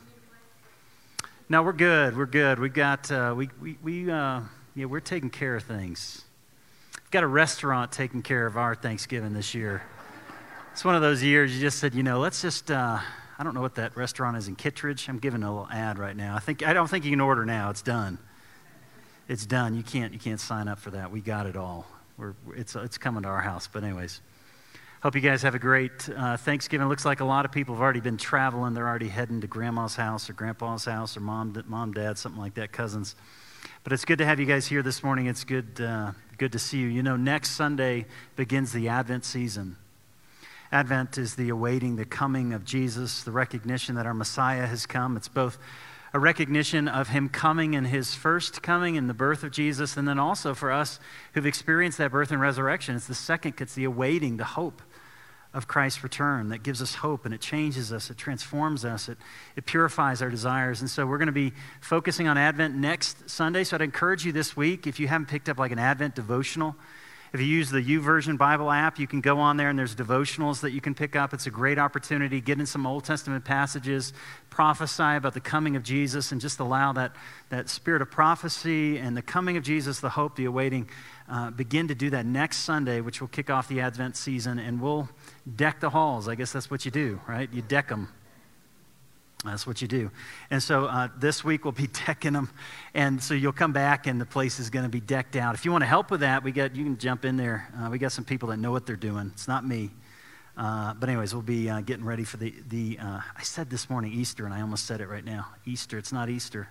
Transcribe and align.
no, 1.50 1.62
we're 1.62 1.72
good. 1.72 2.16
We're 2.16 2.26
good. 2.26 2.58
We've 2.58 2.74
got 2.74 3.10
uh, 3.10 3.32
we 3.36 3.48
we, 3.60 3.78
we 3.82 4.10
uh, 4.10 4.40
yeah, 4.74 4.84
we're 4.84 5.00
taking 5.00 5.30
care 5.30 5.56
of 5.56 5.62
things. 5.62 6.22
We've 6.94 7.10
got 7.10 7.24
a 7.24 7.28
restaurant 7.28 7.90
taking 7.90 8.22
care 8.22 8.46
of 8.46 8.58
our 8.58 8.74
Thanksgiving 8.74 9.32
this 9.32 9.54
year. 9.54 9.82
It's 10.72 10.84
one 10.84 10.94
of 10.94 11.00
those 11.00 11.22
years 11.22 11.54
you 11.54 11.60
just 11.60 11.78
said, 11.78 11.94
you 11.94 12.02
know, 12.02 12.20
let's 12.20 12.42
just. 12.42 12.70
Uh, 12.70 12.98
I 13.40 13.44
don't 13.44 13.54
know 13.54 13.60
what 13.60 13.76
that 13.76 13.96
restaurant 13.96 14.36
is 14.36 14.48
in 14.48 14.56
Kittredge. 14.56 15.08
I'm 15.08 15.20
giving 15.20 15.42
a 15.42 15.50
little 15.50 15.68
ad 15.70 15.98
right 15.98 16.16
now. 16.16 16.34
I 16.34 16.40
think 16.40 16.66
I 16.66 16.72
don't 16.72 16.88
think 16.90 17.04
you 17.04 17.10
can 17.12 17.20
order 17.20 17.46
now. 17.46 17.70
It's 17.70 17.82
done. 17.82 18.18
It's 19.26 19.46
done. 19.46 19.74
You 19.74 19.82
can't 19.82 20.12
you 20.12 20.18
can't 20.18 20.40
sign 20.40 20.68
up 20.68 20.78
for 20.78 20.90
that. 20.90 21.10
We 21.10 21.20
got 21.20 21.46
it 21.46 21.56
all. 21.56 21.86
We're, 22.18 22.34
it's 22.56 22.76
it's 22.76 22.98
coming 22.98 23.22
to 23.22 23.28
our 23.28 23.40
house. 23.40 23.68
But 23.72 23.84
anyways. 23.84 24.20
Hope 25.00 25.14
you 25.14 25.20
guys 25.20 25.42
have 25.42 25.54
a 25.54 25.60
great 25.60 26.08
uh, 26.08 26.36
Thanksgiving. 26.36 26.88
Looks 26.88 27.04
like 27.04 27.20
a 27.20 27.24
lot 27.24 27.44
of 27.44 27.52
people 27.52 27.76
have 27.76 27.80
already 27.80 28.00
been 28.00 28.16
traveling. 28.16 28.74
They're 28.74 28.88
already 28.88 29.06
heading 29.06 29.40
to 29.42 29.46
grandma's 29.46 29.94
house 29.94 30.28
or 30.28 30.32
grandpa's 30.32 30.86
house 30.86 31.16
or 31.16 31.20
mom, 31.20 31.62
mom, 31.68 31.92
dad, 31.92 32.18
something 32.18 32.40
like 32.40 32.54
that, 32.54 32.72
cousins. 32.72 33.14
But 33.84 33.92
it's 33.92 34.04
good 34.04 34.18
to 34.18 34.26
have 34.26 34.40
you 34.40 34.46
guys 34.46 34.66
here 34.66 34.82
this 34.82 35.04
morning. 35.04 35.26
It's 35.26 35.44
good, 35.44 35.80
uh, 35.80 36.10
good 36.36 36.50
to 36.50 36.58
see 36.58 36.78
you. 36.78 36.88
You 36.88 37.04
know, 37.04 37.14
next 37.14 37.50
Sunday 37.50 38.06
begins 38.34 38.72
the 38.72 38.88
Advent 38.88 39.24
season. 39.24 39.76
Advent 40.72 41.16
is 41.16 41.36
the 41.36 41.48
awaiting 41.48 41.94
the 41.94 42.04
coming 42.04 42.52
of 42.52 42.64
Jesus, 42.64 43.22
the 43.22 43.30
recognition 43.30 43.94
that 43.94 44.04
our 44.04 44.14
Messiah 44.14 44.66
has 44.66 44.84
come. 44.84 45.16
It's 45.16 45.28
both 45.28 45.58
a 46.12 46.18
recognition 46.18 46.88
of 46.88 47.08
him 47.08 47.28
coming 47.28 47.74
in 47.74 47.84
his 47.84 48.16
first 48.16 48.62
coming 48.62 48.96
in 48.96 49.06
the 49.06 49.14
birth 49.14 49.44
of 49.44 49.52
Jesus, 49.52 49.96
and 49.96 50.08
then 50.08 50.18
also 50.18 50.54
for 50.54 50.72
us 50.72 50.98
who've 51.34 51.46
experienced 51.46 51.98
that 51.98 52.10
birth 52.10 52.32
and 52.32 52.40
resurrection, 52.40 52.96
it's 52.96 53.06
the 53.06 53.14
second, 53.14 53.54
it's 53.60 53.74
the 53.74 53.84
awaiting, 53.84 54.38
the 54.38 54.44
hope 54.44 54.82
of 55.58 55.66
Christ's 55.66 56.04
return 56.04 56.50
that 56.50 56.62
gives 56.62 56.80
us 56.80 56.94
hope 56.94 57.24
and 57.24 57.34
it 57.34 57.40
changes 57.40 57.92
us, 57.92 58.10
it 58.10 58.16
transforms 58.16 58.84
us, 58.84 59.08
it, 59.08 59.18
it 59.56 59.66
purifies 59.66 60.22
our 60.22 60.30
desires. 60.30 60.80
And 60.80 60.88
so 60.88 61.04
we're 61.04 61.18
going 61.18 61.26
to 61.26 61.32
be 61.32 61.52
focusing 61.80 62.28
on 62.28 62.38
Advent 62.38 62.76
next 62.76 63.28
Sunday. 63.28 63.64
So 63.64 63.74
I'd 63.74 63.82
encourage 63.82 64.24
you 64.24 64.30
this 64.30 64.56
week, 64.56 64.86
if 64.86 65.00
you 65.00 65.08
haven't 65.08 65.26
picked 65.26 65.48
up 65.48 65.58
like 65.58 65.72
an 65.72 65.80
Advent 65.80 66.14
devotional, 66.14 66.76
if 67.32 67.40
you 67.40 67.46
use 67.46 67.68
the 67.70 67.82
YouVersion 67.82 68.38
Bible 68.38 68.70
app, 68.70 68.98
you 68.98 69.06
can 69.06 69.20
go 69.20 69.38
on 69.38 69.58
there 69.58 69.68
and 69.68 69.78
there's 69.78 69.94
devotionals 69.94 70.60
that 70.60 70.70
you 70.70 70.80
can 70.80 70.94
pick 70.94 71.14
up. 71.14 71.34
It's 71.34 71.46
a 71.46 71.50
great 71.50 71.78
opportunity. 71.78 72.40
Get 72.40 72.58
in 72.58 72.64
some 72.64 72.86
Old 72.86 73.04
Testament 73.04 73.44
passages, 73.44 74.14
prophesy 74.48 75.16
about 75.16 75.34
the 75.34 75.40
coming 75.40 75.76
of 75.76 75.82
Jesus, 75.82 76.32
and 76.32 76.40
just 76.40 76.58
allow 76.58 76.92
that, 76.94 77.12
that 77.50 77.68
spirit 77.68 78.00
of 78.00 78.10
prophecy 78.10 78.96
and 78.96 79.14
the 79.14 79.22
coming 79.22 79.58
of 79.58 79.62
Jesus, 79.62 80.00
the 80.00 80.08
hope, 80.08 80.36
the 80.36 80.46
awaiting, 80.46 80.88
uh, 81.28 81.50
begin 81.50 81.88
to 81.88 81.94
do 81.94 82.08
that 82.10 82.24
next 82.24 82.58
Sunday, 82.58 83.02
which 83.02 83.20
will 83.20 83.28
kick 83.28 83.50
off 83.50 83.68
the 83.68 83.80
Advent 83.80 84.16
season. 84.16 84.58
And 84.58 84.80
we'll 84.80 85.10
deck 85.56 85.80
the 85.80 85.90
halls. 85.90 86.28
I 86.28 86.34
guess 86.34 86.52
that's 86.52 86.70
what 86.70 86.84
you 86.84 86.90
do, 86.90 87.20
right? 87.26 87.48
You 87.52 87.62
deck 87.62 87.88
them. 87.88 88.08
That's 89.44 89.66
what 89.66 89.80
you 89.80 89.86
do. 89.86 90.10
And 90.50 90.60
so 90.60 90.86
uh, 90.86 91.08
this 91.16 91.44
week 91.44 91.64
we'll 91.64 91.72
be 91.72 91.86
decking 92.06 92.32
them. 92.32 92.50
And 92.94 93.22
so 93.22 93.34
you'll 93.34 93.52
come 93.52 93.72
back 93.72 94.06
and 94.06 94.20
the 94.20 94.26
place 94.26 94.58
is 94.58 94.68
going 94.68 94.84
to 94.84 94.88
be 94.88 95.00
decked 95.00 95.36
out. 95.36 95.54
If 95.54 95.64
you 95.64 95.70
want 95.70 95.82
to 95.82 95.88
help 95.88 96.10
with 96.10 96.20
that, 96.20 96.42
we 96.42 96.50
got, 96.50 96.74
you 96.74 96.84
can 96.84 96.98
jump 96.98 97.24
in 97.24 97.36
there. 97.36 97.68
Uh, 97.78 97.88
we 97.90 97.98
got 97.98 98.12
some 98.12 98.24
people 98.24 98.48
that 98.48 98.56
know 98.56 98.72
what 98.72 98.84
they're 98.84 98.96
doing. 98.96 99.30
It's 99.34 99.46
not 99.46 99.64
me. 99.66 99.90
Uh, 100.56 100.92
but, 100.94 101.08
anyways, 101.08 101.32
we'll 101.34 101.42
be 101.42 101.70
uh, 101.70 101.80
getting 101.82 102.04
ready 102.04 102.24
for 102.24 102.36
the. 102.36 102.52
the 102.68 102.98
uh, 103.00 103.20
I 103.36 103.42
said 103.44 103.70
this 103.70 103.88
morning 103.88 104.12
Easter, 104.12 104.44
and 104.44 104.52
I 104.52 104.60
almost 104.60 104.86
said 104.86 105.00
it 105.00 105.06
right 105.06 105.24
now. 105.24 105.46
Easter. 105.64 105.98
It's 105.98 106.12
not 106.12 106.28
Easter. 106.28 106.68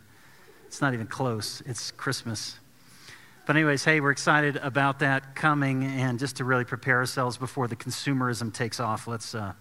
It's 0.66 0.82
not 0.82 0.94
even 0.94 1.08
close. 1.08 1.64
It's 1.66 1.92
Christmas. 1.92 2.60
But, 3.48 3.56
anyways, 3.56 3.86
hey, 3.86 4.02
we're 4.02 4.12
excited 4.12 4.58
about 4.58 5.00
that 5.00 5.34
coming. 5.34 5.86
And 5.86 6.20
just 6.20 6.36
to 6.36 6.44
really 6.44 6.66
prepare 6.66 6.98
ourselves 6.98 7.38
before 7.38 7.70
the 7.70 7.78
consumerism 7.78 8.54
takes 8.54 8.78
off, 8.78 9.08
let's, 9.08 9.34
uh, 9.34 9.54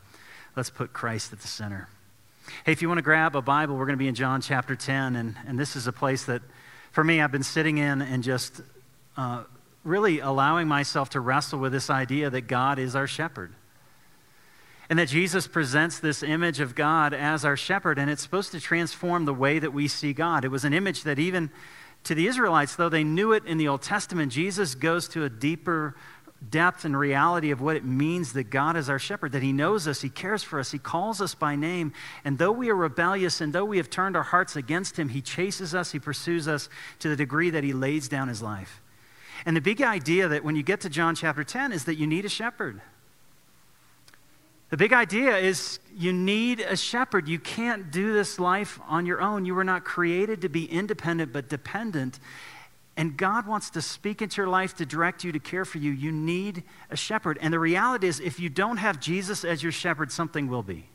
let's 0.57 0.71
put 0.71 0.93
Christ 0.93 1.33
at 1.33 1.39
the 1.39 1.47
center. 1.47 1.89
Hey, 2.65 2.73
if 2.73 2.83
you 2.83 2.89
want 2.89 2.99
to 2.99 3.03
grab 3.03 3.37
a 3.37 3.43
Bible, 3.43 3.77
we're 3.77 3.87
going 3.87 3.97
to 3.97 4.03
be 4.03 4.09
in 4.09 4.17
John 4.17 4.41
chapter 4.41 4.75
10. 4.75 5.15
And, 5.15 5.37
and 5.47 5.57
this 5.57 5.77
is 5.77 5.87
a 5.87 5.93
place 5.93 6.25
that, 6.25 6.43
for 6.91 7.05
me, 7.05 7.21
I've 7.21 7.31
been 7.31 7.45
sitting 7.45 7.79
in 7.79 8.03
and 8.03 8.25
just 8.25 8.61
uh, 9.17 9.45
really 9.85 10.19
allowing 10.19 10.67
myself 10.67 11.11
to 11.11 11.21
wrestle 11.21 11.61
with 11.61 11.71
this 11.71 11.89
idea 11.89 12.29
that 12.29 12.49
God 12.49 12.81
is 12.81 12.97
our 12.97 13.07
shepherd. 13.07 13.55
And 14.91 14.99
that 14.99 15.07
Jesus 15.07 15.47
presents 15.47 16.01
this 16.01 16.25
image 16.25 16.59
of 16.59 16.75
God 16.75 17.15
as 17.15 17.45
our 17.45 17.57
shepherd, 17.57 18.01
and 18.01 18.11
it's 18.11 18.23
supposed 18.23 18.51
to 18.51 18.59
transform 18.59 19.27
the 19.27 19.35
way 19.35 19.61
that 19.61 19.73
we 19.73 19.87
see 19.87 20.13
God. 20.13 20.45
It 20.45 20.49
was 20.49 20.65
an 20.65 20.73
image 20.73 21.05
that 21.05 21.21
even 21.21 21.51
to 22.07 22.15
the 22.15 22.27
Israelites, 22.27 22.77
though 22.77 22.89
they 22.89 23.05
knew 23.05 23.33
it 23.33 23.45
in 23.45 23.59
the 23.59 23.69
Old 23.69 23.83
Testament, 23.83 24.33
Jesus 24.33 24.75
goes 24.75 25.09
to 25.09 25.25
a 25.25 25.29
deeper 25.29 25.95
depth 26.51 26.85
and 26.85 26.97
reality 26.97 27.51
of 27.51 27.61
what 27.61 27.77
it 27.77 27.85
means 27.85 28.33
that 28.35 28.45
God 28.45 28.77
is 28.77 28.89
our 28.89 28.99
shepherd, 28.99 29.33
that 29.33 29.43
He 29.43 29.53
knows 29.53 29.89
us, 29.89 30.03
He 30.03 30.09
cares 30.09 30.43
for 30.43 30.61
us, 30.61 30.71
He 30.71 30.79
calls 30.79 31.21
us 31.21 31.35
by 31.35 31.57
name. 31.57 31.93
And 32.25 32.39
though 32.39 32.53
we 32.53 32.71
are 32.71 32.77
rebellious 32.77 33.41
and 33.41 33.53
though 33.53 33.65
we 33.65 33.79
have 33.79 33.91
turned 33.91 34.17
our 34.17 34.23
hearts 34.23 34.55
against 34.55 34.99
Him, 34.99 35.09
He 35.09 35.21
chases 35.21 35.75
us, 35.75 35.93
He 35.93 35.99
pursues 35.99 36.47
us 36.47 36.69
to 37.01 37.09
the 37.09 37.17
degree 37.17 37.51
that 37.51 37.65
He 37.65 37.73
lays 37.73 38.09
down 38.09 38.29
His 38.29 38.43
life. 38.43 38.81
And 39.45 39.57
the 39.57 39.61
big 39.61 39.83
idea 39.83 40.29
that 40.29 40.45
when 40.45 40.57
you 40.57 40.63
get 40.63 40.81
to 40.83 40.89
John 40.89 41.15
chapter 41.15 41.45
10 41.45 41.73
is 41.73 41.85
that 41.85 41.97
you 41.97 42.07
need 42.07 42.25
a 42.25 42.29
shepherd. 42.29 42.81
The 44.71 44.77
big 44.77 44.93
idea 44.93 45.37
is 45.37 45.79
you 45.97 46.13
need 46.13 46.61
a 46.61 46.77
shepherd. 46.77 47.29
You 47.29 47.39
can't 47.39 47.91
do 47.91 48.13
this 48.13 48.41
life 48.41 48.81
on 48.89 49.07
your 49.07 49.21
own. 49.21 49.45
You 49.45 49.55
were 49.55 49.65
not 49.65 49.85
created 49.85 50.43
to 50.43 50.49
be 50.49 50.65
independent 50.65 51.33
but 51.33 51.49
dependent. 51.49 52.19
And 52.97 53.17
God 53.17 53.47
wants 53.47 53.71
to 53.71 53.83
speak 53.83 54.23
into 54.23 54.39
your 54.39 54.49
life 54.49 54.75
to 54.77 54.87
direct 54.87 55.23
you, 55.23 55.31
to 55.33 55.39
care 55.39 55.65
for 55.65 55.79
you. 55.79 55.93
You 55.93 56.11
need 56.11 56.65
a 56.91 56.97
shepherd. 56.97 57.39
And 57.41 57.53
the 57.53 57.59
reality 57.59 58.09
is, 58.09 58.21
if 58.21 58.41
you 58.41 58.49
don't 58.49 58.79
have 58.79 58.99
Jesus 58.99 59.45
as 59.45 59.63
your 59.63 59.73
shepherd, 59.73 60.11
something 60.11 60.49
will 60.49 60.63
be. 60.63 60.87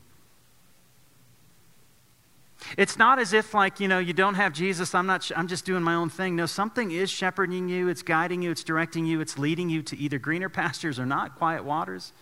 It's 2.76 2.98
not 2.98 3.18
as 3.18 3.32
if, 3.32 3.54
like, 3.54 3.80
you 3.80 3.88
know, 3.88 3.98
you 3.98 4.12
don't 4.12 4.34
have 4.34 4.52
Jesus, 4.52 4.94
I'm, 4.94 5.06
not, 5.06 5.30
I'm 5.34 5.48
just 5.48 5.64
doing 5.64 5.82
my 5.82 5.94
own 5.94 6.10
thing. 6.10 6.36
No, 6.36 6.46
something 6.46 6.90
is 6.90 7.10
shepherding 7.10 7.68
you, 7.68 7.88
it's 7.88 8.02
guiding 8.02 8.42
you, 8.42 8.50
it's 8.50 8.62
directing 8.62 9.04
you, 9.04 9.20
it's 9.20 9.38
leading 9.38 9.68
you 9.68 9.82
to 9.82 9.96
either 9.96 10.18
greener 10.18 10.48
pastures 10.60 10.98
or 10.98 11.06
not, 11.06 11.36
quiet 11.36 11.64
waters. 11.64 12.12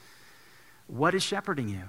What 0.91 1.15
is 1.15 1.23
shepherding 1.23 1.69
you? 1.69 1.83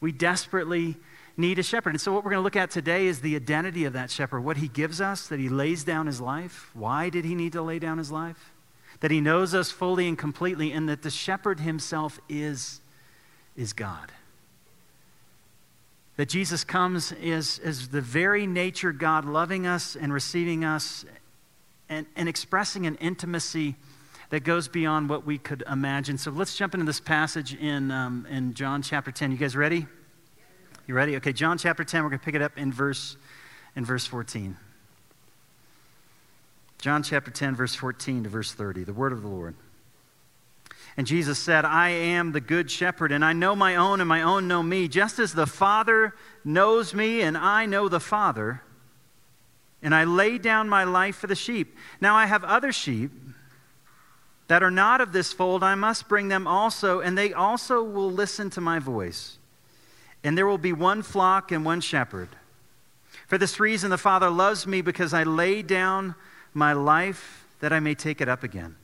We 0.00 0.12
desperately 0.12 0.96
need 1.36 1.58
a 1.58 1.62
shepherd. 1.62 1.90
And 1.90 2.00
so, 2.00 2.12
what 2.12 2.24
we're 2.24 2.32
going 2.32 2.40
to 2.40 2.44
look 2.44 2.56
at 2.56 2.70
today 2.70 3.06
is 3.06 3.20
the 3.20 3.36
identity 3.36 3.84
of 3.84 3.92
that 3.92 4.10
shepherd, 4.10 4.40
what 4.40 4.56
he 4.56 4.68
gives 4.68 5.00
us, 5.00 5.28
that 5.28 5.38
he 5.38 5.48
lays 5.48 5.84
down 5.84 6.06
his 6.06 6.20
life. 6.20 6.70
Why 6.74 7.10
did 7.10 7.24
he 7.24 7.34
need 7.34 7.52
to 7.52 7.62
lay 7.62 7.78
down 7.78 7.98
his 7.98 8.10
life? 8.10 8.52
That 9.00 9.10
he 9.10 9.20
knows 9.20 9.54
us 9.54 9.70
fully 9.70 10.08
and 10.08 10.18
completely, 10.18 10.72
and 10.72 10.88
that 10.88 11.02
the 11.02 11.10
shepherd 11.10 11.60
himself 11.60 12.20
is, 12.28 12.80
is 13.56 13.72
God. 13.72 14.12
That 16.16 16.28
Jesus 16.28 16.64
comes 16.64 17.12
is, 17.12 17.58
is 17.60 17.88
the 17.88 18.00
very 18.00 18.46
nature 18.46 18.92
God 18.92 19.24
loving 19.24 19.66
us 19.66 19.96
and 19.96 20.12
receiving 20.12 20.64
us 20.64 21.04
and, 21.88 22.06
and 22.16 22.28
expressing 22.28 22.86
an 22.86 22.96
intimacy 22.96 23.76
that 24.30 24.44
goes 24.44 24.68
beyond 24.68 25.08
what 25.08 25.26
we 25.26 25.38
could 25.38 25.62
imagine. 25.70 26.16
So 26.16 26.30
let's 26.30 26.56
jump 26.56 26.74
into 26.74 26.86
this 26.86 27.00
passage 27.00 27.54
in, 27.54 27.90
um, 27.90 28.26
in 28.30 28.54
John 28.54 28.80
chapter 28.80 29.10
10. 29.10 29.32
You 29.32 29.36
guys 29.36 29.56
ready? 29.56 29.86
You 30.86 30.94
ready? 30.94 31.16
Okay, 31.16 31.32
John 31.32 31.58
chapter 31.58 31.84
10, 31.84 32.02
we're 32.02 32.10
going 32.10 32.20
to 32.20 32.24
pick 32.24 32.34
it 32.34 32.42
up 32.42 32.56
in 32.56 32.72
verse, 32.72 33.16
in 33.76 33.84
verse 33.84 34.06
14. 34.06 34.56
John 36.78 37.02
chapter 37.02 37.30
10, 37.30 37.56
verse 37.56 37.74
14 37.74 38.24
to 38.24 38.30
verse 38.30 38.52
30, 38.52 38.84
the 38.84 38.92
word 38.92 39.12
of 39.12 39.22
the 39.22 39.28
Lord. 39.28 39.54
And 40.96 41.06
Jesus 41.06 41.38
said, 41.38 41.64
I 41.64 41.90
am 41.90 42.32
the 42.32 42.40
good 42.40 42.70
shepherd, 42.70 43.12
and 43.12 43.24
I 43.24 43.32
know 43.32 43.54
my 43.54 43.76
own, 43.76 44.00
and 44.00 44.08
my 44.08 44.22
own 44.22 44.48
know 44.48 44.62
me, 44.62 44.88
just 44.88 45.18
as 45.18 45.32
the 45.32 45.46
Father 45.46 46.14
knows 46.44 46.94
me, 46.94 47.20
and 47.20 47.36
I 47.36 47.66
know 47.66 47.88
the 47.88 48.00
Father, 48.00 48.62
and 49.82 49.94
I 49.94 50.04
lay 50.04 50.38
down 50.38 50.68
my 50.68 50.84
life 50.84 51.16
for 51.16 51.26
the 51.26 51.34
sheep. 51.34 51.76
Now 52.00 52.16
I 52.16 52.26
have 52.26 52.44
other 52.44 52.72
sheep 52.72 53.12
that 54.50 54.64
are 54.64 54.70
not 54.72 55.00
of 55.00 55.12
this 55.12 55.32
fold, 55.32 55.62
I 55.62 55.76
must 55.76 56.08
bring 56.08 56.26
them 56.26 56.48
also, 56.48 56.98
and 56.98 57.16
they 57.16 57.32
also 57.32 57.84
will 57.84 58.10
listen 58.10 58.50
to 58.50 58.60
my 58.60 58.80
voice. 58.80 59.38
And 60.24 60.36
there 60.36 60.44
will 60.44 60.58
be 60.58 60.72
one 60.72 61.02
flock 61.02 61.52
and 61.52 61.64
one 61.64 61.80
shepherd. 61.80 62.30
For 63.28 63.38
this 63.38 63.60
reason, 63.60 63.90
the 63.90 63.96
Father 63.96 64.28
loves 64.28 64.66
me 64.66 64.82
because 64.82 65.14
I 65.14 65.22
lay 65.22 65.62
down 65.62 66.16
my 66.52 66.72
life 66.72 67.46
that 67.60 67.72
I 67.72 67.78
may 67.78 67.94
take 67.94 68.20
it 68.20 68.28
up 68.28 68.42
again. 68.42 68.74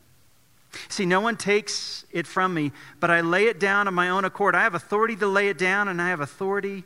See, 0.89 1.05
no 1.05 1.21
one 1.21 1.37
takes 1.37 2.05
it 2.13 2.29
from 2.29 2.55
me, 2.55 2.71
but 3.01 3.11
I 3.11 3.21
lay 3.21 3.47
it 3.47 3.59
down 3.59 3.89
of 3.89 3.95
my 3.95 4.09
own 4.11 4.25
accord. 4.25 4.55
I 4.55 4.63
have 4.63 4.77
authority 4.77 5.17
to 5.17 5.27
lay 5.27 5.49
it 5.49 5.59
down, 5.59 5.89
and 5.89 6.01
I 6.01 6.11
have 6.11 6.21
authority 6.21 6.85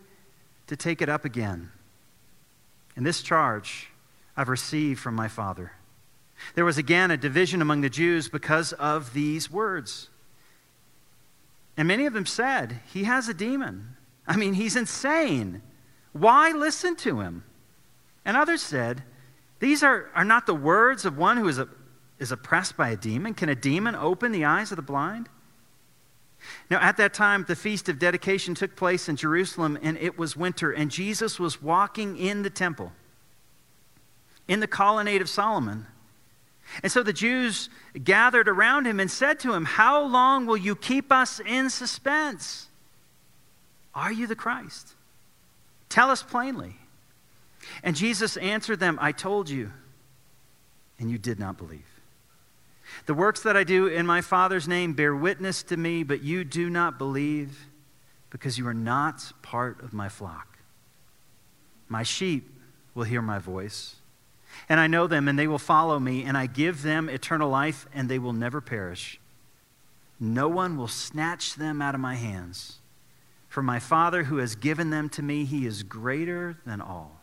to 0.69 0.75
take 0.75 1.03
it 1.03 1.11
up 1.11 1.27
again. 1.27 1.71
And 2.97 3.05
this 3.05 3.21
charge 3.21 3.91
I've 4.38 4.49
received 4.49 5.00
from 5.00 5.17
my 5.17 5.29
Father. 5.29 5.73
There 6.54 6.64
was 6.64 6.78
again 6.78 7.10
a 7.10 7.16
division 7.16 7.62
among 7.62 7.81
the 7.81 7.90
Jews 7.90 8.28
because 8.28 8.72
of 8.75 9.12
these 9.12 9.50
words. 9.50 10.08
And 11.76 11.87
many 11.88 12.06
of 12.06 12.12
them 12.12 12.26
said, 12.26 12.81
He 12.92 13.04
has 13.04 13.28
a 13.28 13.34
demon. 13.34 13.96
I 14.26 14.37
mean, 14.37 14.54
he's 14.54 14.76
insane. 14.76 15.62
Why 16.12 16.52
listen 16.52 16.96
to 16.96 17.20
him? 17.20 17.44
And 18.25 18.37
others 18.37 18.62
said, 18.62 19.02
These 19.60 19.82
are, 19.82 20.10
are 20.14 20.25
not 20.25 20.46
the 20.46 20.54
words 20.54 21.04
of 21.04 21.16
one 21.16 21.37
who 21.37 21.48
is, 21.48 21.58
a, 21.58 21.69
is 22.19 22.32
oppressed 22.32 22.76
by 22.76 22.90
a 22.90 22.96
demon. 22.96 23.34
Can 23.34 23.48
a 23.48 23.54
demon 23.54 23.94
open 23.94 24.32
the 24.32 24.44
eyes 24.44 24.70
of 24.72 24.76
the 24.76 24.82
blind? 24.82 25.28
Now, 26.70 26.81
at 26.81 26.96
that 26.96 27.12
time, 27.12 27.44
the 27.46 27.56
feast 27.56 27.88
of 27.88 27.98
dedication 27.98 28.54
took 28.54 28.76
place 28.76 29.08
in 29.08 29.16
Jerusalem, 29.16 29.78
and 29.82 29.98
it 29.98 30.19
was 30.19 30.36
winter, 30.36 30.72
and 30.72 30.90
Jesus 30.90 31.38
was 31.38 31.62
walking 31.62 32.16
in 32.16 32.43
the 32.43 32.50
temple, 32.50 32.93
in 34.48 34.60
the 34.60 34.66
colonnade 34.66 35.20
of 35.20 35.28
Solomon. 35.28 35.86
And 36.82 36.90
so 36.90 37.02
the 37.02 37.12
Jews 37.12 37.69
gathered 38.02 38.49
around 38.49 38.87
him 38.87 39.00
and 39.00 39.11
said 39.11 39.40
to 39.40 39.52
him, 39.52 39.64
How 39.64 40.02
long 40.02 40.46
will 40.46 40.56
you 40.56 40.76
keep 40.76 41.11
us 41.11 41.40
in 41.40 41.70
suspense? 41.70 42.69
Are 43.94 44.12
you 44.12 44.26
the 44.26 44.37
Christ? 44.37 44.94
Tell 45.88 46.11
us 46.11 46.22
plainly. 46.22 46.76
And 47.82 47.96
Jesus 47.96 48.37
answered 48.37 48.81
them, 48.81 48.99
I 49.00 49.12
told 49.12 49.50
you, 49.50 49.72
and 50.99 51.11
you 51.11 51.19
did 51.19 51.38
not 51.38 51.58
believe. 51.58 51.87
The 53.06 53.14
works 53.14 53.43
that 53.43 53.56
I 53.56 53.64
do 53.64 53.87
in 53.87 54.06
my 54.06 54.20
Father's 54.20 54.69
name 54.69 54.93
bear 54.93 55.14
witness 55.14 55.62
to 55.64 55.76
me, 55.76 56.02
but 56.02 56.22
you 56.22 56.44
do 56.44 56.70
not 56.70 56.99
believe 56.99 57.67
because 58.31 58.58
you 58.58 58.67
are 58.67 58.75
not 58.75 59.32
part 59.43 59.82
of 59.82 59.93
my 59.93 60.08
flock. 60.08 60.58
My 61.88 62.02
sheep 62.02 62.49
will 62.94 63.05
hear 63.05 63.22
my 63.22 63.38
voice, 63.38 63.96
and 64.70 64.78
I 64.78 64.87
know 64.87 65.08
them, 65.08 65.26
and 65.26 65.37
they 65.37 65.49
will 65.49 65.58
follow 65.58 65.99
me, 65.99 66.22
and 66.22 66.38
I 66.38 66.46
give 66.46 66.82
them 66.82 67.08
eternal 67.08 67.50
life, 67.50 67.88
and 67.93 68.08
they 68.08 68.20
will 68.20 68.32
never 68.32 68.61
perish. 68.61 69.19
No 70.20 70.46
one 70.46 70.76
will 70.76 70.87
snatch 70.87 71.56
them 71.56 71.82
out 71.82 71.96
of 71.96 72.00
my 72.00 72.14
hands. 72.14 72.78
For 73.49 73.64
my 73.64 73.81
Father 73.81 74.22
who 74.22 74.37
has 74.37 74.55
given 74.55 74.90
them 74.90 75.08
to 75.11 75.22
me, 75.22 75.44
he 75.44 75.67
is 75.67 75.82
greater 75.82 76.56
than 76.64 76.81
all, 76.81 77.20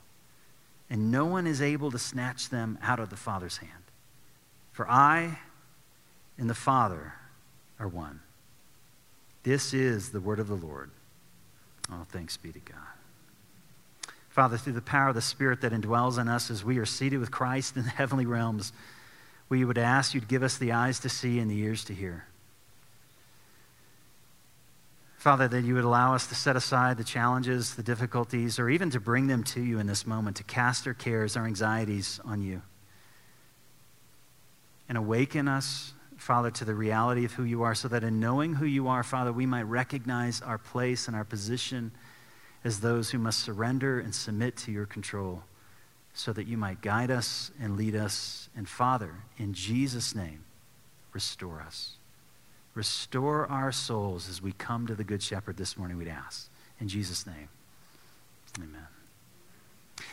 and 0.89 1.09
no 1.09 1.23
one 1.23 1.47
is 1.47 1.61
able 1.61 1.89
to 1.91 1.97
snatch 1.97 2.49
them 2.49 2.77
out 2.81 2.99
of 2.99 3.09
the 3.09 3.15
Father's 3.15 3.57
hand. 3.57 3.71
For 4.73 4.89
I 4.91 5.39
and 6.37 6.49
the 6.49 6.53
Father 6.53 7.13
are 7.79 7.87
one. 7.87 8.19
This 9.43 9.73
is 9.73 10.09
the 10.09 10.19
word 10.19 10.41
of 10.41 10.49
the 10.49 10.55
Lord. 10.55 10.91
Oh, 11.89 12.05
thanks 12.09 12.35
be 12.35 12.51
to 12.51 12.59
God. 12.59 12.96
Father, 14.37 14.55
through 14.55 14.73
the 14.73 14.81
power 14.83 15.09
of 15.09 15.15
the 15.15 15.21
Spirit 15.21 15.61
that 15.61 15.71
indwells 15.71 16.21
in 16.21 16.27
us 16.27 16.51
as 16.51 16.63
we 16.63 16.77
are 16.77 16.85
seated 16.85 17.17
with 17.17 17.31
Christ 17.31 17.75
in 17.75 17.81
the 17.81 17.89
heavenly 17.89 18.27
realms, 18.27 18.71
we 19.49 19.65
would 19.65 19.79
ask 19.79 20.13
you 20.13 20.19
to 20.19 20.27
give 20.27 20.43
us 20.43 20.59
the 20.59 20.73
eyes 20.73 20.99
to 20.99 21.09
see 21.09 21.39
and 21.39 21.49
the 21.49 21.57
ears 21.57 21.83
to 21.85 21.93
hear. 21.95 22.23
Father, 25.17 25.47
that 25.47 25.63
you 25.63 25.73
would 25.73 25.83
allow 25.83 26.13
us 26.13 26.27
to 26.27 26.35
set 26.35 26.55
aside 26.55 26.97
the 26.97 27.03
challenges, 27.03 27.73
the 27.73 27.81
difficulties, 27.81 28.59
or 28.59 28.69
even 28.69 28.91
to 28.91 28.99
bring 28.99 29.25
them 29.25 29.43
to 29.43 29.59
you 29.59 29.79
in 29.79 29.87
this 29.87 30.05
moment, 30.05 30.37
to 30.37 30.43
cast 30.43 30.85
our 30.85 30.93
cares, 30.93 31.35
our 31.35 31.47
anxieties 31.47 32.19
on 32.23 32.43
you, 32.43 32.61
and 34.87 34.99
awaken 34.99 35.47
us 35.47 35.93
Father, 36.17 36.49
to 36.49 36.65
the 36.65 36.75
reality 36.75 37.25
of 37.25 37.33
who 37.33 37.43
you 37.43 37.61
are, 37.63 37.75
so 37.75 37.87
that 37.87 38.03
in 38.03 38.19
knowing 38.19 38.55
who 38.55 38.65
you 38.65 38.87
are, 38.87 39.03
Father, 39.03 39.31
we 39.31 39.45
might 39.45 39.63
recognize 39.63 40.41
our 40.41 40.57
place 40.57 41.07
and 41.07 41.15
our 41.15 41.23
position 41.23 41.91
as 42.67 42.81
those 42.81 43.11
who 43.11 43.17
must 43.17 43.39
surrender 43.39 43.97
and 43.97 44.13
submit 44.13 44.57
to 44.57 44.73
your 44.73 44.85
control, 44.85 45.41
so 46.13 46.33
that 46.33 46.47
you 46.47 46.57
might 46.57 46.81
guide 46.81 47.09
us 47.09 47.49
and 47.61 47.77
lead 47.77 47.95
us. 47.95 48.49
And 48.57 48.67
Father, 48.67 49.11
in 49.37 49.53
Jesus' 49.53 50.13
name, 50.13 50.43
restore 51.13 51.61
us. 51.61 51.93
Restore 52.75 53.47
our 53.47 53.71
souls 53.71 54.27
as 54.27 54.41
we 54.41 54.51
come 54.51 54.85
to 54.85 54.95
the 54.95 55.05
Good 55.05 55.23
Shepherd 55.23 55.55
this 55.55 55.77
morning, 55.77 55.97
we'd 55.97 56.09
ask. 56.09 56.49
In 56.81 56.89
Jesus' 56.89 57.25
name, 57.25 57.47
amen. 58.57 58.87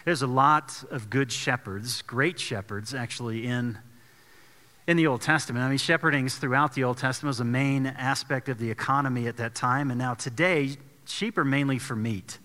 There's 0.05 0.23
a 0.23 0.29
lot 0.29 0.85
of 0.93 1.11
good 1.11 1.33
shepherds, 1.33 2.03
great 2.03 2.39
shepherds, 2.39 2.95
actually, 2.95 3.47
in 3.47 3.79
in 4.87 4.97
the 4.97 5.07
Old 5.09 5.23
Testament. 5.23 5.65
I 5.65 5.69
mean, 5.71 5.79
shepherding 5.79 6.29
throughout 6.29 6.75
the 6.75 6.85
Old 6.85 6.99
Testament 6.99 7.31
was 7.31 7.41
a 7.41 7.45
main 7.45 7.87
aspect 7.87 8.49
of 8.49 8.59
the 8.59 8.71
economy 8.71 9.27
at 9.27 9.39
that 9.39 9.55
time. 9.55 9.91
And 9.91 9.99
now 9.99 10.15
today, 10.15 10.77
sheep 11.07 11.39
are 11.39 11.45
mainly 11.45 11.79
for 11.79 11.97
meat. 11.97 12.39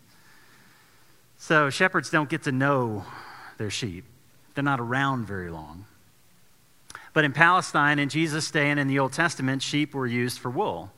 So 1.39 1.69
shepherds 1.69 2.09
don't 2.09 2.30
get 2.30 2.44
to 2.44 2.51
know 2.51 3.06
their 3.57 3.69
sheep, 3.69 4.06
they're 4.53 4.63
not 4.63 4.80
around 4.80 5.25
very 5.25 5.50
long. 5.50 5.86
But 7.13 7.25
in 7.25 7.33
Palestine, 7.33 7.97
in 7.97 8.09
Jesus' 8.09 8.51
day, 8.51 8.69
and 8.69 8.80
in 8.80 8.88
the 8.88 9.00
Old 9.00 9.13
Testament, 9.13 9.63
sheep 9.63 9.95
were 9.95 10.06
used 10.06 10.38
for 10.38 10.50
wool. 10.50 10.91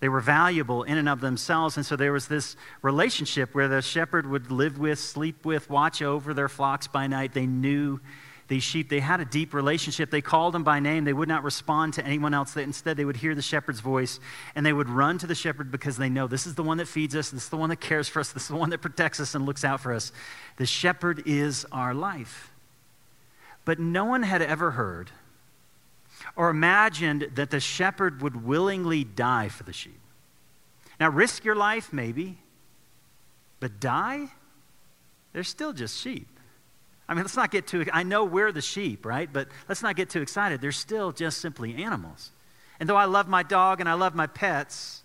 They 0.00 0.08
were 0.08 0.20
valuable 0.20 0.82
in 0.82 0.98
and 0.98 1.08
of 1.08 1.20
themselves. 1.20 1.76
And 1.76 1.86
so 1.86 1.94
there 1.94 2.12
was 2.12 2.26
this 2.26 2.56
relationship 2.82 3.54
where 3.54 3.68
the 3.68 3.80
shepherd 3.80 4.26
would 4.26 4.50
live 4.50 4.78
with, 4.78 4.98
sleep 4.98 5.44
with, 5.44 5.70
watch 5.70 6.02
over 6.02 6.34
their 6.34 6.48
flocks 6.48 6.88
by 6.88 7.06
night. 7.06 7.32
They 7.32 7.46
knew 7.46 8.00
these 8.52 8.62
sheep, 8.62 8.90
they 8.90 9.00
had 9.00 9.18
a 9.18 9.24
deep 9.24 9.54
relationship. 9.54 10.10
They 10.10 10.20
called 10.20 10.54
him 10.54 10.62
by 10.62 10.78
name. 10.78 11.04
They 11.04 11.14
would 11.14 11.28
not 11.28 11.42
respond 11.42 11.94
to 11.94 12.04
anyone 12.04 12.34
else. 12.34 12.54
Instead, 12.54 12.98
they 12.98 13.04
would 13.06 13.16
hear 13.16 13.34
the 13.34 13.40
shepherd's 13.40 13.80
voice 13.80 14.20
and 14.54 14.66
they 14.66 14.74
would 14.74 14.90
run 14.90 15.16
to 15.18 15.26
the 15.26 15.34
shepherd 15.34 15.72
because 15.72 15.96
they 15.96 16.10
know 16.10 16.26
this 16.26 16.46
is 16.46 16.54
the 16.54 16.62
one 16.62 16.76
that 16.76 16.86
feeds 16.86 17.16
us, 17.16 17.30
this 17.30 17.44
is 17.44 17.48
the 17.48 17.56
one 17.56 17.70
that 17.70 17.80
cares 17.80 18.08
for 18.08 18.20
us, 18.20 18.30
this 18.30 18.42
is 18.42 18.48
the 18.50 18.56
one 18.56 18.68
that 18.68 18.82
protects 18.82 19.20
us 19.20 19.34
and 19.34 19.46
looks 19.46 19.64
out 19.64 19.80
for 19.80 19.94
us. 19.94 20.12
The 20.58 20.66
shepherd 20.66 21.22
is 21.24 21.64
our 21.72 21.94
life. 21.94 22.50
But 23.64 23.78
no 23.78 24.04
one 24.04 24.22
had 24.22 24.42
ever 24.42 24.72
heard 24.72 25.10
or 26.36 26.50
imagined 26.50 27.30
that 27.34 27.50
the 27.50 27.60
shepherd 27.60 28.20
would 28.20 28.44
willingly 28.44 29.02
die 29.02 29.48
for 29.48 29.62
the 29.62 29.72
sheep. 29.72 29.98
Now, 31.00 31.08
risk 31.08 31.42
your 31.42 31.56
life, 31.56 31.90
maybe, 31.90 32.36
but 33.60 33.80
die? 33.80 34.28
They're 35.32 35.42
still 35.42 35.72
just 35.72 35.98
sheep. 35.98 36.28
I 37.08 37.14
mean, 37.14 37.24
let's 37.24 37.36
not 37.36 37.50
get 37.50 37.66
too, 37.66 37.84
I 37.92 38.04
know 38.04 38.24
we're 38.24 38.52
the 38.52 38.62
sheep, 38.62 39.04
right? 39.04 39.30
But 39.30 39.48
let's 39.68 39.82
not 39.82 39.96
get 39.96 40.10
too 40.10 40.22
excited. 40.22 40.60
They're 40.60 40.72
still 40.72 41.12
just 41.12 41.40
simply 41.40 41.82
animals. 41.82 42.30
And 42.80 42.88
though 42.88 42.96
I 42.96 43.04
love 43.04 43.28
my 43.28 43.42
dog 43.42 43.80
and 43.80 43.88
I 43.88 43.94
love 43.94 44.14
my 44.14 44.26
pets, 44.26 45.02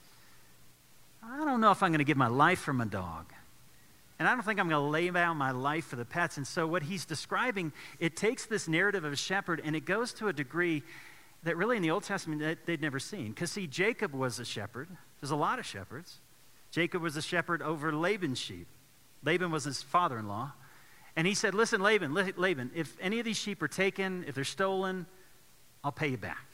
I 1.23 1.37
don't 1.45 1.59
know 1.59 1.71
if 1.71 1.83
I'm 1.83 1.91
going 1.91 1.99
to 1.99 2.05
give 2.05 2.17
my 2.17 2.27
life 2.27 2.59
for 2.59 2.73
my 2.73 2.85
dog. 2.85 3.25
And 4.19 4.27
I 4.27 4.33
don't 4.33 4.43
think 4.43 4.59
I'm 4.59 4.67
going 4.67 4.81
to 4.81 4.89
lay 4.89 5.09
down 5.09 5.37
my 5.37 5.51
life 5.51 5.85
for 5.85 5.95
the 5.95 6.05
pets. 6.05 6.37
And 6.37 6.47
so, 6.47 6.65
what 6.65 6.81
he's 6.81 7.05
describing, 7.05 7.71
it 7.99 8.15
takes 8.15 8.45
this 8.45 8.67
narrative 8.67 9.03
of 9.03 9.13
a 9.13 9.17
shepherd 9.17 9.61
and 9.63 9.75
it 9.75 9.85
goes 9.85 10.13
to 10.13 10.27
a 10.27 10.33
degree 10.33 10.81
that 11.43 11.55
really 11.55 11.77
in 11.77 11.83
the 11.83 11.91
Old 11.91 12.03
Testament 12.03 12.57
they'd 12.65 12.81
never 12.81 12.99
seen. 12.99 13.29
Because, 13.29 13.51
see, 13.51 13.67
Jacob 13.67 14.13
was 14.13 14.39
a 14.39 14.45
shepherd. 14.45 14.87
There's 15.21 15.31
a 15.31 15.35
lot 15.35 15.59
of 15.59 15.65
shepherds. 15.65 16.17
Jacob 16.71 17.01
was 17.01 17.15
a 17.15 17.21
shepherd 17.21 17.61
over 17.61 17.93
Laban's 17.93 18.39
sheep. 18.39 18.67
Laban 19.23 19.51
was 19.51 19.65
his 19.65 19.83
father 19.83 20.17
in 20.17 20.27
law. 20.27 20.53
And 21.17 21.25
he 21.25 21.33
said, 21.33 21.55
Listen, 21.55 21.81
Laban, 21.81 22.13
Laban, 22.13 22.69
if 22.75 22.95
any 23.01 23.17
of 23.17 23.25
these 23.25 23.37
sheep 23.37 23.61
are 23.63 23.67
taken, 23.67 24.23
if 24.27 24.35
they're 24.35 24.43
stolen, 24.43 25.07
I'll 25.83 25.91
pay 25.91 26.09
you 26.09 26.17
back. 26.17 26.45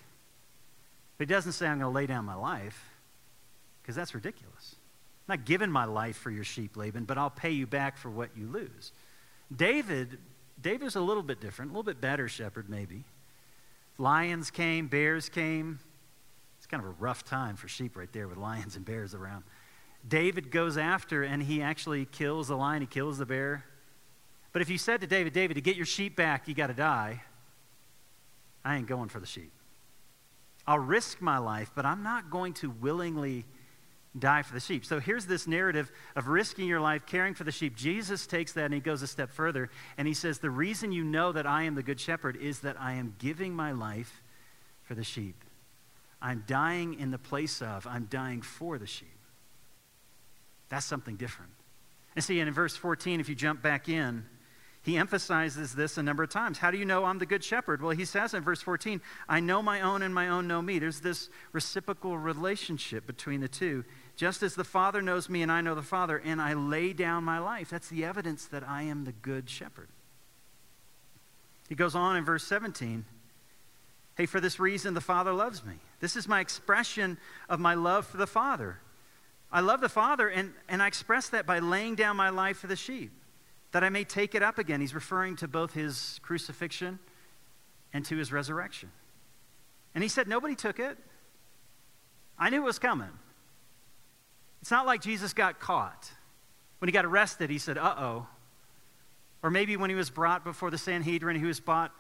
But 1.17 1.27
he 1.27 1.33
doesn't 1.33 1.51
say, 1.51 1.67
I'm 1.67 1.79
going 1.79 1.91
to 1.91 1.95
lay 1.95 2.07
down 2.07 2.23
my 2.23 2.33
life, 2.33 2.89
because 3.81 3.95
that's 3.95 4.15
ridiculous. 4.15 4.75
I'm 5.27 5.37
not 5.37 5.45
giving 5.45 5.69
my 5.69 5.83
life 5.83 6.15
for 6.15 6.31
your 6.31 6.45
sheep, 6.45 6.77
Laban, 6.77 7.03
but 7.03 7.17
I'll 7.17 7.29
pay 7.29 7.51
you 7.51 7.67
back 7.67 7.97
for 7.97 8.09
what 8.09 8.29
you 8.37 8.47
lose. 8.47 8.93
David, 9.53 10.17
David's 10.61 10.95
a 10.95 11.01
little 11.01 11.23
bit 11.23 11.41
different, 11.41 11.71
a 11.71 11.73
little 11.73 11.83
bit 11.83 11.99
better 11.99 12.29
shepherd, 12.29 12.69
maybe. 12.69 13.03
Lions 13.97 14.49
came, 14.49 14.87
bears 14.87 15.27
came. 15.27 15.79
It's 16.57 16.67
kind 16.67 16.81
of 16.81 16.87
a 16.87 16.95
rough 16.99 17.25
time 17.25 17.57
for 17.57 17.67
sheep 17.67 17.97
right 17.97 18.11
there 18.13 18.29
with 18.29 18.37
lions 18.37 18.77
and 18.77 18.85
bears 18.85 19.13
around. 19.13 19.43
David 20.07 20.51
goes 20.51 20.77
after 20.77 21.23
and 21.23 21.43
he 21.43 21.61
actually 21.61 22.05
kills 22.05 22.47
the 22.47 22.55
lion, 22.55 22.81
he 22.81 22.87
kills 22.87 23.17
the 23.17 23.25
bear. 23.25 23.65
But 24.53 24.61
if 24.61 24.69
you 24.69 24.77
said 24.77 25.01
to 25.01 25.07
David, 25.07 25.33
David, 25.33 25.55
to 25.55 25.61
get 25.61 25.75
your 25.75 25.85
sheep 25.85 26.15
back, 26.15 26.47
you 26.47 26.53
got 26.53 26.67
to 26.67 26.73
die, 26.73 27.21
I 28.63 28.77
ain't 28.77 28.87
going 28.87 29.09
for 29.09 29.19
the 29.19 29.25
sheep. 29.25 29.51
I'll 30.65 30.79
risk 30.79 31.21
my 31.21 31.39
life, 31.39 31.71
but 31.75 31.85
I'm 31.85 32.03
not 32.03 32.29
going 32.29 32.53
to 32.55 32.69
willingly 32.69 33.45
die 34.17 34.43
for 34.43 34.53
the 34.53 34.59
sheep. 34.59 34.85
So 34.85 34.99
here's 34.99 35.25
this 35.25 35.47
narrative 35.47 35.91
of 36.15 36.27
risking 36.27 36.67
your 36.67 36.79
life, 36.79 37.05
caring 37.05 37.33
for 37.33 37.43
the 37.43 37.51
sheep. 37.51 37.75
Jesus 37.75 38.27
takes 38.27 38.53
that 38.53 38.65
and 38.65 38.73
he 38.73 38.79
goes 38.79 39.01
a 39.01 39.07
step 39.07 39.31
further 39.31 39.69
and 39.97 40.07
he 40.07 40.13
says, 40.13 40.39
The 40.39 40.51
reason 40.51 40.91
you 40.91 41.03
know 41.03 41.31
that 41.31 41.45
I 41.45 41.63
am 41.63 41.75
the 41.75 41.83
good 41.83 41.99
shepherd 41.99 42.37
is 42.37 42.59
that 42.59 42.79
I 42.79 42.93
am 42.93 43.15
giving 43.17 43.53
my 43.53 43.71
life 43.71 44.21
for 44.83 44.95
the 44.95 45.03
sheep. 45.03 45.43
I'm 46.21 46.43
dying 46.47 46.99
in 46.99 47.11
the 47.11 47.17
place 47.17 47.61
of, 47.61 47.85
I'm 47.87 48.05
dying 48.05 48.41
for 48.41 48.77
the 48.77 48.87
sheep. 48.87 49.09
That's 50.69 50.85
something 50.85 51.17
different. 51.17 51.51
And 52.15 52.23
see, 52.23 52.39
in 52.39 52.49
verse 52.51 52.77
14, 52.77 53.19
if 53.19 53.27
you 53.27 53.35
jump 53.35 53.61
back 53.61 53.89
in, 53.89 54.23
he 54.83 54.97
emphasizes 54.97 55.73
this 55.73 55.97
a 55.97 56.03
number 56.03 56.23
of 56.23 56.29
times. 56.29 56.57
How 56.57 56.69
do 56.69 56.77
you 56.77 56.83
know 56.83 57.05
I'm 57.05 57.17
the 57.17 57.25
good 57.25 57.43
shepherd? 57.43 57.81
Well, 57.81 57.95
he 57.95 58.03
says 58.03 58.33
in 58.33 58.43
verse 58.43 58.61
14, 58.61 59.01
I 59.29 59.39
know 59.39 59.61
my 59.61 59.79
own 59.79 60.01
and 60.01 60.13
my 60.13 60.27
own 60.27 60.45
know 60.45 60.61
me. 60.61 60.77
There's 60.77 60.99
this 60.99 61.29
reciprocal 61.53 62.17
relationship 62.17 63.07
between 63.07 63.39
the 63.39 63.47
two. 63.47 63.85
just 64.17 64.43
as 64.43 64.55
the 64.55 64.63
Father 64.65 65.01
knows 65.01 65.29
me 65.29 65.41
and 65.41 65.51
I 65.51 65.61
know 65.61 65.73
the 65.73 65.81
Father, 65.81 66.21
and 66.23 66.41
I 66.41 66.53
lay 66.53 66.93
down 66.93 67.23
my 67.23 67.39
life. 67.39 67.69
That's 67.69 67.87
the 67.87 68.03
evidence 68.03 68.45
that 68.47 68.67
I 68.67 68.83
am 68.83 69.05
the 69.05 69.13
good 69.13 69.49
shepherd. 69.49 69.87
He 71.69 71.75
goes 71.75 71.95
on 71.95 72.17
in 72.17 72.25
verse 72.25 72.43
17 72.43 73.05
Hey, 74.15 74.27
for 74.27 74.39
this 74.39 74.59
reason, 74.59 74.93
the 74.93 75.01
Father 75.01 75.33
loves 75.33 75.65
me. 75.65 75.73
This 75.99 76.15
is 76.15 76.27
my 76.27 76.39
expression 76.39 77.17
of 77.49 77.59
my 77.59 77.73
love 77.73 78.05
for 78.05 78.17
the 78.17 78.27
Father. 78.27 78.77
I 79.51 79.61
love 79.61 79.81
the 79.81 79.89
Father, 79.89 80.27
and, 80.27 80.53
and 80.69 80.83
I 80.83 80.87
express 80.87 81.29
that 81.29 81.47
by 81.47 81.57
laying 81.57 81.95
down 81.95 82.15
my 82.15 82.29
life 82.29 82.57
for 82.57 82.67
the 82.67 82.75
sheep, 82.75 83.11
that 83.73 83.83
I 83.83 83.89
may 83.89 84.03
take 84.03 84.35
it 84.35 84.41
up 84.41 84.59
again. 84.59 84.79
He's 84.79 84.95
referring 84.95 85.35
to 85.37 85.47
both 85.47 85.73
his 85.73 86.19
crucifixion 86.21 86.99
and 87.91 88.05
to 88.05 88.15
his 88.15 88.31
resurrection. 88.31 88.91
And 89.93 90.03
he 90.03 90.07
said, 90.07 90.27
Nobody 90.27 90.55
took 90.55 90.79
it. 90.79 90.97
I 92.39 92.49
knew 92.49 92.61
it 92.61 92.65
was 92.65 92.79
coming. 92.79 93.09
It's 94.61 94.71
not 94.71 94.85
like 94.85 95.01
Jesus 95.01 95.33
got 95.33 95.59
caught. 95.59 96.11
When 96.79 96.87
he 96.87 96.93
got 96.93 97.05
arrested, 97.05 97.49
he 97.49 97.57
said, 97.57 97.77
Uh 97.77 97.95
oh. 97.97 98.27
Or 99.41 99.49
maybe 99.49 99.75
when 99.75 99.89
he 99.89 99.95
was 99.95 100.09
brought 100.09 100.43
before 100.43 100.71
the 100.71 100.77
Sanhedrin, 100.77 101.37
he 101.37 101.45
was 101.45 101.59
brought. 101.59 101.91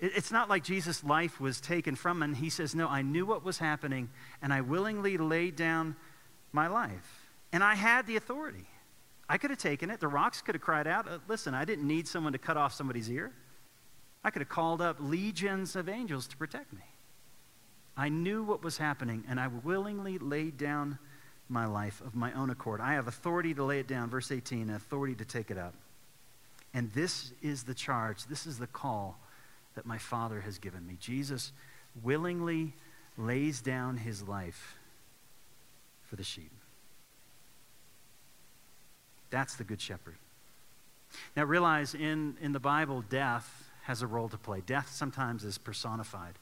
It's 0.00 0.32
not 0.32 0.50
like 0.50 0.64
Jesus' 0.64 1.04
life 1.04 1.40
was 1.40 1.60
taken 1.60 1.94
from 1.94 2.22
him. 2.22 2.34
He 2.34 2.50
says, 2.50 2.74
No, 2.74 2.88
I 2.88 3.02
knew 3.02 3.24
what 3.24 3.44
was 3.44 3.58
happening, 3.58 4.10
and 4.42 4.52
I 4.52 4.62
willingly 4.62 5.16
laid 5.16 5.54
down 5.54 5.94
my 6.52 6.66
life. 6.66 7.30
And 7.52 7.62
I 7.62 7.76
had 7.76 8.08
the 8.08 8.16
authority. 8.16 8.66
I 9.28 9.38
could 9.38 9.50
have 9.50 9.58
taken 9.58 9.90
it. 9.90 10.00
The 10.00 10.08
rocks 10.08 10.42
could 10.42 10.54
have 10.54 10.62
cried 10.62 10.86
out, 10.86 11.08
uh, 11.08 11.18
Listen, 11.28 11.54
I 11.54 11.64
didn't 11.64 11.86
need 11.86 12.06
someone 12.06 12.32
to 12.32 12.38
cut 12.38 12.56
off 12.56 12.74
somebody's 12.74 13.10
ear. 13.10 13.32
I 14.22 14.30
could 14.30 14.42
have 14.42 14.48
called 14.48 14.80
up 14.80 14.96
legions 15.00 15.76
of 15.76 15.88
angels 15.88 16.26
to 16.28 16.36
protect 16.36 16.72
me. 16.72 16.82
I 17.96 18.08
knew 18.08 18.42
what 18.42 18.62
was 18.62 18.78
happening, 18.78 19.24
and 19.28 19.38
I 19.38 19.48
willingly 19.48 20.18
laid 20.18 20.56
down 20.56 20.98
my 21.48 21.66
life 21.66 22.00
of 22.00 22.14
my 22.14 22.32
own 22.32 22.50
accord. 22.50 22.80
I 22.80 22.94
have 22.94 23.06
authority 23.06 23.54
to 23.54 23.64
lay 23.64 23.78
it 23.78 23.86
down, 23.86 24.10
verse 24.10 24.32
18, 24.32 24.70
authority 24.70 25.14
to 25.16 25.24
take 25.24 25.50
it 25.50 25.58
up. 25.58 25.74
And 26.72 26.92
this 26.92 27.32
is 27.42 27.62
the 27.62 27.74
charge, 27.74 28.24
this 28.26 28.46
is 28.46 28.58
the 28.58 28.66
call 28.66 29.18
that 29.74 29.86
my 29.86 29.98
Father 29.98 30.40
has 30.40 30.58
given 30.58 30.86
me. 30.86 30.96
Jesus 30.98 31.52
willingly 32.02 32.72
lays 33.16 33.60
down 33.60 33.98
his 33.98 34.22
life 34.26 34.76
for 36.02 36.16
the 36.16 36.24
sheep. 36.24 36.50
That's 39.34 39.56
the 39.56 39.64
Good 39.64 39.80
Shepherd. 39.80 40.14
Now 41.36 41.42
realize 41.42 41.92
in, 41.92 42.36
in 42.40 42.52
the 42.52 42.60
Bible, 42.60 43.02
death 43.10 43.68
has 43.82 44.00
a 44.00 44.06
role 44.06 44.28
to 44.28 44.38
play. 44.38 44.62
Death 44.64 44.92
sometimes 44.94 45.42
is 45.42 45.58
personified. 45.58 46.34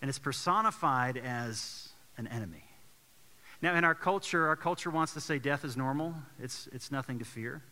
And 0.00 0.08
it's 0.08 0.20
personified 0.20 1.16
as 1.16 1.88
an 2.16 2.28
enemy. 2.28 2.62
Now, 3.62 3.74
in 3.74 3.82
our 3.82 3.96
culture, 3.96 4.46
our 4.46 4.54
culture 4.54 4.90
wants 4.90 5.14
to 5.14 5.20
say 5.20 5.40
death 5.40 5.64
is 5.64 5.76
normal, 5.76 6.14
it's, 6.40 6.68
it's 6.72 6.92
nothing 6.92 7.18
to 7.18 7.24
fear. 7.24 7.62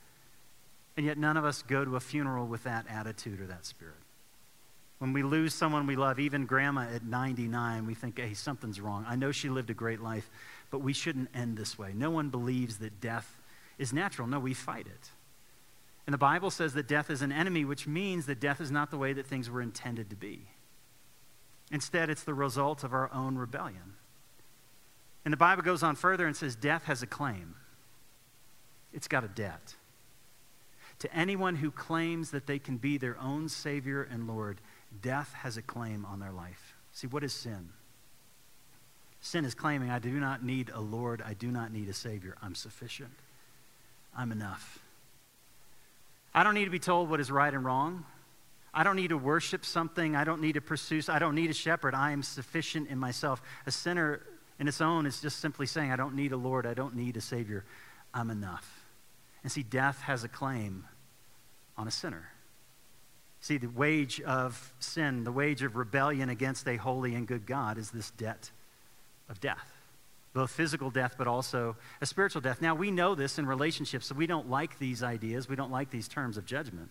And 0.96 1.06
yet, 1.06 1.18
none 1.18 1.36
of 1.36 1.44
us 1.44 1.62
go 1.62 1.84
to 1.84 1.94
a 1.94 2.00
funeral 2.00 2.48
with 2.48 2.64
that 2.64 2.86
attitude 2.88 3.40
or 3.40 3.46
that 3.46 3.64
spirit. 3.64 3.94
When 4.98 5.12
we 5.12 5.22
lose 5.22 5.54
someone 5.54 5.86
we 5.86 5.94
love, 5.94 6.18
even 6.18 6.46
grandma 6.46 6.88
at 6.92 7.04
99, 7.04 7.86
we 7.86 7.94
think, 7.94 8.18
hey, 8.18 8.34
something's 8.34 8.80
wrong. 8.80 9.06
I 9.08 9.14
know 9.14 9.30
she 9.30 9.50
lived 9.50 9.70
a 9.70 9.74
great 9.74 10.02
life, 10.02 10.28
but 10.72 10.80
we 10.80 10.92
shouldn't 10.92 11.28
end 11.32 11.56
this 11.56 11.78
way. 11.78 11.92
No 11.94 12.10
one 12.10 12.28
believes 12.28 12.78
that 12.78 13.00
death 13.00 13.36
is 13.82 13.92
natural. 13.92 14.26
No, 14.26 14.38
we 14.38 14.54
fight 14.54 14.86
it. 14.86 15.10
And 16.06 16.14
the 16.14 16.18
Bible 16.18 16.50
says 16.50 16.74
that 16.74 16.88
death 16.88 17.10
is 17.10 17.22
an 17.22 17.30
enemy, 17.30 17.64
which 17.64 17.86
means 17.86 18.26
that 18.26 18.40
death 18.40 18.60
is 18.60 18.70
not 18.70 18.90
the 18.90 18.98
way 18.98 19.12
that 19.12 19.26
things 19.26 19.50
were 19.50 19.62
intended 19.62 20.10
to 20.10 20.16
be. 20.16 20.46
Instead, 21.70 22.10
it's 22.10 22.24
the 22.24 22.34
result 22.34 22.84
of 22.84 22.92
our 22.92 23.12
own 23.12 23.36
rebellion. 23.36 23.94
And 25.24 25.32
the 25.32 25.38
Bible 25.38 25.62
goes 25.62 25.82
on 25.82 25.94
further 25.94 26.26
and 26.26 26.36
says 26.36 26.56
death 26.56 26.84
has 26.84 27.02
a 27.02 27.06
claim, 27.06 27.54
it's 28.92 29.08
got 29.08 29.24
a 29.24 29.28
debt. 29.28 29.74
To 30.98 31.12
anyone 31.14 31.56
who 31.56 31.70
claims 31.70 32.30
that 32.30 32.46
they 32.46 32.58
can 32.58 32.76
be 32.76 32.96
their 32.96 33.18
own 33.18 33.48
Savior 33.48 34.02
and 34.04 34.28
Lord, 34.28 34.60
death 35.00 35.32
has 35.32 35.56
a 35.56 35.62
claim 35.62 36.04
on 36.04 36.20
their 36.20 36.30
life. 36.30 36.76
See, 36.92 37.06
what 37.06 37.24
is 37.24 37.32
sin? 37.32 37.70
Sin 39.20 39.44
is 39.44 39.54
claiming, 39.54 39.90
I 39.90 39.98
do 39.98 40.10
not 40.10 40.44
need 40.44 40.70
a 40.72 40.80
Lord, 40.80 41.22
I 41.24 41.34
do 41.34 41.50
not 41.50 41.72
need 41.72 41.88
a 41.88 41.94
Savior. 41.94 42.36
I'm 42.42 42.54
sufficient, 42.54 43.12
I'm 44.16 44.32
enough. 44.32 44.78
I 46.34 46.44
don't 46.44 46.54
need 46.54 46.64
to 46.64 46.70
be 46.70 46.78
told 46.78 47.10
what 47.10 47.20
is 47.20 47.30
right 47.30 47.52
and 47.52 47.64
wrong. 47.64 48.04
I 48.74 48.84
don't 48.84 48.96
need 48.96 49.08
to 49.08 49.18
worship 49.18 49.64
something. 49.64 50.16
I 50.16 50.24
don't 50.24 50.40
need 50.40 50.54
to 50.54 50.60
pursue. 50.60 51.02
I 51.08 51.18
don't 51.18 51.34
need 51.34 51.50
a 51.50 51.54
shepherd. 51.54 51.94
I 51.94 52.12
am 52.12 52.22
sufficient 52.22 52.88
in 52.88 52.98
myself. 52.98 53.42
A 53.66 53.70
sinner 53.70 54.22
in 54.58 54.66
its 54.66 54.80
own 54.80 55.04
is 55.04 55.20
just 55.20 55.40
simply 55.40 55.66
saying, 55.66 55.92
I 55.92 55.96
don't 55.96 56.14
need 56.14 56.32
a 56.32 56.36
Lord. 56.36 56.66
I 56.66 56.74
don't 56.74 56.94
need 56.94 57.16
a 57.16 57.20
Savior. 57.20 57.64
I'm 58.14 58.30
enough. 58.30 58.84
And 59.42 59.52
see, 59.52 59.62
death 59.62 60.00
has 60.02 60.24
a 60.24 60.28
claim 60.28 60.86
on 61.76 61.86
a 61.86 61.90
sinner. 61.90 62.28
See, 63.40 63.58
the 63.58 63.66
wage 63.66 64.20
of 64.20 64.72
sin, 64.78 65.24
the 65.24 65.32
wage 65.32 65.62
of 65.62 65.76
rebellion 65.76 66.28
against 66.28 66.66
a 66.68 66.76
holy 66.76 67.14
and 67.14 67.26
good 67.26 67.44
God 67.44 67.76
is 67.76 67.90
this 67.90 68.10
debt 68.12 68.50
of 69.28 69.40
death. 69.40 69.71
Both 70.34 70.50
physical 70.50 70.90
death, 70.90 71.16
but 71.18 71.26
also 71.26 71.76
a 72.00 72.06
spiritual 72.06 72.40
death. 72.40 72.62
Now, 72.62 72.74
we 72.74 72.90
know 72.90 73.14
this 73.14 73.38
in 73.38 73.46
relationships, 73.46 74.06
so 74.06 74.14
we 74.14 74.26
don't 74.26 74.48
like 74.48 74.78
these 74.78 75.02
ideas. 75.02 75.48
We 75.48 75.56
don't 75.56 75.70
like 75.70 75.90
these 75.90 76.08
terms 76.08 76.36
of 76.36 76.46
judgment. 76.46 76.90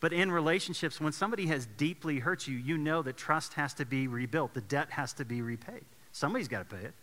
But 0.00 0.12
in 0.12 0.30
relationships, 0.30 1.00
when 1.00 1.12
somebody 1.12 1.46
has 1.46 1.66
deeply 1.66 2.18
hurt 2.18 2.46
you, 2.46 2.56
you 2.56 2.76
know 2.76 3.02
that 3.02 3.16
trust 3.16 3.54
has 3.54 3.72
to 3.74 3.84
be 3.84 4.08
rebuilt, 4.08 4.52
the 4.52 4.60
debt 4.60 4.90
has 4.90 5.12
to 5.14 5.24
be 5.24 5.42
repaid. 5.42 5.84
Somebody's 6.12 6.48
got 6.48 6.68
to 6.68 6.76
pay 6.76 6.84
it. 6.84 6.94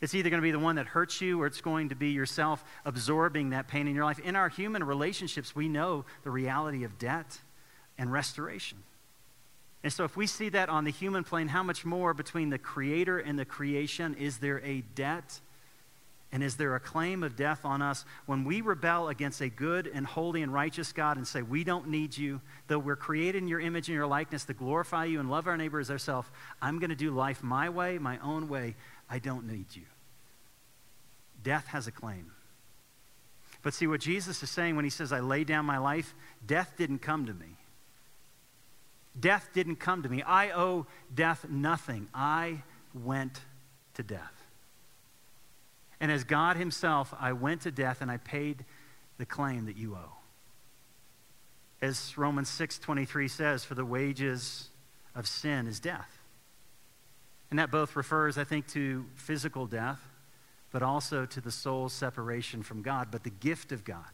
It's 0.00 0.14
either 0.14 0.30
going 0.30 0.40
to 0.40 0.46
be 0.46 0.50
the 0.50 0.58
one 0.58 0.76
that 0.76 0.86
hurts 0.86 1.20
you 1.20 1.40
or 1.40 1.46
it's 1.46 1.60
going 1.60 1.90
to 1.90 1.94
be 1.94 2.10
yourself 2.10 2.64
absorbing 2.84 3.50
that 3.50 3.68
pain 3.68 3.86
in 3.86 3.94
your 3.94 4.04
life. 4.04 4.18
In 4.18 4.34
our 4.34 4.48
human 4.48 4.82
relationships, 4.82 5.54
we 5.54 5.68
know 5.68 6.04
the 6.24 6.30
reality 6.30 6.82
of 6.82 6.98
debt 6.98 7.38
and 7.96 8.12
restoration. 8.12 8.78
And 9.84 9.92
so, 9.92 10.04
if 10.04 10.16
we 10.16 10.26
see 10.26 10.48
that 10.50 10.68
on 10.68 10.84
the 10.84 10.92
human 10.92 11.24
plane, 11.24 11.48
how 11.48 11.62
much 11.62 11.84
more 11.84 12.14
between 12.14 12.50
the 12.50 12.58
creator 12.58 13.18
and 13.18 13.38
the 13.38 13.44
creation 13.44 14.14
is 14.14 14.38
there 14.38 14.60
a 14.64 14.82
debt 14.94 15.40
and 16.32 16.42
is 16.42 16.56
there 16.56 16.74
a 16.74 16.80
claim 16.80 17.22
of 17.22 17.36
death 17.36 17.64
on 17.64 17.82
us 17.82 18.06
when 18.24 18.44
we 18.44 18.62
rebel 18.62 19.08
against 19.08 19.42
a 19.42 19.50
good 19.50 19.86
and 19.92 20.06
holy 20.06 20.42
and 20.42 20.52
righteous 20.52 20.90
God 20.92 21.18
and 21.18 21.28
say, 21.28 21.42
We 21.42 21.62
don't 21.62 21.88
need 21.88 22.16
you, 22.16 22.40
though 22.68 22.78
we're 22.78 22.96
created 22.96 23.42
in 23.42 23.48
your 23.48 23.60
image 23.60 23.88
and 23.88 23.94
your 23.94 24.06
likeness 24.06 24.46
to 24.46 24.54
glorify 24.54 25.04
you 25.04 25.20
and 25.20 25.30
love 25.30 25.46
our 25.46 25.58
neighbor 25.58 25.78
as 25.78 25.90
ourselves? 25.90 26.30
I'm 26.62 26.78
going 26.78 26.90
to 26.90 26.96
do 26.96 27.10
life 27.10 27.42
my 27.42 27.68
way, 27.68 27.98
my 27.98 28.18
own 28.20 28.48
way. 28.48 28.76
I 29.10 29.18
don't 29.18 29.46
need 29.46 29.66
you. 29.74 29.82
Death 31.42 31.66
has 31.66 31.86
a 31.86 31.92
claim. 31.92 32.32
But 33.62 33.74
see 33.74 33.86
what 33.86 34.00
Jesus 34.00 34.42
is 34.42 34.50
saying 34.50 34.74
when 34.74 34.84
he 34.84 34.90
says, 34.90 35.12
I 35.12 35.20
lay 35.20 35.44
down 35.44 35.66
my 35.66 35.78
life, 35.78 36.14
death 36.44 36.74
didn't 36.78 37.00
come 37.00 37.26
to 37.26 37.34
me. 37.34 37.56
Death 39.18 39.50
didn't 39.52 39.76
come 39.76 40.02
to 40.02 40.08
me. 40.08 40.22
I 40.22 40.50
owe 40.50 40.86
death 41.14 41.46
nothing. 41.48 42.08
I 42.14 42.62
went 42.94 43.40
to 43.94 44.02
death. 44.02 44.42
And 46.00 46.10
as 46.10 46.24
God 46.24 46.56
Himself, 46.56 47.14
I 47.20 47.32
went 47.32 47.62
to 47.62 47.70
death 47.70 48.00
and 48.00 48.10
I 48.10 48.16
paid 48.16 48.64
the 49.18 49.26
claim 49.26 49.66
that 49.66 49.76
you 49.76 49.94
owe. 49.94 50.16
As 51.80 52.16
Romans 52.16 52.48
6:23 52.48 53.28
says, 53.28 53.64
for 53.64 53.74
the 53.74 53.84
wages 53.84 54.68
of 55.14 55.28
sin 55.28 55.66
is 55.66 55.78
death. 55.78 56.18
And 57.50 57.58
that 57.58 57.70
both 57.70 57.96
refers, 57.96 58.38
I 58.38 58.44
think, 58.44 58.66
to 58.68 59.04
physical 59.14 59.66
death, 59.66 60.00
but 60.70 60.82
also 60.82 61.26
to 61.26 61.40
the 61.40 61.50
soul's 61.50 61.92
separation 61.92 62.62
from 62.62 62.80
God. 62.80 63.08
But 63.10 63.24
the 63.24 63.30
gift 63.30 63.72
of 63.72 63.84
God, 63.84 64.10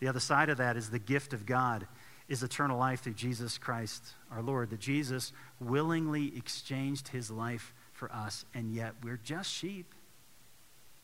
the 0.00 0.08
other 0.08 0.20
side 0.20 0.48
of 0.48 0.56
that 0.56 0.76
is 0.76 0.88
the 0.90 0.98
gift 0.98 1.34
of 1.34 1.44
God 1.44 1.86
is 2.28 2.42
eternal 2.42 2.78
life 2.78 3.00
through 3.02 3.14
Jesus 3.14 3.58
Christ 3.58 4.04
our 4.30 4.42
Lord. 4.42 4.70
That 4.70 4.80
Jesus 4.80 5.32
willingly 5.60 6.36
exchanged 6.36 7.08
his 7.08 7.30
life 7.30 7.74
for 7.92 8.12
us, 8.12 8.44
and 8.54 8.72
yet 8.72 8.94
we're 9.02 9.20
just 9.22 9.50
sheep. 9.50 9.94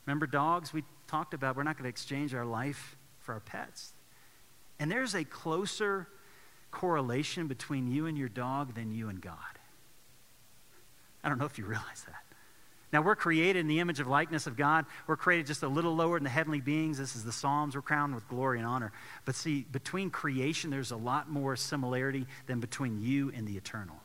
Remember 0.07 0.27
dogs 0.27 0.73
we 0.73 0.85
talked 1.07 1.35
about? 1.35 1.57
We're 1.57 1.63
not 1.63 1.77
going 1.77 1.85
to 1.85 1.89
exchange 1.91 2.35
our 2.35 2.45
life 2.45 2.97
for 3.21 3.33
our 3.33 3.41
pets. 3.41 3.95
And 4.79 4.91
there's 4.91 5.15
a 5.15 5.25
closer 5.25 6.09
correlation 6.71 7.47
between 7.47 7.91
you 7.91 8.07
and 8.07 8.19
your 8.19 8.29
dog 8.29 8.75
than 8.75 8.93
you 8.93 9.09
and 9.09 9.21
God. 9.21 9.37
I 11.23 11.29
don't 11.29 11.39
know 11.39 11.47
if 11.47 11.59
you 11.59 11.65
realize 11.65 12.05
that. 12.07 12.24
Now, 12.95 13.03
we're 13.03 13.17
created 13.17 13.59
in 13.59 13.67
the 13.67 13.81
image 13.81 13.99
of 13.99 14.07
likeness 14.07 14.47
of 14.47 14.57
God. 14.57 14.87
We're 15.09 15.17
created 15.17 15.49
just 15.49 15.65
a 15.65 15.69
little 15.69 15.97
lower 15.97 16.17
than 16.17 16.23
the 16.23 16.31
heavenly 16.31 16.61
beings. 16.61 16.97
This 16.97 17.17
is 17.17 17.25
the 17.25 17.33
Psalms. 17.33 17.75
We're 17.75 17.83
crowned 17.83 18.15
with 18.15 18.29
glory 18.29 18.59
and 18.59 18.69
honor. 18.69 18.93
But 19.25 19.35
see, 19.35 19.67
between 19.73 20.11
creation, 20.11 20.71
there's 20.71 20.93
a 20.93 20.97
lot 20.97 21.29
more 21.29 21.57
similarity 21.57 22.29
than 22.47 22.61
between 22.61 23.01
you 23.01 23.33
and 23.35 23.49
the 23.49 23.57
eternal. 23.57 23.97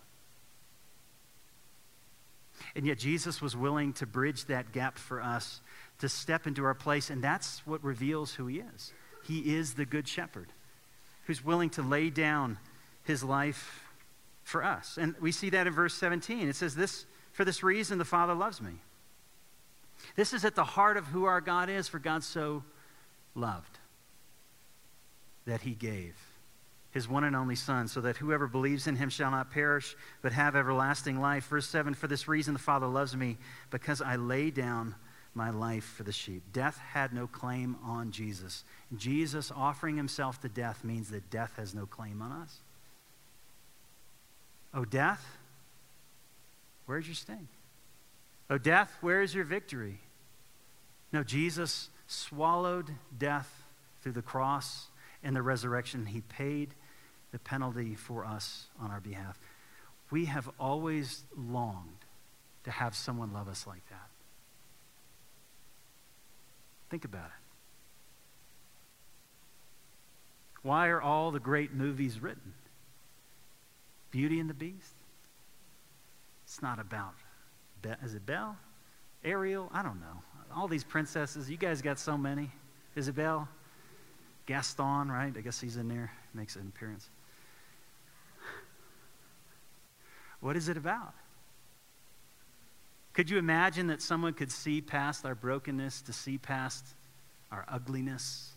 And 2.76 2.88
yet, 2.88 2.98
Jesus 2.98 3.44
was 3.44 3.56
willing 3.56 3.94
to 3.94 4.08
bridge 4.08 4.46
that 4.46 4.72
gap 4.72 4.98
for 4.98 5.22
us 5.22 5.62
to 6.00 6.10
step 6.10 6.48
into 6.48 6.66
our 6.66 6.74
place. 6.74 7.12
And 7.12 7.24
that's 7.24 7.62
what 7.68 7.84
reveals 7.84 8.34
who 8.34 8.48
he 8.48 8.64
is. 8.76 8.92
He 9.24 9.56
is 9.56 9.76
the 9.76 9.86
good 9.86 10.08
shepherd 10.08 10.48
who's 11.26 11.46
willing 11.46 11.70
to 11.72 11.84
lay 11.84 12.10
down 12.10 12.58
his 13.04 13.24
life 13.24 13.84
for 14.44 14.64
us. 14.64 14.98
And 15.00 15.14
we 15.22 15.32
see 15.32 15.52
that 15.52 15.68
in 15.68 15.74
verse 15.74 15.94
17. 15.94 16.50
It 16.50 16.56
says, 16.56 16.74
This 16.74 17.06
for 17.40 17.46
this 17.46 17.64
reason 17.64 17.98
the 17.98 18.04
Father 18.04 18.34
loves 18.34 18.62
me. 18.62 18.74
This 20.18 20.34
is 20.34 20.44
at 20.44 20.56
the 20.56 20.66
heart 20.66 20.98
of 20.98 21.06
who 21.06 21.24
our 21.24 21.40
God 21.40 21.70
is, 21.70 21.88
for 21.88 21.98
God 21.98 22.22
so 22.22 22.66
loved 23.34 23.80
that 25.46 25.62
he 25.62 25.72
gave 25.72 26.18
his 26.92 27.08
one 27.08 27.24
and 27.24 27.38
only 27.38 27.56
Son, 27.56 27.88
so 27.88 28.02
that 28.02 28.18
whoever 28.18 28.46
believes 28.46 28.88
in 28.88 28.98
him 28.98 29.10
shall 29.10 29.32
not 29.32 29.52
perish, 29.52 29.96
but 30.22 30.34
have 30.34 30.58
everlasting 30.58 31.22
life. 31.22 31.48
Verse 31.48 31.66
7 31.66 31.94
For 31.94 32.08
this 32.08 32.28
reason 32.28 32.52
the 32.52 32.60
Father 32.60 32.88
loves 32.88 33.16
me, 33.16 33.38
because 33.70 34.02
I 34.02 34.18
lay 34.18 34.52
down 34.52 34.96
my 35.34 35.50
life 35.50 35.86
for 35.86 36.04
the 36.04 36.12
sheep. 36.12 36.44
Death 36.52 36.78
had 36.92 37.14
no 37.14 37.26
claim 37.26 37.78
on 37.86 38.12
Jesus. 38.12 38.66
Jesus 38.98 39.50
offering 39.50 39.96
himself 39.96 40.42
to 40.42 40.50
death 40.50 40.84
means 40.84 41.10
that 41.12 41.30
death 41.30 41.54
has 41.56 41.74
no 41.74 41.86
claim 41.86 42.22
on 42.22 42.34
us. 42.34 42.58
Oh, 44.74 44.84
death, 44.84 45.39
where's 46.90 47.06
your 47.06 47.14
sting? 47.14 47.48
Oh, 48.50 48.58
death, 48.58 48.98
where 49.02 49.22
is 49.22 49.36
your 49.36 49.44
victory? 49.44 50.00
No, 51.14 51.24
Jesus 51.24 51.90
swallowed 52.08 52.90
death 53.16 53.64
through 54.02 54.14
the 54.14 54.24
cross 54.24 54.88
and 55.24 55.36
the 55.36 55.44
resurrection. 55.44 56.08
He 56.08 56.22
paid 56.22 56.74
the 57.32 57.38
penalty 57.38 57.94
for 57.94 58.26
us 58.26 58.66
on 58.82 58.90
our 58.90 59.00
behalf. 59.00 59.38
We 60.10 60.26
have 60.26 60.50
always 60.60 61.22
longed 61.38 62.06
to 62.64 62.72
have 62.72 62.96
someone 62.96 63.34
love 63.34 63.48
us 63.48 63.68
like 63.68 63.88
that. 63.92 64.10
Think 66.90 67.06
about 67.06 67.28
it. 67.28 67.44
Why 70.64 70.88
are 70.88 71.00
all 71.00 71.30
the 71.30 71.40
great 71.40 71.72
movies 71.72 72.20
written? 72.20 72.54
Beauty 74.10 74.40
and 74.40 74.50
the 74.50 74.56
Beast? 74.56 74.96
It's 76.60 76.64
not 76.64 76.78
about, 76.78 77.14
Be- 77.82 77.96
is 78.04 78.16
it 78.16 78.26
Belle? 78.26 78.58
Ariel? 79.24 79.70
I 79.74 79.82
don't 79.82 80.02
know. 80.02 80.22
All 80.54 80.68
these 80.68 80.84
princesses. 80.84 81.50
You 81.50 81.56
guys 81.56 81.82
got 81.82 81.98
so 81.98 82.18
many. 82.18 82.52
Isabel? 82.98 83.48
Gaston, 84.46 85.10
right? 85.10 85.32
I 85.38 85.40
guess 85.40 85.62
he's 85.62 85.78
in 85.78 85.88
there, 85.88 86.12
makes 86.34 86.58
an 86.58 86.70
appearance. 86.76 87.08
What 90.42 90.58
is 90.58 90.68
it 90.68 90.76
about? 90.76 91.14
Could 93.14 93.30
you 93.30 93.38
imagine 93.38 93.88
that 93.88 94.02
someone 94.02 94.34
could 94.34 94.52
see 94.52 94.82
past 94.82 95.26
our 95.26 95.36
brokenness, 95.36 96.02
to 96.02 96.12
see 96.12 96.38
past 96.38 96.86
our 97.54 97.64
ugliness, 97.70 98.52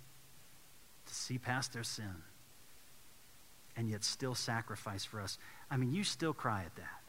to 1.06 1.14
see 1.14 1.38
past 1.38 1.72
their 1.72 1.84
sin, 1.84 2.16
and 3.76 3.88
yet 3.88 4.02
still 4.02 4.34
sacrifice 4.34 5.04
for 5.04 5.20
us? 5.20 5.38
I 5.70 5.76
mean, 5.76 5.92
you 5.92 6.02
still 6.02 6.32
cry 6.32 6.64
at 6.66 6.74
that. 6.74 7.01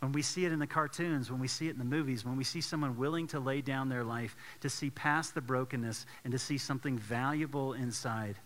When 0.00 0.12
we 0.12 0.22
see 0.22 0.46
it 0.46 0.52
in 0.52 0.58
the 0.58 0.66
cartoons, 0.66 1.30
when 1.30 1.40
we 1.40 1.48
see 1.48 1.68
it 1.68 1.72
in 1.72 1.78
the 1.78 1.84
movies, 1.84 2.24
when 2.24 2.36
we 2.36 2.44
see 2.44 2.62
someone 2.62 2.96
willing 2.96 3.26
to 3.28 3.38
lay 3.38 3.60
down 3.60 3.90
their 3.90 4.02
life 4.02 4.34
to 4.60 4.70
see 4.70 4.88
past 4.88 5.34
the 5.34 5.42
brokenness 5.42 6.06
and 6.24 6.32
to 6.32 6.38
see 6.38 6.56
something 6.56 6.98
valuable 6.98 7.74
inside, 7.74 8.36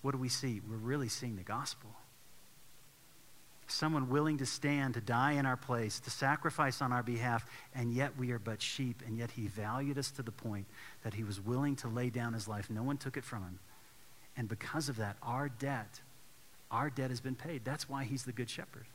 what 0.00 0.12
do 0.12 0.18
we 0.18 0.30
see? 0.30 0.62
We're 0.68 0.76
really 0.76 1.08
seeing 1.08 1.36
the 1.36 1.42
gospel. 1.42 1.90
Someone 3.66 4.08
willing 4.08 4.38
to 4.38 4.46
stand, 4.46 4.94
to 4.94 5.00
die 5.00 5.32
in 5.32 5.46
our 5.46 5.56
place, 5.56 6.00
to 6.00 6.10
sacrifice 6.10 6.80
on 6.80 6.92
our 6.92 7.02
behalf, 7.02 7.46
and 7.74 7.92
yet 7.92 8.16
we 8.18 8.30
are 8.30 8.38
but 8.38 8.60
sheep, 8.60 9.02
and 9.06 9.18
yet 9.18 9.30
he 9.30 9.46
valued 9.46 9.98
us 9.98 10.10
to 10.12 10.22
the 10.22 10.32
point 10.32 10.66
that 11.02 11.14
he 11.14 11.24
was 11.24 11.40
willing 11.40 11.76
to 11.76 11.88
lay 11.88 12.10
down 12.10 12.32
his 12.32 12.48
life. 12.48 12.70
No 12.70 12.82
one 12.82 12.96
took 12.96 13.16
it 13.16 13.24
from 13.24 13.42
him. 13.42 13.58
And 14.36 14.48
because 14.48 14.88
of 14.88 14.96
that, 14.96 15.16
our 15.22 15.48
debt, 15.48 16.00
our 16.70 16.90
debt 16.90 17.10
has 17.10 17.20
been 17.20 17.34
paid. 17.34 17.64
That's 17.64 17.88
why 17.88 18.04
he's 18.04 18.24
the 18.24 18.32
good 18.32 18.50
shepherd. 18.50 18.86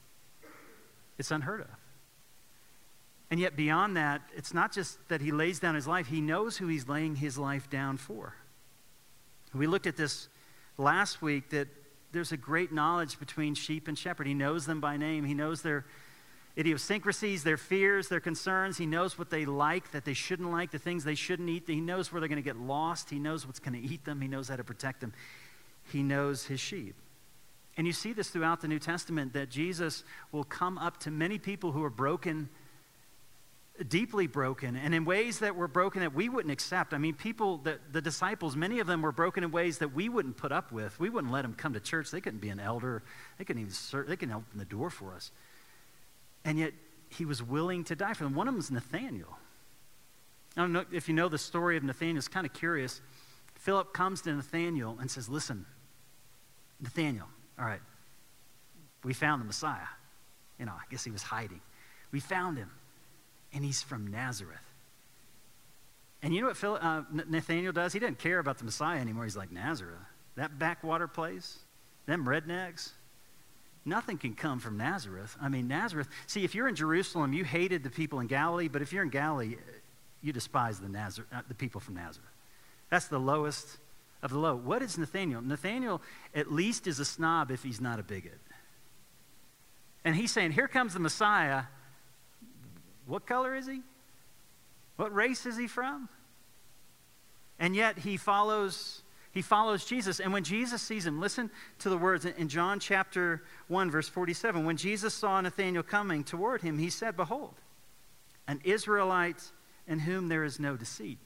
It's 1.20 1.32
unheard 1.32 1.62
of. 1.62 1.68
And 3.30 3.40
yet, 3.40 3.56
beyond 3.56 3.96
that, 3.98 4.22
it's 4.36 4.54
not 4.54 4.72
just 4.72 4.98
that 5.10 5.22
he 5.22 5.32
lays 5.32 5.60
down 5.60 5.76
his 5.76 5.86
life, 5.86 6.08
he 6.08 6.22
knows 6.22 6.58
who 6.58 6.68
he's 6.68 6.88
laying 6.88 7.16
his 7.16 7.38
life 7.38 7.70
down 7.70 7.98
for. 7.98 8.34
We 9.54 9.68
looked 9.68 9.86
at 9.86 9.98
this 9.98 10.30
last 10.78 11.22
week 11.22 11.50
that 11.52 11.68
there's 12.12 12.32
a 12.32 12.38
great 12.38 12.72
knowledge 12.72 13.20
between 13.20 13.54
sheep 13.54 13.88
and 13.88 13.98
shepherd. 13.98 14.26
He 14.26 14.34
knows 14.34 14.66
them 14.66 14.80
by 14.80 14.98
name, 14.98 15.26
he 15.26 15.36
knows 15.36 15.62
their 15.62 15.86
idiosyncrasies, 16.58 17.44
their 17.44 17.58
fears, 17.58 18.10
their 18.10 18.20
concerns. 18.20 18.78
He 18.78 18.86
knows 18.86 19.18
what 19.18 19.30
they 19.30 19.46
like, 19.46 19.92
that 19.92 20.04
they 20.04 20.14
shouldn't 20.14 20.52
like, 20.52 20.72
the 20.72 20.80
things 20.80 21.04
they 21.04 21.16
shouldn't 21.16 21.50
eat. 21.50 21.64
He 21.68 21.80
knows 21.80 22.12
where 22.12 22.20
they're 22.20 22.28
going 22.28 22.42
to 22.42 22.42
get 22.42 22.58
lost. 22.58 23.10
He 23.10 23.20
knows 23.20 23.46
what's 23.46 23.60
going 23.60 23.82
to 23.82 23.88
eat 23.88 24.04
them. 24.04 24.20
He 24.20 24.28
knows 24.28 24.50
how 24.50 24.58
to 24.58 24.64
protect 24.64 25.00
them. 25.00 25.14
He 25.92 26.04
knows 26.04 26.46
his 26.46 26.60
sheep. 26.60 26.96
And 27.80 27.88
you 27.88 27.94
see 27.94 28.12
this 28.12 28.28
throughout 28.30 28.60
the 28.60 28.68
New 28.68 28.78
Testament 28.78 29.32
that 29.32 29.50
Jesus 29.50 30.04
will 30.34 30.44
come 30.44 30.78
up 30.78 30.98
to 31.04 31.12
many 31.12 31.40
people 31.40 31.72
who 31.72 31.82
are 31.82 31.90
broken, 31.90 32.50
deeply 33.88 34.28
broken, 34.28 34.76
and 34.76 34.94
in 34.94 35.06
ways 35.06 35.40
that 35.40 35.56
were 35.56 35.70
broken 35.70 36.02
that 36.02 36.14
we 36.14 36.28
wouldn't 36.28 36.52
accept. 36.52 36.94
I 36.94 36.98
mean, 36.98 37.14
people, 37.14 37.60
the, 37.60 37.80
the 37.94 38.02
disciples, 38.02 38.58
many 38.58 38.82
of 38.82 38.88
them 38.88 39.02
were 39.02 39.14
broken 39.14 39.46
in 39.46 39.52
ways 39.52 39.78
that 39.78 39.94
we 39.94 40.10
wouldn't 40.10 40.36
put 40.36 40.52
up 40.52 40.74
with. 40.74 41.00
We 41.00 41.10
wouldn't 41.10 41.32
let 41.32 41.44
them 41.44 41.54
come 41.54 41.72
to 41.72 41.80
church. 41.80 42.12
They 42.12 42.20
couldn't 42.20 42.42
be 42.42 42.50
an 42.50 42.60
elder. 42.60 43.02
They 43.38 43.46
couldn't 43.46 43.62
even 43.62 43.74
serve, 43.74 44.08
they 44.08 44.18
couldn't 44.18 44.36
open 44.36 44.60
the 44.60 44.66
door 44.66 44.90
for 44.90 45.14
us. 45.14 45.32
And 46.44 46.60
yet, 46.60 46.74
he 47.08 47.24
was 47.24 47.42
willing 47.42 47.86
to 47.86 47.96
die 47.96 48.14
for 48.14 48.26
them. 48.26 48.36
One 48.36 48.50
of 48.50 48.56
them 48.56 48.60
is 48.60 48.72
Nathaniel. 48.72 49.38
I 50.58 50.60
don't 50.60 50.74
know 50.74 50.84
if 50.92 51.08
you 51.08 51.14
know 51.14 51.30
the 51.30 51.38
story 51.38 51.78
of 51.78 51.84
Nathaniel. 51.86 52.18
It's 52.18 52.28
kind 52.28 52.46
of 52.46 52.52
curious. 52.52 53.00
Philip 53.56 53.94
comes 53.94 54.20
to 54.24 54.34
Nathaniel 54.34 54.98
and 55.00 55.10
says, 55.10 55.30
Listen, 55.30 55.66
Nathaniel, 56.82 57.30
all 57.60 57.66
right, 57.66 57.82
we 59.04 59.14
found 59.14 59.42
the 59.42 59.46
Messiah. 59.46 59.88
You 60.60 60.66
know, 60.66 60.74
I 60.74 60.84
guess 60.90 61.04
he 61.04 61.12
was 61.12 61.24
hiding. 61.24 61.62
We 62.12 62.20
found 62.20 62.58
him, 62.58 62.72
and 63.54 63.64
he's 63.64 63.82
from 63.82 64.08
Nazareth. 64.08 64.58
And 66.22 66.34
you 66.34 66.42
know 66.42 66.48
what 66.48 66.58
Phil, 66.58 66.78
uh, 66.82 67.04
Nathaniel 67.12 67.72
does? 67.72 67.94
He 67.94 68.00
doesn't 68.00 68.20
care 68.20 68.40
about 68.40 68.58
the 68.58 68.66
Messiah 68.66 69.00
anymore. 69.00 69.24
He's 69.24 69.38
like, 69.38 69.52
Nazareth, 69.52 69.96
that 70.36 70.60
backwater 70.60 71.08
place, 71.08 71.60
them 72.08 72.26
rednecks, 72.26 72.92
nothing 73.86 74.18
can 74.18 74.34
come 74.34 74.60
from 74.60 74.78
Nazareth. 74.78 75.38
I 75.42 75.48
mean, 75.48 75.68
Nazareth, 75.68 76.08
see, 76.28 76.44
if 76.44 76.54
you're 76.54 76.68
in 76.68 76.76
Jerusalem, 76.76 77.32
you 77.32 77.46
hated 77.46 77.84
the 77.84 77.90
people 77.90 78.20
in 78.20 78.28
Galilee, 78.28 78.68
but 78.68 78.82
if 78.82 78.92
you're 78.92 79.04
in 79.04 79.10
Galilee, 79.10 79.56
you 80.22 80.34
despise 80.34 80.80
the, 80.80 80.90
Nazareth, 80.90 81.30
uh, 81.34 81.42
the 81.48 81.56
people 81.56 81.80
from 81.80 81.96
Nazareth. 81.96 82.30
That's 82.90 83.08
the 83.08 83.20
lowest 83.20 83.78
of 84.22 84.32
the 84.32 84.40
low. 84.40 84.56
What 84.56 84.82
is 84.82 84.98
Nathaniel? 84.98 85.42
Nathaniel 85.42 86.02
at 86.36 86.52
least 86.52 86.88
is 86.88 87.00
a 87.00 87.06
snob 87.06 87.52
if 87.52 87.64
he's 87.64 87.80
not 87.80 88.00
a 88.00 88.04
bigot. 88.04 88.40
And 90.04 90.16
he's 90.16 90.32
saying, 90.32 90.52
Here 90.52 90.68
comes 90.68 90.94
the 90.94 91.00
Messiah. 91.00 91.64
What 93.06 93.26
color 93.26 93.56
is 93.56 93.68
he? 93.68 93.82
What 94.98 95.14
race 95.14 95.46
is 95.46 95.58
he 95.58 95.68
from? 95.68 96.10
And 97.58 97.76
yet 97.76 98.00
he 98.00 98.18
follows 98.18 99.02
he 99.32 99.42
follows 99.42 99.86
Jesus. 99.86 100.20
And 100.20 100.34
when 100.34 100.44
Jesus 100.44 100.82
sees 100.82 101.06
him, 101.06 101.20
listen 101.20 101.52
to 101.80 101.90
the 101.90 101.98
words 101.98 102.26
in 102.26 102.50
John 102.50 102.80
chapter 102.80 103.44
1, 103.68 103.92
verse 103.92 104.10
47. 104.10 104.66
When 104.66 104.76
Jesus 104.76 105.14
saw 105.14 105.40
Nathanael 105.40 105.84
coming 105.84 106.24
toward 106.24 106.62
him, 106.62 106.80
he 106.80 106.90
said, 106.90 107.16
Behold, 107.16 107.54
an 108.48 108.60
Israelite 108.64 109.52
in 109.88 110.00
whom 110.00 110.30
there 110.30 110.44
is 110.44 110.60
no 110.60 110.76
deceit. 110.76 111.20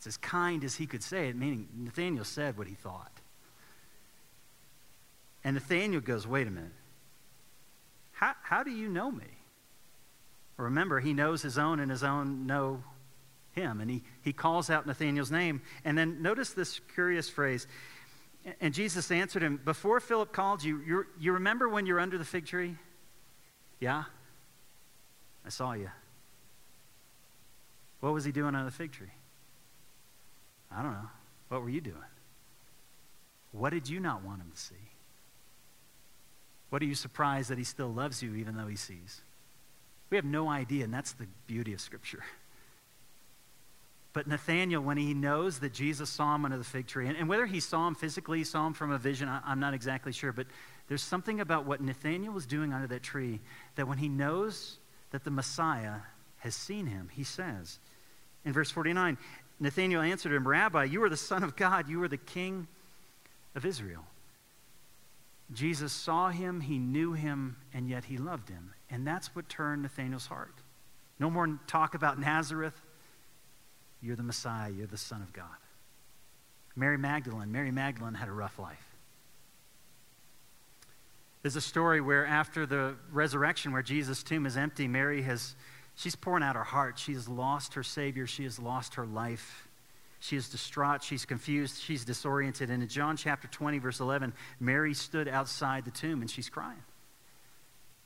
It's 0.00 0.06
as 0.06 0.16
kind 0.16 0.64
as 0.64 0.76
he 0.76 0.86
could 0.86 1.02
say 1.02 1.28
it, 1.28 1.36
meaning 1.36 1.68
Nathaniel 1.76 2.24
said 2.24 2.56
what 2.56 2.66
he 2.66 2.72
thought. 2.72 3.12
And 5.44 5.52
Nathaniel 5.52 6.00
goes, 6.00 6.26
Wait 6.26 6.46
a 6.46 6.50
minute. 6.50 6.72
How, 8.12 8.32
how 8.42 8.62
do 8.62 8.70
you 8.70 8.88
know 8.88 9.10
me? 9.10 9.26
Remember, 10.56 11.00
he 11.00 11.12
knows 11.12 11.42
his 11.42 11.58
own, 11.58 11.80
and 11.80 11.90
his 11.90 12.02
own 12.02 12.46
know 12.46 12.82
him. 13.52 13.82
And 13.82 13.90
he, 13.90 14.02
he 14.22 14.32
calls 14.32 14.70
out 14.70 14.86
Nathaniel's 14.86 15.30
name. 15.30 15.60
And 15.84 15.98
then 15.98 16.22
notice 16.22 16.54
this 16.54 16.80
curious 16.94 17.28
phrase. 17.28 17.66
And 18.58 18.72
Jesus 18.72 19.10
answered 19.10 19.42
him, 19.42 19.60
Before 19.62 20.00
Philip 20.00 20.32
called 20.32 20.64
you, 20.64 20.80
you, 20.80 21.06
you 21.18 21.32
remember 21.32 21.68
when 21.68 21.84
you 21.84 21.92
were 21.92 22.00
under 22.00 22.16
the 22.16 22.24
fig 22.24 22.46
tree? 22.46 22.74
Yeah? 23.80 24.04
I 25.44 25.50
saw 25.50 25.74
you. 25.74 25.90
What 28.00 28.14
was 28.14 28.24
he 28.24 28.32
doing 28.32 28.54
under 28.54 28.64
the 28.64 28.74
fig 28.74 28.92
tree? 28.92 29.10
I 30.74 30.82
don't 30.82 30.92
know. 30.92 31.10
What 31.48 31.62
were 31.62 31.70
you 31.70 31.80
doing? 31.80 31.96
What 33.52 33.70
did 33.70 33.88
you 33.88 34.00
not 34.00 34.24
want 34.24 34.40
him 34.40 34.50
to 34.54 34.60
see? 34.60 34.74
What 36.70 36.82
are 36.82 36.86
you 36.86 36.94
surprised 36.94 37.50
that 37.50 37.58
he 37.58 37.64
still 37.64 37.92
loves 37.92 38.22
you 38.22 38.36
even 38.36 38.56
though 38.56 38.68
he 38.68 38.76
sees? 38.76 39.20
We 40.08 40.16
have 40.16 40.24
no 40.24 40.48
idea, 40.48 40.84
and 40.84 40.94
that's 40.94 41.12
the 41.12 41.26
beauty 41.46 41.72
of 41.72 41.80
Scripture. 41.80 42.24
But 44.12 44.26
Nathaniel, 44.26 44.82
when 44.82 44.96
he 44.96 45.14
knows 45.14 45.60
that 45.60 45.72
Jesus 45.72 46.10
saw 46.10 46.34
him 46.34 46.44
under 46.44 46.58
the 46.58 46.64
fig 46.64 46.88
tree, 46.88 47.06
and, 47.06 47.16
and 47.16 47.28
whether 47.28 47.46
he 47.46 47.60
saw 47.60 47.86
him 47.86 47.94
physically, 47.94 48.42
saw 48.42 48.66
him 48.66 48.72
from 48.72 48.90
a 48.90 48.98
vision, 48.98 49.28
I, 49.28 49.40
I'm 49.44 49.60
not 49.60 49.72
exactly 49.72 50.10
sure, 50.10 50.32
but 50.32 50.48
there's 50.88 51.00
something 51.00 51.38
about 51.38 51.64
what 51.64 51.80
Nathaniel 51.80 52.32
was 52.32 52.44
doing 52.44 52.72
under 52.72 52.88
that 52.88 53.04
tree 53.04 53.38
that 53.76 53.86
when 53.86 53.98
he 53.98 54.08
knows 54.08 54.78
that 55.12 55.22
the 55.22 55.30
Messiah 55.30 55.98
has 56.38 56.56
seen 56.56 56.86
him, 56.86 57.08
he 57.12 57.22
says 57.22 57.78
in 58.44 58.52
verse 58.52 58.70
49 58.72 59.16
Nathanael 59.60 60.00
answered 60.00 60.32
him, 60.32 60.48
Rabbi, 60.48 60.84
you 60.84 61.02
are 61.02 61.10
the 61.10 61.16
Son 61.16 61.44
of 61.44 61.54
God, 61.54 61.88
you 61.88 62.02
are 62.02 62.08
the 62.08 62.16
King 62.16 62.66
of 63.54 63.66
Israel. 63.66 64.04
Jesus 65.52 65.92
saw 65.92 66.30
him, 66.30 66.60
he 66.60 66.78
knew 66.78 67.12
him, 67.12 67.56
and 67.74 67.88
yet 67.88 68.04
he 68.04 68.16
loved 68.16 68.48
him. 68.48 68.72
And 68.88 69.06
that's 69.06 69.34
what 69.34 69.48
turned 69.48 69.82
Nathanael's 69.82 70.26
heart. 70.26 70.54
No 71.18 71.28
more 71.28 71.58
talk 71.66 71.94
about 71.94 72.18
Nazareth. 72.18 72.80
You're 74.00 74.16
the 74.16 74.22
Messiah. 74.22 74.70
You're 74.70 74.86
the 74.86 74.96
Son 74.96 75.20
of 75.20 75.32
God. 75.32 75.46
Mary 76.74 76.96
Magdalene. 76.96 77.52
Mary 77.52 77.70
Magdalene 77.70 78.14
had 78.14 78.28
a 78.28 78.32
rough 78.32 78.58
life. 78.58 78.86
There's 81.42 81.56
a 81.56 81.60
story 81.60 82.00
where 82.00 82.26
after 82.26 82.64
the 82.64 82.94
resurrection, 83.10 83.72
where 83.72 83.82
Jesus' 83.82 84.22
tomb 84.22 84.46
is 84.46 84.56
empty, 84.56 84.86
Mary 84.86 85.22
has, 85.22 85.54
she's 86.00 86.16
pouring 86.16 86.42
out 86.42 86.56
her 86.56 86.64
heart. 86.64 86.98
She 86.98 87.12
has 87.12 87.28
lost 87.28 87.74
her 87.74 87.82
Savior. 87.82 88.26
She 88.26 88.44
has 88.44 88.58
lost 88.58 88.94
her 88.94 89.06
life. 89.06 89.68
She 90.18 90.36
is 90.36 90.48
distraught. 90.48 91.02
She's 91.02 91.24
confused. 91.24 91.80
She's 91.80 92.04
disoriented. 92.04 92.70
And 92.70 92.82
in 92.82 92.88
John 92.88 93.16
chapter 93.16 93.48
20, 93.48 93.78
verse 93.78 94.00
11, 94.00 94.32
Mary 94.58 94.94
stood 94.94 95.28
outside 95.28 95.84
the 95.84 95.90
tomb 95.90 96.22
and 96.22 96.30
she's 96.30 96.48
crying. 96.48 96.82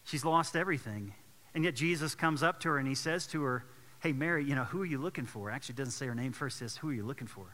She's 0.05 0.25
lost 0.25 0.57
everything. 0.57 1.15
And 1.55 1.65
yet 1.65 1.75
Jesus 1.75 2.15
comes 2.15 2.43
up 2.43 2.61
to 2.61 2.71
her 2.71 2.79
and 2.79 2.89
he 2.89 2.97
says 2.97 3.27
to 3.29 3.43
her, 3.43 3.65
Hey, 4.01 4.13
Mary, 4.13 4.45
you 4.45 4.55
know, 4.55 4.65
who 4.65 4.83
are 4.83 4.87
you 4.87 4.99
looking 4.99 5.25
for? 5.25 5.51
Actually, 5.51 5.77
doesn't 5.77 5.93
say 5.93 6.07
her 6.07 6.15
name 6.15 6.33
first, 6.33 6.59
says, 6.59 6.77
Who 6.77 6.91
are 6.91 6.93
you 6.93 7.05
looking 7.05 7.29
for? 7.29 7.47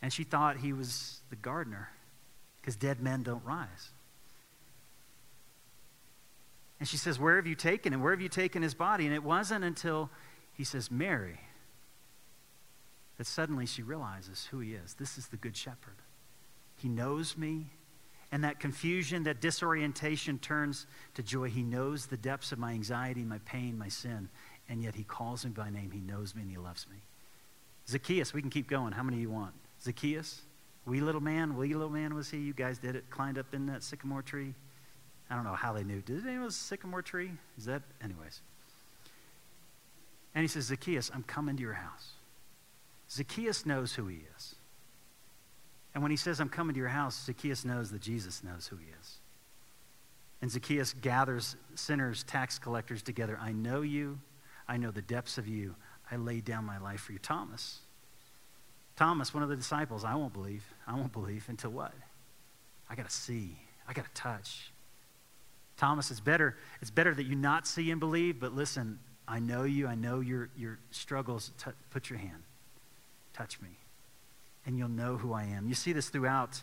And 0.00 0.12
she 0.12 0.24
thought 0.24 0.56
he 0.56 0.72
was 0.72 1.20
the 1.28 1.36
gardener 1.36 1.90
because 2.60 2.76
dead 2.76 3.00
men 3.00 3.22
don't 3.22 3.44
rise. 3.44 3.90
And 6.80 6.88
she 6.88 6.96
says, 6.96 7.20
Where 7.20 7.36
have 7.36 7.46
you 7.46 7.54
taken 7.54 7.92
him? 7.92 8.02
Where 8.02 8.12
have 8.12 8.22
you 8.22 8.28
taken 8.28 8.62
his 8.62 8.74
body? 8.74 9.04
And 9.04 9.14
it 9.14 9.22
wasn't 9.22 9.64
until 9.64 10.10
he 10.54 10.64
says, 10.64 10.90
Mary, 10.90 11.38
that 13.18 13.26
suddenly 13.26 13.66
she 13.66 13.82
realizes 13.82 14.48
who 14.50 14.60
he 14.60 14.72
is. 14.72 14.94
This 14.94 15.18
is 15.18 15.28
the 15.28 15.36
Good 15.36 15.56
Shepherd. 15.56 15.96
He 16.76 16.88
knows 16.88 17.36
me. 17.36 17.66
And 18.32 18.44
that 18.44 18.60
confusion, 18.60 19.24
that 19.24 19.40
disorientation 19.40 20.38
turns 20.38 20.86
to 21.14 21.22
joy. 21.22 21.50
He 21.50 21.62
knows 21.62 22.06
the 22.06 22.16
depths 22.16 22.52
of 22.52 22.58
my 22.58 22.72
anxiety, 22.72 23.24
my 23.24 23.38
pain, 23.38 23.76
my 23.76 23.88
sin, 23.88 24.28
and 24.68 24.80
yet 24.82 24.94
he 24.94 25.02
calls 25.02 25.44
me 25.44 25.50
by 25.50 25.68
name. 25.68 25.90
He 25.90 25.98
knows 25.98 26.34
me 26.34 26.42
and 26.42 26.50
he 26.50 26.56
loves 26.56 26.86
me. 26.88 26.98
Zacchaeus, 27.88 28.32
we 28.32 28.40
can 28.40 28.50
keep 28.50 28.68
going. 28.68 28.92
How 28.92 29.02
many 29.02 29.18
you 29.18 29.30
want? 29.30 29.52
Zacchaeus, 29.82 30.42
wee 30.86 31.00
little 31.00 31.20
man, 31.20 31.56
wee 31.56 31.74
little 31.74 31.90
man 31.90 32.14
was 32.14 32.30
he? 32.30 32.38
You 32.38 32.52
guys 32.52 32.78
did 32.78 32.94
it, 32.94 33.10
climbed 33.10 33.36
up 33.36 33.52
in 33.52 33.66
that 33.66 33.82
sycamore 33.82 34.22
tree. 34.22 34.54
I 35.30 35.36
don't 35.36 35.44
know 35.44 35.54
how 35.54 35.72
they 35.72 35.84
knew. 35.84 36.00
Did 36.00 36.26
anyone 36.26 36.50
sycamore 36.50 37.02
tree? 37.02 37.30
Is 37.56 37.66
that, 37.66 37.82
anyways? 38.02 38.40
And 40.34 40.42
he 40.42 40.48
says, 40.48 40.64
Zacchaeus, 40.64 41.10
I'm 41.14 41.22
coming 41.22 41.56
to 41.56 41.62
your 41.62 41.74
house. 41.74 42.10
Zacchaeus 43.10 43.64
knows 43.64 43.94
who 43.94 44.06
he 44.06 44.22
is. 44.36 44.54
And 45.94 46.02
when 46.02 46.10
he 46.10 46.16
says, 46.16 46.40
I'm 46.40 46.48
coming 46.48 46.74
to 46.74 46.80
your 46.80 46.88
house, 46.88 47.24
Zacchaeus 47.24 47.64
knows 47.64 47.90
that 47.90 48.00
Jesus 48.00 48.44
knows 48.44 48.66
who 48.66 48.76
he 48.76 48.86
is. 49.00 49.18
And 50.42 50.50
Zacchaeus 50.50 50.94
gathers 50.94 51.56
sinners, 51.74 52.22
tax 52.24 52.58
collectors 52.58 53.02
together. 53.02 53.38
I 53.40 53.52
know 53.52 53.82
you. 53.82 54.18
I 54.68 54.76
know 54.76 54.90
the 54.90 55.02
depths 55.02 55.36
of 55.38 55.48
you. 55.48 55.74
I 56.10 56.16
laid 56.16 56.44
down 56.44 56.64
my 56.64 56.78
life 56.78 57.00
for 57.00 57.12
you. 57.12 57.18
Thomas. 57.18 57.80
Thomas, 58.96 59.34
one 59.34 59.42
of 59.42 59.48
the 59.48 59.56
disciples, 59.56 60.04
I 60.04 60.14
won't 60.14 60.32
believe. 60.32 60.64
I 60.86 60.94
won't 60.94 61.12
believe 61.12 61.44
until 61.48 61.70
what? 61.70 61.92
I 62.88 62.94
got 62.94 63.08
to 63.08 63.14
see. 63.14 63.56
I 63.88 63.92
got 63.92 64.04
to 64.04 64.22
touch. 64.22 64.69
Thomas, 65.80 66.10
it's 66.10 66.20
better, 66.20 66.56
it's 66.82 66.90
better 66.90 67.14
that 67.14 67.24
you 67.24 67.34
not 67.34 67.66
see 67.66 67.90
and 67.90 67.98
believe, 67.98 68.38
but 68.38 68.54
listen, 68.54 68.98
I 69.26 69.38
know 69.38 69.64
you. 69.64 69.86
I 69.86 69.94
know 69.94 70.20
your, 70.20 70.50
your 70.56 70.78
struggles. 70.90 71.52
T- 71.64 71.70
put 71.90 72.10
your 72.10 72.18
hand. 72.18 72.42
Touch 73.32 73.60
me 73.62 73.70
and 74.66 74.78
you'll 74.78 74.88
know 74.88 75.16
who 75.16 75.32
I 75.32 75.44
am. 75.44 75.68
You 75.68 75.74
see 75.74 75.92
this 75.92 76.08
throughout 76.08 76.62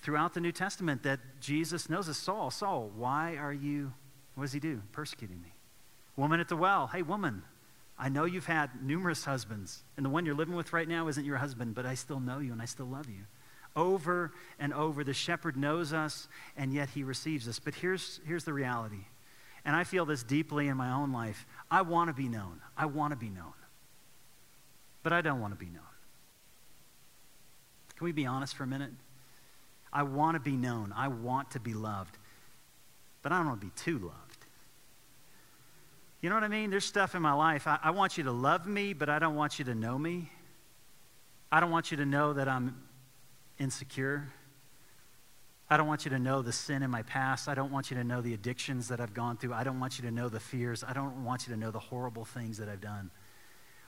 throughout 0.00 0.34
the 0.34 0.40
New 0.40 0.52
Testament 0.52 1.02
that 1.04 1.20
Jesus 1.40 1.88
knows 1.88 2.10
us. 2.10 2.18
Saul, 2.18 2.50
Saul, 2.50 2.90
why 2.94 3.36
are 3.36 3.54
you, 3.54 3.90
what 4.34 4.44
does 4.44 4.52
he 4.52 4.60
do? 4.60 4.82
Persecuting 4.92 5.40
me. 5.40 5.54
Woman 6.14 6.40
at 6.40 6.48
the 6.50 6.56
well, 6.56 6.88
hey, 6.88 7.00
woman, 7.00 7.42
I 7.98 8.10
know 8.10 8.26
you've 8.26 8.44
had 8.44 8.68
numerous 8.82 9.24
husbands, 9.24 9.82
and 9.96 10.04
the 10.04 10.10
one 10.10 10.26
you're 10.26 10.34
living 10.34 10.56
with 10.56 10.74
right 10.74 10.86
now 10.86 11.08
isn't 11.08 11.24
your 11.24 11.38
husband, 11.38 11.74
but 11.74 11.86
I 11.86 11.94
still 11.94 12.20
know 12.20 12.40
you 12.40 12.52
and 12.52 12.60
I 12.60 12.66
still 12.66 12.84
love 12.84 13.08
you. 13.08 13.22
Over 13.76 14.32
and 14.58 14.72
over, 14.72 15.02
the 15.02 15.14
shepherd 15.14 15.56
knows 15.56 15.92
us, 15.92 16.28
and 16.56 16.72
yet 16.72 16.90
he 16.90 17.02
receives 17.02 17.48
us. 17.48 17.58
But 17.58 17.74
here's, 17.74 18.20
here's 18.26 18.44
the 18.44 18.52
reality, 18.52 19.04
and 19.64 19.74
I 19.74 19.84
feel 19.84 20.04
this 20.04 20.22
deeply 20.22 20.68
in 20.68 20.76
my 20.76 20.92
own 20.92 21.12
life. 21.12 21.46
I 21.70 21.82
want 21.82 22.08
to 22.08 22.14
be 22.14 22.28
known. 22.28 22.60
I 22.76 22.86
want 22.86 23.12
to 23.12 23.16
be 23.16 23.30
known. 23.30 23.52
But 25.02 25.12
I 25.12 25.20
don't 25.22 25.40
want 25.40 25.52
to 25.52 25.58
be 25.58 25.70
known. 25.70 25.82
Can 27.96 28.04
we 28.04 28.12
be 28.12 28.26
honest 28.26 28.56
for 28.56 28.64
a 28.64 28.66
minute? 28.66 28.92
I 29.92 30.02
want 30.02 30.34
to 30.34 30.40
be 30.40 30.56
known. 30.56 30.92
I 30.96 31.08
want 31.08 31.52
to 31.52 31.60
be 31.60 31.74
loved. 31.74 32.16
But 33.22 33.32
I 33.32 33.38
don't 33.38 33.46
want 33.46 33.60
to 33.60 33.66
be 33.66 33.72
too 33.76 33.98
loved. 33.98 34.46
You 36.20 36.30
know 36.30 36.36
what 36.36 36.44
I 36.44 36.48
mean? 36.48 36.70
There's 36.70 36.84
stuff 36.84 37.14
in 37.14 37.22
my 37.22 37.34
life. 37.34 37.66
I, 37.66 37.78
I, 37.82 37.90
want 37.90 38.16
you 38.16 38.24
to 38.24 38.32
love 38.32 38.66
me, 38.66 38.94
but 38.94 39.10
I 39.10 39.18
don't 39.18 39.34
want 39.34 39.58
you 39.58 39.66
to 39.66 39.74
know 39.74 39.98
me. 39.98 40.30
I 41.52 41.60
don't 41.60 41.70
want 41.70 41.90
you 41.90 41.98
to 41.98 42.06
know 42.06 42.32
that 42.32 42.48
I'm 42.48 42.80
insecure. 43.58 44.28
I 45.68 45.76
don't 45.76 45.86
want 45.86 46.04
you 46.04 46.10
to 46.10 46.18
know 46.18 46.42
the 46.42 46.52
sin 46.52 46.82
in 46.82 46.90
my 46.90 47.02
past. 47.02 47.48
I 47.48 47.54
don't 47.54 47.72
want 47.72 47.90
you 47.90 47.96
to 47.96 48.04
know 48.04 48.20
the 48.20 48.34
addictions 48.34 48.88
that 48.88 49.00
I've 49.00 49.14
gone 49.14 49.36
through. 49.36 49.54
I 49.54 49.64
don't 49.64 49.80
want 49.80 49.98
you 49.98 50.04
to 50.04 50.10
know 50.10 50.28
the 50.28 50.40
fears. 50.40 50.84
I 50.86 50.92
don't 50.92 51.24
want 51.24 51.46
you 51.46 51.54
to 51.54 51.60
know 51.60 51.70
the 51.70 51.78
horrible 51.78 52.24
things 52.24 52.58
that 52.58 52.68
I've 52.68 52.80
done. 52.80 53.10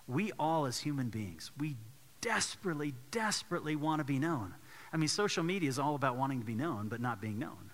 We 0.08 0.32
all, 0.38 0.66
as 0.66 0.78
human 0.78 1.10
beings, 1.10 1.50
we 1.58 1.76
desperately, 2.20 2.94
desperately 3.10 3.76
want 3.76 4.00
to 4.00 4.04
be 4.04 4.18
known. 4.18 4.54
I 4.92 4.96
mean, 4.96 5.08
social 5.08 5.44
media 5.44 5.68
is 5.68 5.78
all 5.78 5.94
about 5.94 6.16
wanting 6.16 6.40
to 6.40 6.46
be 6.46 6.54
known, 6.54 6.88
but 6.88 7.00
not 7.00 7.20
being 7.20 7.38
known. 7.38 7.70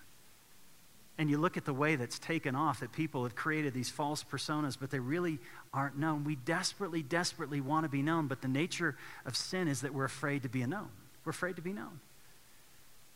And 1.17 1.29
you 1.29 1.37
look 1.37 1.57
at 1.57 1.65
the 1.65 1.73
way 1.73 1.95
that's 1.95 2.17
taken 2.17 2.55
off, 2.55 2.79
that 2.79 2.91
people 2.91 3.23
have 3.23 3.35
created 3.35 3.73
these 3.73 3.89
false 3.89 4.23
personas, 4.23 4.77
but 4.79 4.89
they 4.89 4.99
really 4.99 5.39
aren't 5.71 5.97
known. 5.97 6.23
We 6.23 6.35
desperately, 6.35 7.03
desperately 7.03 7.61
want 7.61 7.85
to 7.85 7.89
be 7.89 8.01
known, 8.01 8.27
but 8.27 8.41
the 8.41 8.47
nature 8.47 8.97
of 9.25 9.37
sin 9.37 9.67
is 9.67 9.81
that 9.81 9.93
we're 9.93 10.05
afraid 10.05 10.43
to 10.43 10.49
be 10.49 10.65
known. 10.65 10.89
We're 11.25 11.31
afraid 11.31 11.55
to 11.55 11.61
be 11.61 11.73
known. 11.73 11.99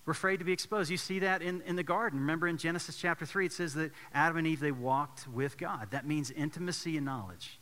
We're 0.06 0.12
afraid 0.12 0.38
to 0.38 0.46
be 0.46 0.54
exposed. 0.54 0.90
You 0.90 0.96
see 0.96 1.20
that 1.20 1.42
in, 1.42 1.62
in 1.64 1.76
the 1.76 1.84
garden. 1.84 2.22
Remember 2.22 2.48
in 2.48 2.58
Genesis 2.58 2.96
chapter 2.96 3.26
3, 3.26 3.48
it 3.48 3.52
says 3.52 3.74
that 3.74 3.92
Adam 4.14 4.38
and 4.38 4.48
Eve, 4.48 4.62
they 4.62 4.72
walked 4.72 5.28
with 5.28 5.58
God. 5.58 5.90
That 5.92 6.08
means 6.08 6.32
intimacy 6.32 6.96
and 6.96 7.06
knowledge. 7.06 7.60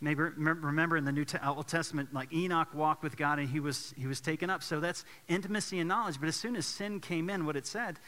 Maybe 0.00 0.22
remember 0.22 0.96
in 0.96 1.04
the 1.04 1.10
New 1.10 1.24
uh, 1.42 1.52
Old 1.52 1.66
Testament, 1.66 2.14
like 2.14 2.32
Enoch 2.32 2.72
walked 2.72 3.02
with 3.02 3.16
God 3.16 3.40
and 3.40 3.48
he 3.48 3.58
was, 3.58 3.92
he 3.96 4.06
was 4.06 4.20
taken 4.20 4.48
up. 4.48 4.62
So 4.62 4.78
that's 4.78 5.04
intimacy 5.26 5.80
and 5.80 5.88
knowledge. 5.88 6.20
But 6.20 6.28
as 6.28 6.36
soon 6.36 6.54
as 6.54 6.66
sin 6.66 7.00
came 7.00 7.28
in, 7.28 7.46
what 7.46 7.56
it 7.56 7.66
said 7.66 7.98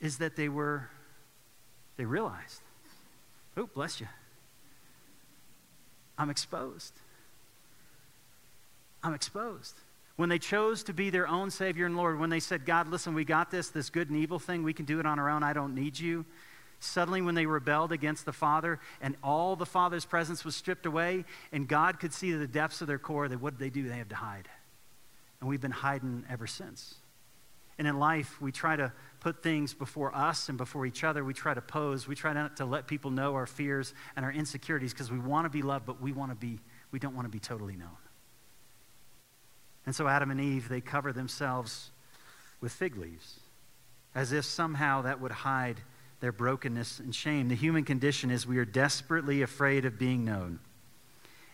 is 0.00 0.18
that 0.18 0.36
they 0.36 0.48
were, 0.48 0.88
they 1.98 2.06
realized, 2.06 2.62
oh, 3.58 3.68
bless 3.74 4.00
you. 4.00 4.06
I'm 6.16 6.30
exposed. 6.30 6.94
I'm 9.02 9.12
exposed. 9.12 9.74
When 10.20 10.28
they 10.28 10.38
chose 10.38 10.82
to 10.82 10.92
be 10.92 11.08
their 11.08 11.26
own 11.26 11.50
Savior 11.50 11.86
and 11.86 11.96
Lord, 11.96 12.20
when 12.20 12.28
they 12.28 12.40
said, 12.40 12.66
God, 12.66 12.88
listen, 12.88 13.14
we 13.14 13.24
got 13.24 13.50
this, 13.50 13.70
this 13.70 13.88
good 13.88 14.10
and 14.10 14.18
evil 14.18 14.38
thing, 14.38 14.62
we 14.62 14.74
can 14.74 14.84
do 14.84 15.00
it 15.00 15.06
on 15.06 15.18
our 15.18 15.30
own, 15.30 15.42
I 15.42 15.54
don't 15.54 15.74
need 15.74 15.98
you. 15.98 16.26
Suddenly, 16.78 17.22
when 17.22 17.34
they 17.34 17.46
rebelled 17.46 17.90
against 17.90 18.26
the 18.26 18.32
Father 18.34 18.80
and 19.00 19.16
all 19.24 19.56
the 19.56 19.64
Father's 19.64 20.04
presence 20.04 20.44
was 20.44 20.54
stripped 20.54 20.84
away, 20.84 21.24
and 21.52 21.66
God 21.66 22.00
could 22.00 22.12
see 22.12 22.32
the 22.32 22.46
depths 22.46 22.82
of 22.82 22.86
their 22.86 22.98
core, 22.98 23.28
that 23.28 23.40
what 23.40 23.56
did 23.56 23.60
they 23.60 23.70
do? 23.70 23.88
They 23.88 23.96
had 23.96 24.10
to 24.10 24.14
hide. 24.14 24.46
And 25.40 25.48
we've 25.48 25.58
been 25.58 25.70
hiding 25.70 26.26
ever 26.28 26.46
since. 26.46 26.96
And 27.78 27.88
in 27.88 27.98
life, 27.98 28.42
we 28.42 28.52
try 28.52 28.76
to 28.76 28.92
put 29.20 29.42
things 29.42 29.72
before 29.72 30.14
us 30.14 30.50
and 30.50 30.58
before 30.58 30.84
each 30.84 31.02
other. 31.02 31.24
We 31.24 31.32
try 31.32 31.54
to 31.54 31.62
pose. 31.62 32.06
We 32.06 32.14
try 32.14 32.34
not 32.34 32.58
to 32.58 32.66
let 32.66 32.86
people 32.86 33.10
know 33.10 33.36
our 33.36 33.46
fears 33.46 33.94
and 34.16 34.26
our 34.26 34.32
insecurities 34.32 34.92
because 34.92 35.10
we 35.10 35.18
want 35.18 35.46
to 35.46 35.50
be 35.50 35.62
loved, 35.62 35.86
but 35.86 35.98
we 35.98 36.12
want 36.12 36.30
to 36.30 36.36
be, 36.36 36.58
we 36.90 36.98
don't 36.98 37.14
want 37.14 37.24
to 37.24 37.30
be 37.30 37.40
totally 37.40 37.76
known. 37.76 37.96
And 39.90 39.96
so 39.96 40.06
Adam 40.06 40.30
and 40.30 40.40
Eve, 40.40 40.68
they 40.68 40.80
cover 40.80 41.12
themselves 41.12 41.90
with 42.60 42.70
fig 42.70 42.96
leaves 42.96 43.40
as 44.14 44.30
if 44.30 44.44
somehow 44.44 45.02
that 45.02 45.20
would 45.20 45.32
hide 45.32 45.80
their 46.20 46.30
brokenness 46.30 47.00
and 47.00 47.12
shame. 47.12 47.48
The 47.48 47.56
human 47.56 47.82
condition 47.82 48.30
is 48.30 48.46
we 48.46 48.58
are 48.58 48.64
desperately 48.64 49.42
afraid 49.42 49.84
of 49.84 49.98
being 49.98 50.24
known, 50.24 50.60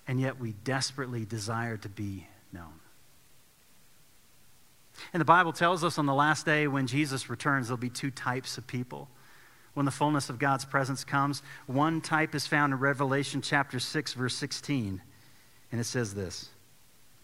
and 0.07 0.21
yet 0.21 0.39
we 0.39 0.53
desperately 0.65 1.25
desire 1.25 1.79
to 1.79 1.89
be 1.89 2.27
known. 2.53 2.75
And 5.15 5.23
the 5.23 5.25
Bible 5.25 5.55
tells 5.55 5.83
us 5.83 5.97
on 5.97 6.05
the 6.05 6.13
last 6.13 6.45
day 6.45 6.67
when 6.67 6.87
Jesus 6.87 7.31
returns, 7.31 7.69
there'll 7.69 7.79
be 7.79 7.89
two 7.89 8.11
types 8.11 8.59
of 8.59 8.67
people. 8.67 9.09
When 9.73 9.87
the 9.87 9.91
fullness 9.93 10.29
of 10.29 10.39
God's 10.39 10.67
presence 10.67 11.05
comes, 11.05 11.43
one 11.67 12.03
type 12.03 12.35
is 12.35 12.47
found 12.47 12.75
in 12.75 12.81
Revelation 12.81 13.41
chapter 13.41 13.81
6, 13.81 14.13
verse 14.13 14.35
16. 14.35 15.01
And 15.73 15.81
it 15.81 15.85
says 15.85 16.13
this 16.13 16.51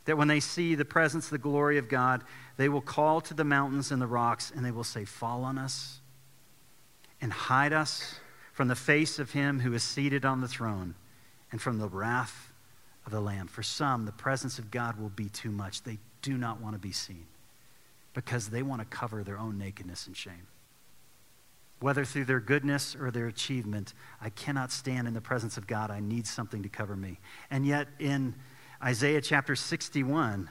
that 0.05 0.19
when 0.19 0.29
they 0.29 0.41
see 0.41 0.75
the 0.75 0.85
presence, 0.85 1.29
the 1.29 1.39
glory 1.39 1.79
of 1.79 1.89
God, 1.89 2.25
they 2.57 2.69
will 2.69 2.81
call 2.81 3.21
to 3.23 3.35
the 3.35 3.45
mountains 3.45 3.91
and 3.93 4.03
the 4.03 4.07
rocks, 4.07 4.53
and 4.55 4.65
they 4.65 4.71
will 4.71 4.85
say, 4.85 5.05
Fall 5.05 5.45
on 5.45 5.59
us 5.59 6.01
and 7.21 7.33
hide 7.33 7.73
us 7.73 8.19
from 8.53 8.69
the 8.69 8.75
face 8.75 9.19
of 9.19 9.31
him 9.31 9.61
who 9.61 9.73
is 9.75 9.83
seated 9.83 10.25
on 10.25 10.41
the 10.41 10.49
throne 10.49 10.95
and 11.51 11.61
from 11.63 11.79
the 11.79 11.89
wrath 11.89 12.53
of 13.07 13.13
the 13.13 13.21
Lamb. 13.21 13.47
For 13.47 13.63
some, 13.63 14.05
the 14.05 14.13
presence 14.13 14.59
of 14.59 14.71
God 14.71 15.01
will 15.01 15.09
be 15.11 15.29
too 15.29 15.51
much. 15.51 15.83
They 15.83 15.99
do 16.21 16.37
not 16.37 16.61
want 16.61 16.75
to 16.75 16.81
be 16.81 16.93
seen 16.93 17.27
because 18.15 18.51
they 18.51 18.63
want 18.63 18.81
to 18.81 18.87
cover 18.87 19.23
their 19.25 19.39
own 19.39 19.57
nakedness 19.59 20.07
and 20.07 20.17
shame. 20.17 20.47
whether 21.81 22.05
through 22.05 22.25
their 22.25 22.41
goodness 22.41 22.95
or 22.95 23.11
their 23.11 23.27
achievement. 23.27 23.93
I 24.21 24.31
cannot 24.31 24.71
stand 24.71 25.09
in 25.09 25.15
the 25.15 25.21
presence 25.21 25.57
of 25.57 25.67
God. 25.67 25.91
I 25.91 26.01
need 26.01 26.27
something 26.27 26.63
to 26.63 26.69
cover 26.69 26.95
me. 26.95 27.19
And 27.51 27.67
yet, 27.67 27.89
in 27.99 28.35
Isaiah 28.83 29.21
chapter 29.21 29.55
61, 29.55 30.51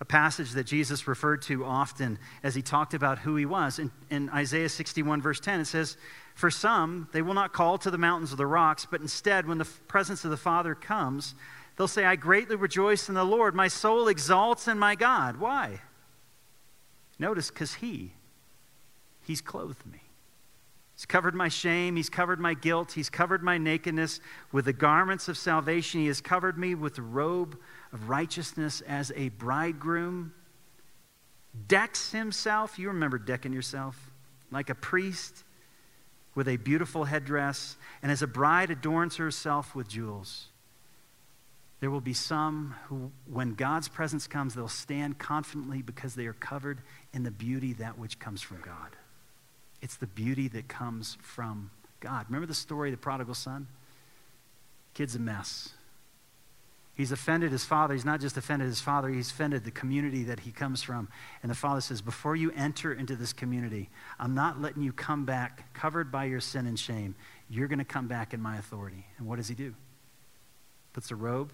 a 0.00 0.04
passage 0.04 0.52
that 0.52 0.64
Jesus 0.64 1.06
referred 1.06 1.42
to 1.42 1.64
often 1.64 2.18
as 2.42 2.54
he 2.54 2.62
talked 2.62 2.94
about 2.94 3.20
who 3.20 3.36
he 3.36 3.46
was. 3.46 3.78
In, 3.78 3.92
in, 4.10 4.28
Isaiah 4.30 4.68
61, 4.68 5.22
verse 5.22 5.38
10, 5.38 5.60
it 5.60 5.64
says, 5.66 5.96
For 6.34 6.50
some, 6.50 7.08
they 7.12 7.22
will 7.22 7.34
not 7.34 7.52
call 7.52 7.78
to 7.78 7.90
the 7.90 7.98
mountains 7.98 8.32
or 8.32 8.36
the 8.36 8.46
rocks, 8.46 8.86
but 8.90 9.00
instead, 9.00 9.46
when 9.46 9.58
the 9.58 9.68
presence 9.86 10.24
of 10.24 10.30
the 10.30 10.36
Father 10.36 10.74
comes, 10.74 11.34
they'll 11.76 11.86
say, 11.86 12.04
I 12.04 12.16
greatly 12.16 12.56
rejoice 12.56 13.08
in 13.08 13.14
the 13.14 13.24
Lord. 13.24 13.54
My 13.54 13.68
soul 13.68 14.08
exalts 14.08 14.66
in 14.66 14.78
my 14.78 14.96
God. 14.96 15.36
Why? 15.36 15.80
Notice, 17.20 17.50
because 17.50 17.74
he, 17.74 18.14
he's 19.22 19.40
clothed 19.40 19.86
me. 19.86 19.99
He's 21.00 21.06
covered 21.06 21.34
my 21.34 21.48
shame. 21.48 21.96
He's 21.96 22.10
covered 22.10 22.40
my 22.40 22.52
guilt. 22.52 22.92
He's 22.92 23.08
covered 23.08 23.42
my 23.42 23.56
nakedness 23.56 24.20
with 24.52 24.66
the 24.66 24.74
garments 24.74 25.28
of 25.28 25.38
salvation. 25.38 26.02
He 26.02 26.08
has 26.08 26.20
covered 26.20 26.58
me 26.58 26.74
with 26.74 26.96
the 26.96 27.02
robe 27.02 27.58
of 27.90 28.10
righteousness 28.10 28.82
as 28.82 29.10
a 29.16 29.30
bridegroom 29.30 30.34
decks 31.68 32.12
himself. 32.12 32.78
You 32.78 32.88
remember 32.88 33.16
decking 33.16 33.54
yourself 33.54 34.10
like 34.50 34.68
a 34.68 34.74
priest 34.74 35.44
with 36.34 36.48
a 36.48 36.58
beautiful 36.58 37.04
headdress, 37.04 37.78
and 38.02 38.12
as 38.12 38.20
a 38.20 38.26
bride 38.26 38.70
adorns 38.70 39.16
herself 39.16 39.74
with 39.74 39.88
jewels. 39.88 40.48
There 41.80 41.90
will 41.90 42.02
be 42.02 42.12
some 42.12 42.74
who, 42.88 43.10
when 43.24 43.54
God's 43.54 43.88
presence 43.88 44.26
comes, 44.26 44.54
they'll 44.54 44.68
stand 44.68 45.18
confidently 45.18 45.80
because 45.80 46.14
they 46.14 46.26
are 46.26 46.34
covered 46.34 46.82
in 47.14 47.22
the 47.22 47.30
beauty 47.30 47.72
that 47.72 47.98
which 47.98 48.18
comes 48.18 48.42
from 48.42 48.60
God. 48.60 48.96
It's 49.82 49.96
the 49.96 50.06
beauty 50.06 50.48
that 50.48 50.68
comes 50.68 51.16
from 51.22 51.70
God. 52.00 52.26
Remember 52.28 52.46
the 52.46 52.54
story 52.54 52.90
of 52.90 52.98
the 52.98 53.02
prodigal 53.02 53.34
son? 53.34 53.66
Kid's 54.94 55.14
a 55.14 55.18
mess. 55.18 55.70
He's 56.94 57.12
offended 57.12 57.50
his 57.50 57.64
father. 57.64 57.94
He's 57.94 58.04
not 58.04 58.20
just 58.20 58.36
offended 58.36 58.68
his 58.68 58.80
father, 58.82 59.08
he's 59.08 59.30
offended 59.30 59.64
the 59.64 59.70
community 59.70 60.24
that 60.24 60.40
he 60.40 60.50
comes 60.50 60.82
from. 60.82 61.08
And 61.42 61.50
the 61.50 61.56
father 61.56 61.80
says, 61.80 62.02
Before 62.02 62.36
you 62.36 62.52
enter 62.54 62.92
into 62.92 63.16
this 63.16 63.32
community, 63.32 63.88
I'm 64.18 64.34
not 64.34 64.60
letting 64.60 64.82
you 64.82 64.92
come 64.92 65.24
back 65.24 65.72
covered 65.72 66.12
by 66.12 66.24
your 66.24 66.40
sin 66.40 66.66
and 66.66 66.78
shame. 66.78 67.14
You're 67.48 67.68
going 67.68 67.78
to 67.78 67.86
come 67.86 68.06
back 68.06 68.34
in 68.34 68.40
my 68.42 68.58
authority. 68.58 69.06
And 69.16 69.26
what 69.26 69.36
does 69.36 69.48
he 69.48 69.54
do? 69.54 69.74
Puts 70.92 71.10
a 71.10 71.16
robe 71.16 71.52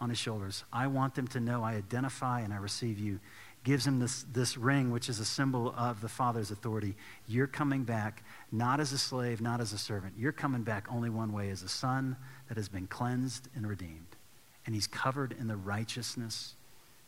on 0.00 0.08
his 0.08 0.18
shoulders. 0.18 0.64
I 0.72 0.86
want 0.86 1.14
them 1.14 1.28
to 1.28 1.40
know 1.40 1.62
I 1.62 1.74
identify 1.74 2.40
and 2.40 2.54
I 2.54 2.56
receive 2.56 2.98
you. 2.98 3.20
Gives 3.64 3.86
him 3.86 4.00
this, 4.00 4.24
this 4.32 4.56
ring, 4.56 4.90
which 4.90 5.08
is 5.08 5.20
a 5.20 5.24
symbol 5.24 5.72
of 5.76 6.00
the 6.00 6.08
Father's 6.08 6.50
authority. 6.50 6.96
You're 7.28 7.46
coming 7.46 7.84
back 7.84 8.24
not 8.50 8.80
as 8.80 8.92
a 8.92 8.98
slave, 8.98 9.40
not 9.40 9.60
as 9.60 9.72
a 9.72 9.78
servant. 9.78 10.14
You're 10.18 10.32
coming 10.32 10.62
back 10.62 10.86
only 10.90 11.10
one 11.10 11.32
way 11.32 11.50
as 11.50 11.62
a 11.62 11.68
son 11.68 12.16
that 12.48 12.56
has 12.56 12.68
been 12.68 12.88
cleansed 12.88 13.48
and 13.54 13.68
redeemed. 13.68 14.16
And 14.66 14.74
he's 14.74 14.88
covered 14.88 15.34
in 15.38 15.46
the 15.46 15.56
righteousness 15.56 16.54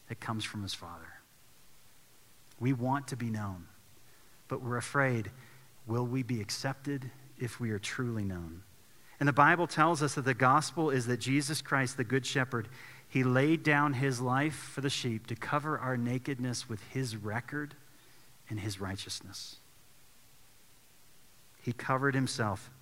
that 0.08 0.20
comes 0.20 0.44
from 0.44 0.62
his 0.62 0.74
Father. 0.74 1.14
We 2.60 2.72
want 2.72 3.08
to 3.08 3.16
be 3.16 3.30
known, 3.30 3.66
but 4.48 4.62
we're 4.62 4.76
afraid 4.76 5.30
will 5.86 6.06
we 6.06 6.22
be 6.22 6.40
accepted 6.40 7.10
if 7.38 7.60
we 7.60 7.70
are 7.70 7.78
truly 7.78 8.24
known? 8.24 8.62
And 9.20 9.28
the 9.28 9.32
Bible 9.32 9.66
tells 9.66 10.02
us 10.02 10.14
that 10.14 10.24
the 10.24 10.34
gospel 10.34 10.90
is 10.90 11.06
that 11.06 11.18
Jesus 11.18 11.62
Christ, 11.62 11.96
the 11.96 12.04
Good 12.04 12.26
Shepherd, 12.26 12.68
he 13.14 13.22
laid 13.22 13.62
down 13.62 13.92
his 13.92 14.20
life 14.20 14.57
for 14.57 14.81
the 14.81 14.90
sheep 14.90 15.29
to 15.29 15.37
cover 15.37 15.79
our 15.79 15.96
nakedness 15.96 16.68
with 16.68 16.83
his 16.92 17.14
record 17.14 17.72
and 18.50 18.59
his 18.59 18.81
righteousness. 18.81 19.55
He 21.62 21.72
covered 21.72 22.16
himself 22.16 22.72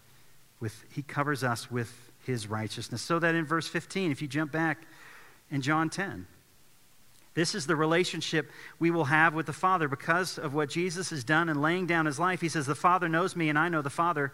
with, 0.59 0.87
he 0.91 1.03
covers 1.03 1.45
us 1.45 1.71
with 1.71 1.93
his 2.25 2.47
righteousness. 2.47 3.03
So 3.03 3.19
that 3.19 3.35
in 3.35 3.45
verse 3.45 3.69
15, 3.69 4.11
if 4.11 4.23
you 4.23 4.27
jump 4.27 4.51
back 4.51 4.87
in 5.51 5.61
John 5.61 5.91
10, 5.91 6.27
this 7.35 7.55
is 7.55 7.67
the 7.67 7.77
relationship 7.77 8.51
we 8.79 8.91
will 8.91 9.05
have 9.05 9.35
with 9.35 9.45
the 9.45 9.53
Father 9.53 9.87
because 9.87 10.39
of 10.39 10.55
what 10.55 10.71
Jesus 10.71 11.11
has 11.11 11.25
done 11.25 11.51
in 11.51 11.61
laying 11.61 11.85
down 11.85 12.07
his 12.07 12.19
life. 12.19 12.41
He 12.41 12.49
says, 12.49 12.65
The 12.65 12.75
Father 12.75 13.07
knows 13.11 13.37
me, 13.37 13.51
and 13.51 13.59
I 13.59 13.69
know 13.69 13.83
the 13.83 13.91
Father 13.91 14.33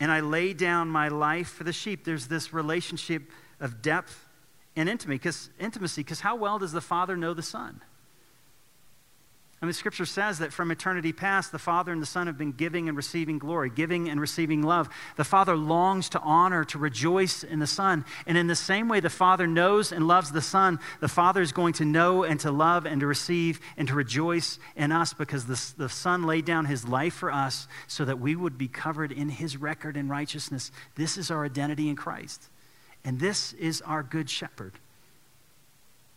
and 0.00 0.10
I 0.10 0.18
lay 0.18 0.52
down 0.52 0.88
my 0.88 1.06
life 1.06 1.50
for 1.50 1.62
the 1.62 1.72
sheep. 1.72 2.04
There's 2.04 2.26
this 2.26 2.52
relationship 2.52 3.30
of 3.60 3.80
depth 3.82 4.25
and 4.76 4.88
intimacy 4.88 6.02
because 6.02 6.20
how 6.20 6.36
well 6.36 6.58
does 6.58 6.72
the 6.72 6.80
Father 6.80 7.16
know 7.16 7.34
the 7.34 7.42
Son? 7.42 7.80
I 9.60 9.64
mean, 9.64 9.72
Scripture 9.72 10.04
says 10.04 10.40
that 10.40 10.52
from 10.52 10.70
eternity 10.70 11.14
past, 11.14 11.50
the 11.50 11.58
Father 11.58 11.90
and 11.90 12.02
the 12.02 12.06
Son 12.06 12.26
have 12.26 12.36
been 12.36 12.52
giving 12.52 12.88
and 12.88 12.96
receiving 12.96 13.38
glory, 13.38 13.70
giving 13.70 14.10
and 14.10 14.20
receiving 14.20 14.62
love. 14.62 14.90
The 15.16 15.24
Father 15.24 15.56
longs 15.56 16.10
to 16.10 16.20
honor, 16.20 16.62
to 16.66 16.78
rejoice 16.78 17.42
in 17.42 17.58
the 17.58 17.66
Son. 17.66 18.04
And 18.26 18.36
in 18.36 18.48
the 18.48 18.54
same 18.54 18.86
way 18.86 19.00
the 19.00 19.08
Father 19.08 19.46
knows 19.46 19.92
and 19.92 20.06
loves 20.06 20.30
the 20.30 20.42
Son, 20.42 20.78
the 21.00 21.08
Father 21.08 21.40
is 21.40 21.52
going 21.52 21.72
to 21.74 21.86
know 21.86 22.22
and 22.22 22.38
to 22.40 22.50
love 22.50 22.84
and 22.84 23.00
to 23.00 23.06
receive 23.06 23.58
and 23.78 23.88
to 23.88 23.94
rejoice 23.94 24.58
in 24.76 24.92
us 24.92 25.14
because 25.14 25.46
the, 25.46 25.84
the 25.84 25.88
Son 25.88 26.24
laid 26.24 26.44
down 26.44 26.66
his 26.66 26.86
life 26.86 27.14
for 27.14 27.32
us 27.32 27.66
so 27.86 28.04
that 28.04 28.20
we 28.20 28.36
would 28.36 28.58
be 28.58 28.68
covered 28.68 29.10
in 29.10 29.30
his 29.30 29.56
record 29.56 29.96
and 29.96 30.10
righteousness. 30.10 30.70
This 30.96 31.16
is 31.16 31.30
our 31.30 31.46
identity 31.46 31.88
in 31.88 31.96
Christ. 31.96 32.50
And 33.06 33.20
this 33.20 33.52
is 33.52 33.80
our 33.82 34.02
Good 34.02 34.28
Shepherd. 34.28 34.72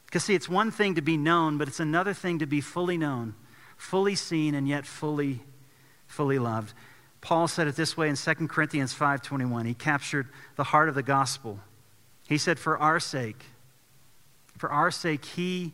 Because, 0.08 0.24
see, 0.24 0.34
it's 0.34 0.50
one 0.50 0.72
thing 0.72 0.96
to 0.96 1.02
be 1.02 1.18
known, 1.18 1.60
but 1.60 1.68
it's 1.68 1.80
another 1.80 2.16
thing 2.16 2.40
to 2.40 2.48
be 2.48 2.62
fully 2.62 2.98
known, 2.98 3.36
fully 3.78 4.16
seen, 4.16 4.56
and 4.56 4.68
yet 4.68 4.88
fully, 4.88 5.42
fully 6.08 6.40
loved. 6.40 6.74
Paul 7.22 7.48
said 7.48 7.68
it 7.68 7.76
this 7.76 7.96
way 7.96 8.10
in 8.10 8.16
2 8.16 8.34
Corinthians 8.48 8.92
5.21. 8.94 9.68
He 9.68 9.76
captured 9.76 10.30
the 10.56 10.64
heart 10.64 10.90
of 10.90 10.96
the 10.96 11.04
gospel. 11.04 11.60
He 12.28 12.40
said, 12.40 12.58
for 12.58 12.76
our 12.80 13.00
sake, 13.00 13.46
for 14.58 14.72
our 14.72 14.90
sake, 14.90 15.24
he, 15.26 15.74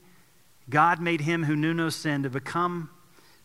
God 0.70 1.00
made 1.00 1.22
him 1.22 1.46
who 1.46 1.56
knew 1.56 1.74
no 1.74 1.88
sin 1.88 2.24
to 2.24 2.30
become 2.30 2.90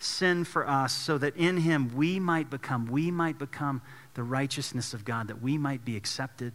sin 0.01 0.43
for 0.45 0.69
us 0.69 0.93
so 0.93 1.19
that 1.19 1.37
in 1.37 1.59
him 1.59 1.95
we 1.95 2.19
might 2.19 2.51
become, 2.51 2.87
we 2.87 3.13
might 3.13 3.39
become 3.39 3.81
the 4.15 4.23
righteousness 4.25 4.93
of 4.93 5.05
God, 5.05 5.29
that 5.29 5.41
we 5.41 5.57
might 5.57 5.85
be 5.85 5.97
accepted, 5.97 6.53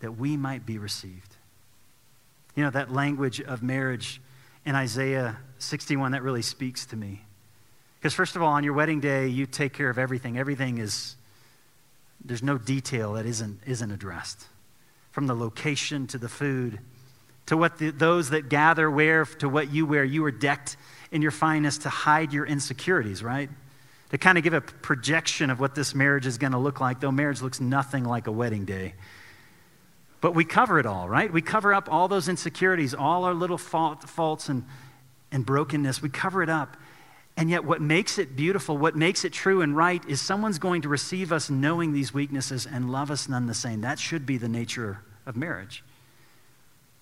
that 0.00 0.18
we 0.18 0.36
might 0.36 0.66
be 0.66 0.78
received. 0.78 1.36
You 2.54 2.64
know, 2.64 2.70
that 2.70 2.92
language 2.92 3.40
of 3.40 3.62
marriage 3.62 4.20
in 4.64 4.74
Isaiah 4.74 5.38
61, 5.58 6.12
that 6.12 6.22
really 6.22 6.42
speaks 6.42 6.86
to 6.86 6.96
me. 6.96 7.22
Because, 7.98 8.14
first 8.14 8.36
of 8.36 8.42
all, 8.42 8.52
on 8.52 8.64
your 8.64 8.74
wedding 8.74 9.00
day, 9.00 9.28
you 9.28 9.46
take 9.46 9.72
care 9.72 9.90
of 9.90 9.98
everything. 9.98 10.38
Everything 10.38 10.78
is, 10.78 11.16
there's 12.24 12.42
no 12.42 12.58
detail 12.58 13.14
that 13.14 13.26
isn't, 13.26 13.60
isn't 13.66 13.90
addressed. 13.90 14.46
From 15.10 15.26
the 15.26 15.34
location 15.34 16.06
to 16.08 16.18
the 16.18 16.28
food 16.28 16.80
to 17.48 17.56
what 17.56 17.78
the, 17.78 17.90
those 17.90 18.30
that 18.30 18.50
gather 18.50 18.90
wear 18.90 19.24
to 19.24 19.48
what 19.48 19.72
you 19.72 19.86
wear. 19.86 20.04
You 20.04 20.22
are 20.26 20.30
decked 20.30 20.76
in 21.10 21.22
your 21.22 21.30
finest 21.30 21.82
to 21.82 21.88
hide 21.88 22.30
your 22.30 22.44
insecurities, 22.44 23.22
right? 23.22 23.48
To 24.10 24.18
kind 24.18 24.36
of 24.36 24.44
give 24.44 24.52
a 24.52 24.60
projection 24.60 25.48
of 25.48 25.58
what 25.58 25.74
this 25.74 25.94
marriage 25.94 26.26
is 26.26 26.36
going 26.36 26.52
to 26.52 26.58
look 26.58 26.78
like, 26.78 27.00
though 27.00 27.10
marriage 27.10 27.40
looks 27.40 27.58
nothing 27.58 28.04
like 28.04 28.26
a 28.26 28.32
wedding 28.32 28.66
day. 28.66 28.94
But 30.20 30.34
we 30.34 30.44
cover 30.44 30.78
it 30.78 30.86
all, 30.86 31.08
right? 31.08 31.32
We 31.32 31.42
cover 31.42 31.72
up 31.72 31.88
all 31.90 32.08
those 32.08 32.28
insecurities, 32.28 32.92
all 32.92 33.24
our 33.24 33.34
little 33.34 33.58
fault, 33.58 34.08
faults 34.08 34.48
and, 34.48 34.64
and 35.30 35.46
brokenness. 35.46 36.02
We 36.02 36.08
cover 36.08 36.42
it 36.42 36.48
up. 36.48 36.76
And 37.36 37.48
yet, 37.48 37.64
what 37.64 37.80
makes 37.80 38.18
it 38.18 38.34
beautiful, 38.34 38.76
what 38.76 38.96
makes 38.96 39.24
it 39.24 39.32
true 39.32 39.62
and 39.62 39.76
right, 39.76 40.04
is 40.08 40.20
someone's 40.20 40.58
going 40.58 40.82
to 40.82 40.88
receive 40.88 41.30
us 41.30 41.48
knowing 41.48 41.92
these 41.92 42.12
weaknesses 42.12 42.66
and 42.66 42.90
love 42.90 43.12
us 43.12 43.28
none 43.28 43.46
the 43.46 43.54
same. 43.54 43.82
That 43.82 44.00
should 44.00 44.26
be 44.26 44.38
the 44.38 44.48
nature 44.48 45.02
of 45.24 45.36
marriage. 45.36 45.84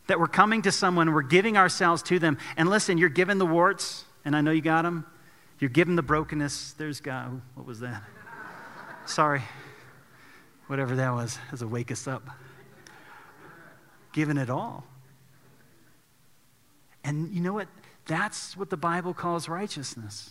That 0.09 0.21
we're 0.21 0.27
coming 0.27 0.61
to 0.63 0.73
someone, 0.73 1.15
we're 1.15 1.23
giving 1.23 1.57
ourselves 1.57 2.03
to 2.05 2.19
them. 2.19 2.37
And 2.59 2.69
listen, 2.69 2.99
you're 2.99 3.09
given 3.09 3.39
the 3.39 3.47
warts, 3.47 4.05
and 4.27 4.37
I 4.37 4.43
know 4.43 4.51
you 4.51 4.61
got 4.61 4.83
them. 4.83 5.07
You're 5.59 5.71
given 5.71 5.97
the 5.97 6.03
brokenness. 6.03 6.75
There's 6.75 7.01
God. 7.01 7.41
What 7.55 7.67
was 7.67 7.81
that? 7.81 8.03
Sorry. 9.07 9.41
Whatever 10.67 10.97
that 10.97 11.15
was, 11.15 11.39
as 11.51 11.63
a 11.63 11.67
wake 11.67 11.91
us 11.91 12.07
up 12.07 12.29
given 14.17 14.39
it 14.39 14.49
all. 14.49 14.83
And 17.05 17.31
you 17.35 17.43
know 17.43 17.53
what? 17.53 17.69
That's 18.07 18.57
what 18.57 18.71
the 18.71 18.77
Bible 18.79 19.13
calls 19.13 19.47
righteousness. 19.47 20.31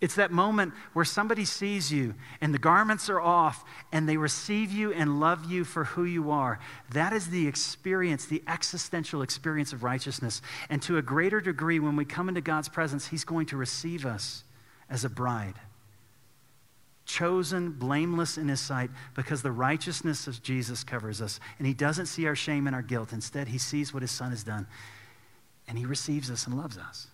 It's 0.00 0.14
that 0.14 0.32
moment 0.32 0.72
where 0.94 1.04
somebody 1.04 1.44
sees 1.44 1.92
you 1.92 2.14
and 2.40 2.54
the 2.54 2.58
garments 2.58 3.10
are 3.10 3.20
off 3.20 3.64
and 3.92 4.08
they 4.08 4.16
receive 4.16 4.72
you 4.72 4.94
and 4.94 5.20
love 5.20 5.44
you 5.44 5.64
for 5.64 5.84
who 5.84 6.04
you 6.04 6.30
are. 6.30 6.58
That 6.92 7.12
is 7.12 7.28
the 7.28 7.46
experience, 7.46 8.24
the 8.24 8.42
existential 8.48 9.20
experience 9.20 9.74
of 9.74 9.82
righteousness. 9.82 10.40
And 10.70 10.80
to 10.82 10.96
a 10.96 11.02
greater 11.02 11.42
degree, 11.42 11.78
when 11.80 11.96
we 11.96 12.06
come 12.06 12.30
into 12.30 12.40
God's 12.40 12.70
presence, 12.70 13.08
He's 13.08 13.24
going 13.24 13.46
to 13.46 13.58
receive 13.58 14.06
us 14.06 14.42
as 14.88 15.04
a 15.04 15.10
bride 15.10 15.60
chosen, 17.06 17.70
blameless 17.70 18.38
in 18.38 18.48
his 18.48 18.60
sight, 18.60 18.90
because 19.14 19.42
the 19.42 19.52
righteousness 19.52 20.26
of 20.26 20.42
Jesus 20.42 20.84
covers 20.84 21.20
us. 21.20 21.40
And 21.58 21.66
he 21.66 21.74
doesn't 21.74 22.06
see 22.06 22.26
our 22.26 22.36
shame 22.36 22.66
and 22.66 22.74
our 22.74 22.82
guilt. 22.82 23.12
Instead, 23.12 23.48
he 23.48 23.58
sees 23.58 23.92
what 23.92 24.02
his 24.02 24.10
son 24.10 24.30
has 24.30 24.44
done, 24.44 24.66
and 25.68 25.78
he 25.78 25.86
receives 25.86 26.30
us 26.30 26.46
and 26.46 26.56
loves 26.56 26.78
us. 26.78 27.08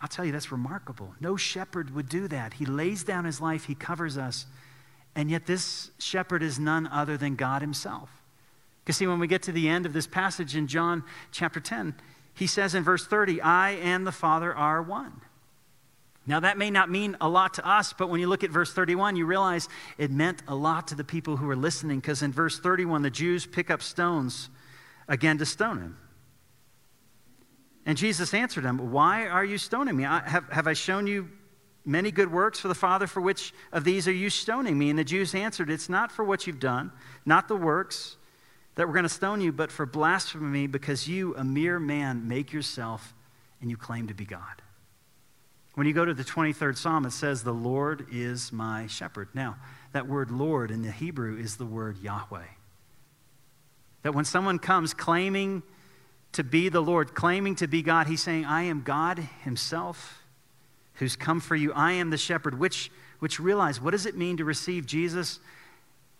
I'll 0.00 0.08
tell 0.08 0.24
you, 0.24 0.32
that's 0.32 0.52
remarkable. 0.52 1.14
No 1.20 1.36
shepherd 1.36 1.94
would 1.94 2.08
do 2.08 2.28
that. 2.28 2.54
He 2.54 2.66
lays 2.66 3.02
down 3.02 3.24
his 3.24 3.40
life, 3.40 3.64
he 3.64 3.74
covers 3.74 4.18
us. 4.18 4.46
And 5.14 5.30
yet, 5.30 5.46
this 5.46 5.90
shepherd 5.98 6.42
is 6.42 6.58
none 6.58 6.86
other 6.88 7.16
than 7.16 7.36
God 7.36 7.62
himself. 7.62 8.10
Because, 8.84 8.98
see, 8.98 9.06
when 9.06 9.18
we 9.18 9.26
get 9.26 9.42
to 9.44 9.52
the 9.52 9.68
end 9.68 9.86
of 9.86 9.94
this 9.94 10.06
passage 10.06 10.54
in 10.54 10.66
John 10.66 11.02
chapter 11.32 11.58
10, 11.58 11.94
he 12.34 12.46
says 12.46 12.74
in 12.74 12.84
verse 12.84 13.06
30, 13.06 13.40
I 13.40 13.70
and 13.70 14.06
the 14.06 14.12
Father 14.12 14.54
are 14.54 14.82
one. 14.82 15.22
Now, 16.28 16.40
that 16.40 16.58
may 16.58 16.70
not 16.70 16.90
mean 16.90 17.16
a 17.20 17.28
lot 17.28 17.54
to 17.54 17.66
us, 17.66 17.92
but 17.92 18.08
when 18.08 18.20
you 18.20 18.26
look 18.26 18.42
at 18.42 18.50
verse 18.50 18.72
31, 18.72 19.14
you 19.14 19.26
realize 19.26 19.68
it 19.96 20.10
meant 20.10 20.42
a 20.48 20.54
lot 20.56 20.88
to 20.88 20.96
the 20.96 21.04
people 21.04 21.36
who 21.36 21.46
were 21.46 21.56
listening, 21.56 22.00
because 22.00 22.22
in 22.22 22.32
verse 22.32 22.58
31, 22.58 23.02
the 23.02 23.10
Jews 23.10 23.46
pick 23.46 23.70
up 23.70 23.80
stones 23.80 24.50
again 25.06 25.38
to 25.38 25.46
stone 25.46 25.78
him. 25.78 25.96
And 27.84 27.96
Jesus 27.96 28.34
answered 28.34 28.64
them, 28.64 28.90
Why 28.90 29.28
are 29.28 29.44
you 29.44 29.56
stoning 29.56 29.96
me? 29.96 30.04
I, 30.04 30.28
have, 30.28 30.48
have 30.50 30.66
I 30.66 30.72
shown 30.72 31.06
you 31.06 31.28
many 31.84 32.10
good 32.10 32.32
works 32.32 32.58
for 32.58 32.66
the 32.66 32.74
Father? 32.74 33.06
For 33.06 33.20
which 33.20 33.54
of 33.72 33.84
these 33.84 34.08
are 34.08 34.12
you 34.12 34.28
stoning 34.28 34.76
me? 34.76 34.90
And 34.90 34.98
the 34.98 35.04
Jews 35.04 35.32
answered, 35.32 35.70
It's 35.70 35.88
not 35.88 36.10
for 36.10 36.24
what 36.24 36.48
you've 36.48 36.58
done, 36.58 36.90
not 37.24 37.46
the 37.46 37.54
works 37.54 38.16
that 38.74 38.88
we're 38.88 38.94
going 38.94 39.04
to 39.04 39.08
stone 39.08 39.40
you, 39.40 39.52
but 39.52 39.70
for 39.70 39.86
blasphemy, 39.86 40.66
because 40.66 41.06
you, 41.06 41.36
a 41.36 41.44
mere 41.44 41.78
man, 41.78 42.26
make 42.26 42.52
yourself 42.52 43.14
and 43.60 43.70
you 43.70 43.76
claim 43.76 44.08
to 44.08 44.14
be 44.14 44.24
God. 44.24 44.62
When 45.76 45.86
you 45.86 45.92
go 45.92 46.06
to 46.06 46.14
the 46.14 46.24
23rd 46.24 46.78
Psalm, 46.78 47.04
it 47.04 47.12
says, 47.12 47.42
The 47.42 47.52
Lord 47.52 48.06
is 48.10 48.50
my 48.50 48.86
shepherd. 48.86 49.28
Now, 49.34 49.56
that 49.92 50.08
word 50.08 50.30
Lord 50.30 50.70
in 50.70 50.80
the 50.80 50.90
Hebrew 50.90 51.38
is 51.38 51.56
the 51.56 51.66
word 51.66 51.98
Yahweh. 51.98 52.46
That 54.02 54.14
when 54.14 54.24
someone 54.24 54.58
comes 54.58 54.94
claiming 54.94 55.62
to 56.32 56.42
be 56.42 56.70
the 56.70 56.80
Lord, 56.80 57.14
claiming 57.14 57.56
to 57.56 57.66
be 57.66 57.82
God, 57.82 58.06
he's 58.06 58.22
saying, 58.22 58.46
I 58.46 58.62
am 58.62 58.82
God 58.82 59.18
Himself 59.44 60.22
who's 60.94 61.14
come 61.14 61.40
for 61.40 61.54
you. 61.54 61.74
I 61.74 61.92
am 61.92 62.08
the 62.08 62.16
shepherd, 62.16 62.58
which, 62.58 62.90
which 63.18 63.38
realize 63.38 63.78
what 63.78 63.90
does 63.90 64.06
it 64.06 64.16
mean 64.16 64.38
to 64.38 64.46
receive 64.46 64.86
Jesus 64.86 65.40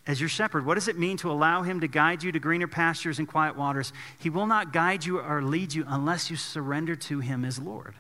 as 0.06 0.20
your 0.20 0.28
shepherd? 0.28 0.66
What 0.66 0.74
does 0.74 0.88
it 0.88 0.98
mean 0.98 1.16
to 1.18 1.30
allow 1.30 1.62
Him 1.62 1.80
to 1.80 1.88
guide 1.88 2.22
you 2.22 2.30
to 2.32 2.38
greener 2.38 2.68
pastures 2.68 3.18
and 3.18 3.26
quiet 3.26 3.56
waters? 3.56 3.94
He 4.18 4.28
will 4.28 4.46
not 4.46 4.74
guide 4.74 5.06
you 5.06 5.18
or 5.18 5.42
lead 5.42 5.72
you 5.72 5.86
unless 5.88 6.30
you 6.30 6.36
surrender 6.36 6.94
to 6.94 7.20
Him 7.20 7.42
as 7.42 7.58
Lord. 7.58 7.94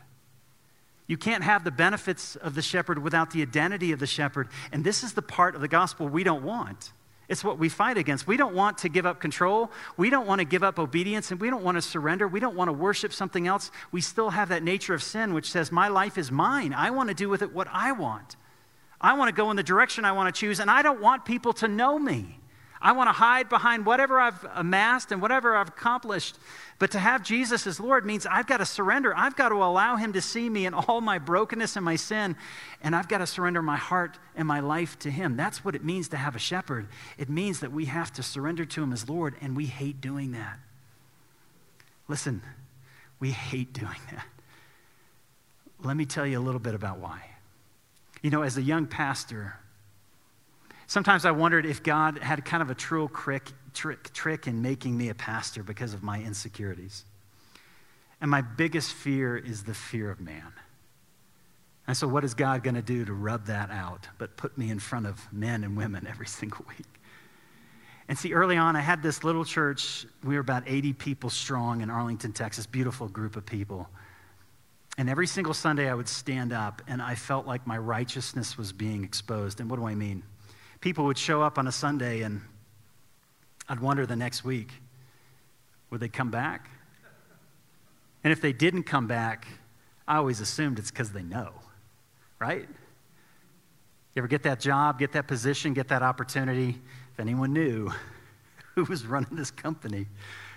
You 1.06 1.16
can't 1.16 1.44
have 1.44 1.62
the 1.62 1.70
benefits 1.70 2.36
of 2.36 2.54
the 2.54 2.62
shepherd 2.62 3.02
without 3.02 3.30
the 3.30 3.42
identity 3.42 3.92
of 3.92 4.00
the 4.00 4.06
shepherd. 4.06 4.48
And 4.72 4.82
this 4.82 5.04
is 5.04 5.12
the 5.12 5.22
part 5.22 5.54
of 5.54 5.60
the 5.60 5.68
gospel 5.68 6.08
we 6.08 6.24
don't 6.24 6.42
want. 6.42 6.92
It's 7.28 7.42
what 7.42 7.58
we 7.58 7.68
fight 7.68 7.96
against. 7.96 8.26
We 8.26 8.36
don't 8.36 8.54
want 8.54 8.78
to 8.78 8.88
give 8.88 9.04
up 9.04 9.20
control. 9.20 9.70
We 9.96 10.10
don't 10.10 10.26
want 10.26 10.40
to 10.40 10.44
give 10.44 10.62
up 10.62 10.78
obedience, 10.78 11.30
and 11.30 11.40
we 11.40 11.50
don't 11.50 11.64
want 11.64 11.76
to 11.76 11.82
surrender. 11.82 12.28
We 12.28 12.38
don't 12.38 12.54
want 12.54 12.68
to 12.68 12.72
worship 12.72 13.12
something 13.12 13.46
else. 13.48 13.72
We 13.90 14.00
still 14.00 14.30
have 14.30 14.48
that 14.50 14.62
nature 14.62 14.94
of 14.94 15.02
sin 15.02 15.34
which 15.34 15.50
says, 15.50 15.72
My 15.72 15.88
life 15.88 16.18
is 16.18 16.30
mine. 16.30 16.72
I 16.72 16.90
want 16.90 17.08
to 17.08 17.14
do 17.14 17.28
with 17.28 17.42
it 17.42 17.52
what 17.52 17.66
I 17.72 17.92
want. 17.92 18.36
I 19.00 19.14
want 19.14 19.28
to 19.28 19.34
go 19.34 19.50
in 19.50 19.56
the 19.56 19.62
direction 19.62 20.04
I 20.04 20.12
want 20.12 20.32
to 20.32 20.38
choose, 20.38 20.60
and 20.60 20.70
I 20.70 20.82
don't 20.82 21.00
want 21.00 21.24
people 21.24 21.52
to 21.54 21.68
know 21.68 21.98
me. 21.98 22.38
I 22.80 22.92
want 22.92 23.08
to 23.08 23.12
hide 23.12 23.48
behind 23.48 23.86
whatever 23.86 24.20
I've 24.20 24.44
amassed 24.54 25.12
and 25.12 25.22
whatever 25.22 25.56
I've 25.56 25.68
accomplished. 25.68 26.36
But 26.78 26.90
to 26.90 26.98
have 26.98 27.22
Jesus 27.22 27.66
as 27.66 27.80
Lord 27.80 28.04
means 28.04 28.26
I've 28.26 28.46
got 28.46 28.58
to 28.58 28.66
surrender. 28.66 29.16
I've 29.16 29.34
got 29.34 29.48
to 29.48 29.56
allow 29.56 29.96
Him 29.96 30.12
to 30.12 30.20
see 30.20 30.48
me 30.48 30.66
in 30.66 30.74
all 30.74 31.00
my 31.00 31.18
brokenness 31.18 31.76
and 31.76 31.84
my 31.84 31.96
sin. 31.96 32.36
And 32.82 32.94
I've 32.94 33.08
got 33.08 33.18
to 33.18 33.26
surrender 33.26 33.62
my 33.62 33.76
heart 33.76 34.18
and 34.34 34.46
my 34.46 34.60
life 34.60 34.98
to 35.00 35.10
Him. 35.10 35.36
That's 35.36 35.64
what 35.64 35.74
it 35.74 35.84
means 35.84 36.08
to 36.08 36.16
have 36.16 36.36
a 36.36 36.38
shepherd. 36.38 36.88
It 37.16 37.30
means 37.30 37.60
that 37.60 37.72
we 37.72 37.86
have 37.86 38.12
to 38.14 38.22
surrender 38.22 38.64
to 38.66 38.82
Him 38.82 38.92
as 38.92 39.08
Lord, 39.08 39.34
and 39.40 39.56
we 39.56 39.66
hate 39.66 40.00
doing 40.00 40.32
that. 40.32 40.58
Listen, 42.08 42.42
we 43.18 43.30
hate 43.30 43.72
doing 43.72 44.00
that. 44.12 44.26
Let 45.82 45.96
me 45.96 46.04
tell 46.04 46.26
you 46.26 46.38
a 46.38 46.40
little 46.40 46.60
bit 46.60 46.74
about 46.74 46.98
why. 46.98 47.22
You 48.22 48.30
know, 48.30 48.42
as 48.42 48.56
a 48.56 48.62
young 48.62 48.86
pastor, 48.86 49.56
Sometimes 50.86 51.24
I 51.24 51.32
wondered 51.32 51.66
if 51.66 51.82
God 51.82 52.18
had 52.18 52.44
kind 52.44 52.62
of 52.62 52.70
a 52.70 52.74
trick, 52.74 53.52
trick, 53.74 54.12
trick 54.12 54.46
in 54.46 54.62
making 54.62 54.96
me 54.96 55.08
a 55.08 55.14
pastor 55.14 55.62
because 55.62 55.94
of 55.94 56.02
my 56.02 56.20
insecurities. 56.20 57.04
And 58.20 58.30
my 58.30 58.40
biggest 58.40 58.92
fear 58.92 59.36
is 59.36 59.64
the 59.64 59.74
fear 59.74 60.10
of 60.10 60.20
man. 60.20 60.52
And 61.88 61.96
so, 61.96 62.08
what 62.08 62.24
is 62.24 62.34
God 62.34 62.64
going 62.64 62.74
to 62.74 62.82
do 62.82 63.04
to 63.04 63.12
rub 63.12 63.46
that 63.46 63.70
out, 63.70 64.08
but 64.18 64.36
put 64.36 64.56
me 64.58 64.70
in 64.70 64.78
front 64.78 65.06
of 65.06 65.32
men 65.32 65.62
and 65.62 65.76
women 65.76 66.06
every 66.10 66.26
single 66.26 66.64
week? 66.68 66.86
And 68.08 68.16
see, 68.16 68.32
early 68.32 68.56
on, 68.56 68.76
I 68.76 68.80
had 68.80 69.02
this 69.02 69.24
little 69.24 69.44
church. 69.44 70.06
We 70.22 70.34
were 70.34 70.40
about 70.40 70.62
80 70.66 70.92
people 70.92 71.28
strong 71.28 71.80
in 71.80 71.90
Arlington, 71.90 72.32
Texas, 72.32 72.64
beautiful 72.64 73.08
group 73.08 73.36
of 73.36 73.44
people. 73.44 73.88
And 74.96 75.10
every 75.10 75.26
single 75.26 75.54
Sunday, 75.54 75.90
I 75.90 75.94
would 75.94 76.08
stand 76.08 76.52
up, 76.52 76.82
and 76.86 77.02
I 77.02 77.16
felt 77.16 77.46
like 77.46 77.66
my 77.66 77.76
righteousness 77.76 78.56
was 78.56 78.72
being 78.72 79.04
exposed. 79.04 79.60
And 79.60 79.68
what 79.68 79.78
do 79.78 79.86
I 79.86 79.94
mean? 79.94 80.22
People 80.86 81.06
would 81.06 81.18
show 81.18 81.42
up 81.42 81.58
on 81.58 81.66
a 81.66 81.72
Sunday 81.72 82.22
and 82.22 82.40
I'd 83.68 83.80
wonder 83.80 84.06
the 84.06 84.14
next 84.14 84.44
week, 84.44 84.70
would 85.90 85.98
they 85.98 86.08
come 86.08 86.30
back? 86.30 86.70
And 88.22 88.32
if 88.32 88.40
they 88.40 88.52
didn't 88.52 88.84
come 88.84 89.08
back, 89.08 89.48
I 90.06 90.18
always 90.18 90.38
assumed 90.40 90.78
it's 90.78 90.92
because 90.92 91.10
they 91.10 91.24
know, 91.24 91.50
right? 92.38 92.68
You 92.68 94.20
ever 94.20 94.28
get 94.28 94.44
that 94.44 94.60
job, 94.60 95.00
get 95.00 95.10
that 95.14 95.26
position, 95.26 95.74
get 95.74 95.88
that 95.88 96.04
opportunity? 96.04 96.80
If 97.12 97.18
anyone 97.18 97.52
knew 97.52 97.90
who 98.76 98.84
was 98.84 99.06
running 99.06 99.34
this 99.34 99.50
company, 99.50 100.06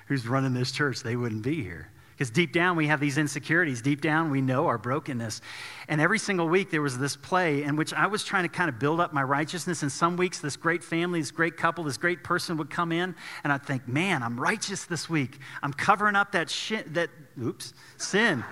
who's 0.06 0.28
running 0.28 0.54
this 0.54 0.72
church, 0.72 1.02
they 1.02 1.16
wouldn't 1.16 1.42
be 1.42 1.64
here. 1.64 1.90
Because 2.20 2.32
deep 2.32 2.52
down, 2.52 2.76
we 2.76 2.88
have 2.88 3.00
these 3.00 3.18
insecurities. 3.18 3.82
Deep 3.82 4.02
down, 4.02 4.30
we 4.30 4.42
know 4.42 4.68
our 4.68 4.78
brokenness. 4.78 5.40
And 5.88 6.02
every 6.02 6.20
single 6.20 6.50
week, 6.50 6.70
there 6.70 6.82
was 6.82 6.98
this 6.98 7.16
play 7.16 7.64
in 7.64 7.78
which 7.78 7.94
I 7.94 8.08
was 8.08 8.26
trying 8.26 8.44
to 8.44 8.50
kind 8.50 8.68
of 8.68 8.78
build 8.78 9.00
up 9.00 9.14
my 9.14 9.24
righteousness. 9.24 9.84
And 9.84 9.92
some 9.92 10.18
weeks, 10.18 10.40
this 10.40 10.58
great 10.58 10.84
family, 10.84 11.22
this 11.22 11.32
great 11.32 11.56
couple, 11.56 11.86
this 11.86 11.96
great 11.96 12.22
person 12.22 12.58
would 12.58 12.70
come 12.70 12.92
in, 12.92 13.16
and 13.46 13.54
I'd 13.54 13.66
think, 13.66 13.88
man, 13.88 14.22
I'm 14.22 14.38
righteous 14.38 14.84
this 14.84 15.10
week. 15.10 15.40
I'm 15.64 15.72
covering 15.72 16.18
up 16.18 16.34
that 16.34 16.50
shit, 16.50 16.94
that, 16.96 17.10
oops, 17.42 17.74
sin. 17.96 18.44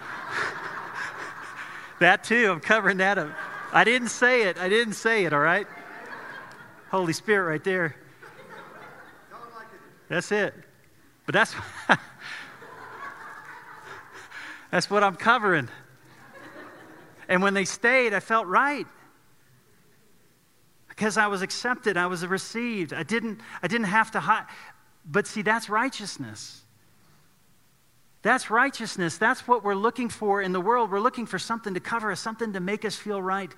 that 2.00 2.24
too, 2.24 2.50
I'm 2.54 2.62
covering 2.62 2.96
that 3.00 3.18
up. 3.18 3.32
I 3.74 3.84
didn't 3.84 4.12
say 4.12 4.44
it. 4.44 4.58
I 4.58 4.70
didn't 4.70 4.94
say 4.94 5.26
it, 5.26 5.34
all 5.34 5.42
right? 5.42 5.68
Holy 6.90 7.12
Spirit 7.12 7.50
right 7.50 7.64
there. 7.66 7.98
That's 10.08 10.32
it. 10.32 10.54
But 11.26 11.34
that's. 11.34 11.54
That's 14.72 14.90
what 14.90 15.04
I'm 15.04 15.16
covering. 15.16 15.70
And 17.30 17.42
when 17.42 17.54
they 17.54 17.66
stayed, 17.66 18.14
I 18.14 18.20
felt 18.20 18.48
right. 18.48 18.88
Because 20.90 21.18
I 21.18 21.28
was 21.28 21.42
accepted, 21.42 21.96
I 21.96 22.08
was 22.08 22.26
received. 22.26 22.94
I 22.94 23.04
didn't, 23.04 23.40
I 23.62 23.68
didn't 23.68 23.88
have 23.88 24.12
to 24.12 24.20
hide. 24.20 24.46
But 25.06 25.28
see, 25.28 25.42
that's 25.42 25.70
righteousness. 25.70 26.64
That's 28.24 28.50
righteousness. 28.50 29.18
That's 29.18 29.48
what 29.48 29.64
we're 29.64 29.76
looking 29.76 30.10
for 30.10 30.42
in 30.42 30.52
the 30.52 30.60
world. 30.60 30.92
We're 30.92 31.00
looking 31.00 31.26
for 31.26 31.38
something 31.38 31.76
to 31.76 31.80
cover 31.80 32.12
us, 32.12 32.20
something 32.20 32.54
to 32.54 32.60
make 32.60 32.84
us 32.84 32.96
feel 32.96 33.22
right. 33.22 33.54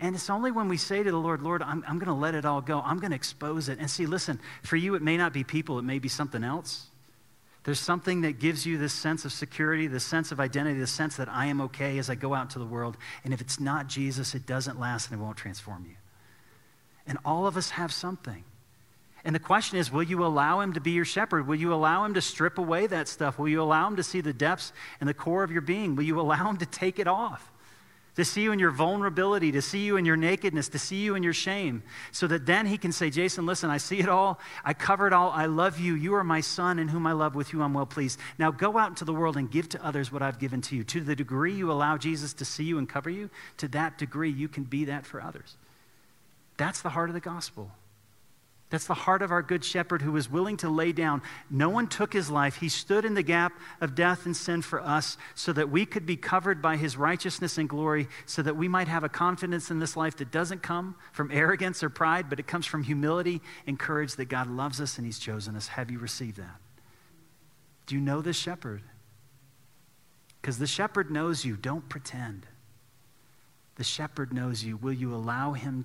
And 0.00 0.14
it's 0.16 0.28
only 0.28 0.50
when 0.50 0.68
we 0.68 0.76
say 0.76 1.02
to 1.02 1.10
the 1.10 1.16
Lord, 1.16 1.40
Lord, 1.40 1.62
I'm, 1.62 1.84
I'm 1.86 1.98
going 1.98 2.08
to 2.08 2.12
let 2.12 2.34
it 2.34 2.44
all 2.44 2.60
go. 2.60 2.80
I'm 2.80 2.98
going 2.98 3.12
to 3.12 3.16
expose 3.16 3.68
it. 3.68 3.78
And 3.78 3.88
see, 3.88 4.06
listen, 4.06 4.40
for 4.62 4.76
you, 4.76 4.96
it 4.96 5.02
may 5.02 5.16
not 5.16 5.32
be 5.32 5.44
people, 5.44 5.78
it 5.78 5.82
may 5.84 6.00
be 6.00 6.08
something 6.08 6.42
else. 6.42 6.88
There's 7.64 7.80
something 7.80 8.20
that 8.20 8.38
gives 8.38 8.66
you 8.66 8.76
this 8.76 8.92
sense 8.92 9.24
of 9.24 9.32
security, 9.32 9.86
this 9.86 10.04
sense 10.04 10.30
of 10.30 10.38
identity, 10.38 10.78
the 10.78 10.86
sense 10.86 11.16
that 11.16 11.30
I 11.30 11.46
am 11.46 11.62
okay 11.62 11.98
as 11.98 12.10
I 12.10 12.14
go 12.14 12.34
out 12.34 12.42
into 12.42 12.58
the 12.58 12.66
world. 12.66 12.98
And 13.24 13.32
if 13.32 13.40
it's 13.40 13.58
not 13.58 13.88
Jesus, 13.88 14.34
it 14.34 14.46
doesn't 14.46 14.78
last 14.78 15.10
and 15.10 15.18
it 15.18 15.22
won't 15.24 15.38
transform 15.38 15.86
you. 15.88 15.96
And 17.06 17.18
all 17.24 17.46
of 17.46 17.56
us 17.56 17.70
have 17.70 17.90
something. 17.92 18.44
And 19.24 19.34
the 19.34 19.40
question 19.40 19.78
is 19.78 19.90
will 19.90 20.02
you 20.02 20.24
allow 20.26 20.60
him 20.60 20.74
to 20.74 20.80
be 20.80 20.90
your 20.90 21.06
shepherd? 21.06 21.46
Will 21.46 21.54
you 21.54 21.72
allow 21.72 22.04
him 22.04 22.12
to 22.14 22.20
strip 22.20 22.58
away 22.58 22.86
that 22.86 23.08
stuff? 23.08 23.38
Will 23.38 23.48
you 23.48 23.62
allow 23.62 23.88
him 23.88 23.96
to 23.96 24.02
see 24.02 24.20
the 24.20 24.34
depths 24.34 24.74
and 25.00 25.08
the 25.08 25.14
core 25.14 25.42
of 25.42 25.50
your 25.50 25.62
being? 25.62 25.96
Will 25.96 26.04
you 26.04 26.20
allow 26.20 26.50
him 26.50 26.58
to 26.58 26.66
take 26.66 26.98
it 26.98 27.08
off? 27.08 27.50
To 28.16 28.24
see 28.24 28.42
you 28.42 28.52
in 28.52 28.58
your 28.58 28.70
vulnerability, 28.70 29.50
to 29.52 29.62
see 29.62 29.84
you 29.84 29.96
in 29.96 30.04
your 30.04 30.16
nakedness, 30.16 30.68
to 30.68 30.78
see 30.78 30.96
you 30.96 31.14
in 31.14 31.22
your 31.22 31.32
shame, 31.32 31.82
so 32.12 32.26
that 32.26 32.46
then 32.46 32.66
he 32.66 32.78
can 32.78 32.92
say, 32.92 33.10
Jason, 33.10 33.44
listen, 33.44 33.70
I 33.70 33.78
see 33.78 33.98
it 33.98 34.08
all. 34.08 34.38
I 34.64 34.72
cover 34.72 35.06
it 35.06 35.12
all. 35.12 35.30
I 35.30 35.46
love 35.46 35.80
you. 35.80 35.94
You 35.94 36.14
are 36.14 36.24
my 36.24 36.40
son 36.40 36.78
in 36.78 36.88
whom 36.88 37.06
I 37.06 37.12
love, 37.12 37.34
with 37.34 37.52
you 37.52 37.62
I'm 37.62 37.74
well 37.74 37.86
pleased. 37.86 38.20
Now 38.38 38.50
go 38.50 38.78
out 38.78 38.90
into 38.90 39.04
the 39.04 39.14
world 39.14 39.36
and 39.36 39.50
give 39.50 39.68
to 39.70 39.84
others 39.84 40.12
what 40.12 40.22
I've 40.22 40.38
given 40.38 40.60
to 40.62 40.76
you. 40.76 40.84
To 40.84 41.00
the 41.00 41.16
degree 41.16 41.54
you 41.54 41.72
allow 41.72 41.96
Jesus 41.96 42.32
to 42.34 42.44
see 42.44 42.64
you 42.64 42.78
and 42.78 42.88
cover 42.88 43.10
you, 43.10 43.30
to 43.58 43.68
that 43.68 43.98
degree 43.98 44.30
you 44.30 44.48
can 44.48 44.64
be 44.64 44.84
that 44.84 45.06
for 45.06 45.20
others. 45.20 45.56
That's 46.56 46.82
the 46.82 46.90
heart 46.90 47.10
of 47.10 47.14
the 47.14 47.20
gospel. 47.20 47.70
That's 48.70 48.86
the 48.86 48.94
heart 48.94 49.22
of 49.22 49.30
our 49.30 49.42
good 49.42 49.64
shepherd 49.64 50.02
who 50.02 50.10
was 50.10 50.30
willing 50.30 50.56
to 50.58 50.68
lay 50.68 50.90
down. 50.90 51.22
No 51.50 51.68
one 51.68 51.86
took 51.86 52.12
his 52.12 52.30
life. 52.30 52.56
He 52.56 52.68
stood 52.68 53.04
in 53.04 53.14
the 53.14 53.22
gap 53.22 53.52
of 53.80 53.94
death 53.94 54.26
and 54.26 54.36
sin 54.36 54.62
for 54.62 54.80
us 54.80 55.16
so 55.34 55.52
that 55.52 55.70
we 55.70 55.86
could 55.86 56.06
be 56.06 56.16
covered 56.16 56.60
by 56.60 56.76
his 56.76 56.96
righteousness 56.96 57.58
and 57.58 57.68
glory, 57.68 58.08
so 58.26 58.42
that 58.42 58.56
we 58.56 58.66
might 58.66 58.88
have 58.88 59.04
a 59.04 59.08
confidence 59.08 59.70
in 59.70 59.78
this 59.78 59.96
life 59.96 60.16
that 60.16 60.32
doesn't 60.32 60.62
come 60.62 60.96
from 61.12 61.30
arrogance 61.30 61.84
or 61.84 61.90
pride, 61.90 62.28
but 62.28 62.40
it 62.40 62.46
comes 62.46 62.66
from 62.66 62.82
humility 62.82 63.40
and 63.66 63.78
courage 63.78 64.16
that 64.16 64.24
God 64.24 64.48
loves 64.48 64.80
us 64.80 64.96
and 64.96 65.06
he's 65.06 65.18
chosen 65.18 65.54
us. 65.56 65.68
Have 65.68 65.90
you 65.90 65.98
received 65.98 66.38
that? 66.38 66.56
Do 67.86 67.94
you 67.94 68.00
know 68.00 68.22
this 68.22 68.36
shepherd? 68.36 68.82
Because 70.40 70.58
the 70.58 70.66
shepherd 70.66 71.10
knows 71.10 71.44
you. 71.44 71.56
Don't 71.56 71.88
pretend. 71.88 72.46
The 73.76 73.84
shepherd 73.84 74.32
knows 74.32 74.64
you. 74.64 74.76
Will 74.76 74.92
you 74.92 75.14
allow 75.14 75.52
him 75.52 75.84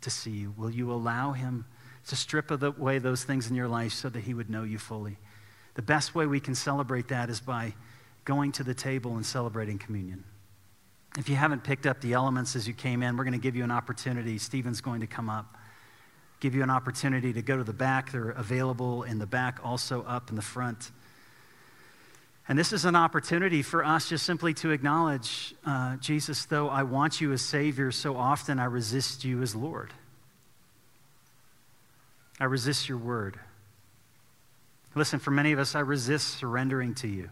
to 0.00 0.10
see 0.10 0.30
you? 0.30 0.54
Will 0.56 0.70
you 0.70 0.90
allow 0.90 1.32
him 1.32 1.64
to 2.08 2.16
strip 2.16 2.50
away 2.50 2.98
those 2.98 3.24
things 3.24 3.48
in 3.48 3.56
your 3.56 3.68
life 3.68 3.92
so 3.92 4.08
that 4.08 4.20
he 4.20 4.34
would 4.34 4.50
know 4.50 4.62
you 4.62 4.78
fully? 4.78 5.16
The 5.74 5.82
best 5.82 6.14
way 6.14 6.26
we 6.26 6.40
can 6.40 6.54
celebrate 6.54 7.08
that 7.08 7.30
is 7.30 7.40
by 7.40 7.74
going 8.24 8.52
to 8.52 8.64
the 8.64 8.74
table 8.74 9.16
and 9.16 9.26
celebrating 9.26 9.78
communion. 9.78 10.24
If 11.18 11.28
you 11.28 11.36
haven't 11.36 11.62
picked 11.62 11.86
up 11.86 12.00
the 12.00 12.12
elements 12.12 12.56
as 12.56 12.66
you 12.66 12.74
came 12.74 13.02
in, 13.02 13.16
we're 13.16 13.24
going 13.24 13.34
to 13.34 13.40
give 13.40 13.54
you 13.54 13.64
an 13.64 13.70
opportunity. 13.70 14.38
Stephen's 14.38 14.80
going 14.80 15.00
to 15.00 15.06
come 15.06 15.30
up, 15.30 15.56
give 16.40 16.54
you 16.54 16.62
an 16.62 16.70
opportunity 16.70 17.32
to 17.32 17.42
go 17.42 17.56
to 17.56 17.64
the 17.64 17.72
back. 17.72 18.12
They're 18.12 18.30
available 18.30 19.04
in 19.04 19.18
the 19.18 19.26
back, 19.26 19.60
also 19.62 20.02
up 20.04 20.30
in 20.30 20.36
the 20.36 20.42
front. 20.42 20.90
And 22.48 22.58
this 22.58 22.72
is 22.72 22.84
an 22.84 22.96
opportunity 22.96 23.62
for 23.62 23.84
us 23.84 24.08
just 24.08 24.26
simply 24.26 24.52
to 24.54 24.70
acknowledge 24.70 25.54
uh, 25.64 25.96
Jesus, 25.96 26.44
though 26.44 26.68
I 26.68 26.82
want 26.82 27.20
you 27.20 27.32
as 27.32 27.40
Savior, 27.40 27.90
so 27.90 28.16
often 28.16 28.58
I 28.58 28.66
resist 28.66 29.24
you 29.24 29.40
as 29.40 29.54
Lord. 29.54 29.92
I 32.40 32.44
resist 32.44 32.88
your 32.88 32.98
word. 32.98 33.38
Listen, 34.94 35.18
for 35.18 35.30
many 35.30 35.52
of 35.52 35.58
us, 35.58 35.74
I 35.74 35.80
resist 35.80 36.38
surrendering 36.38 36.94
to 36.96 37.08
you. 37.08 37.30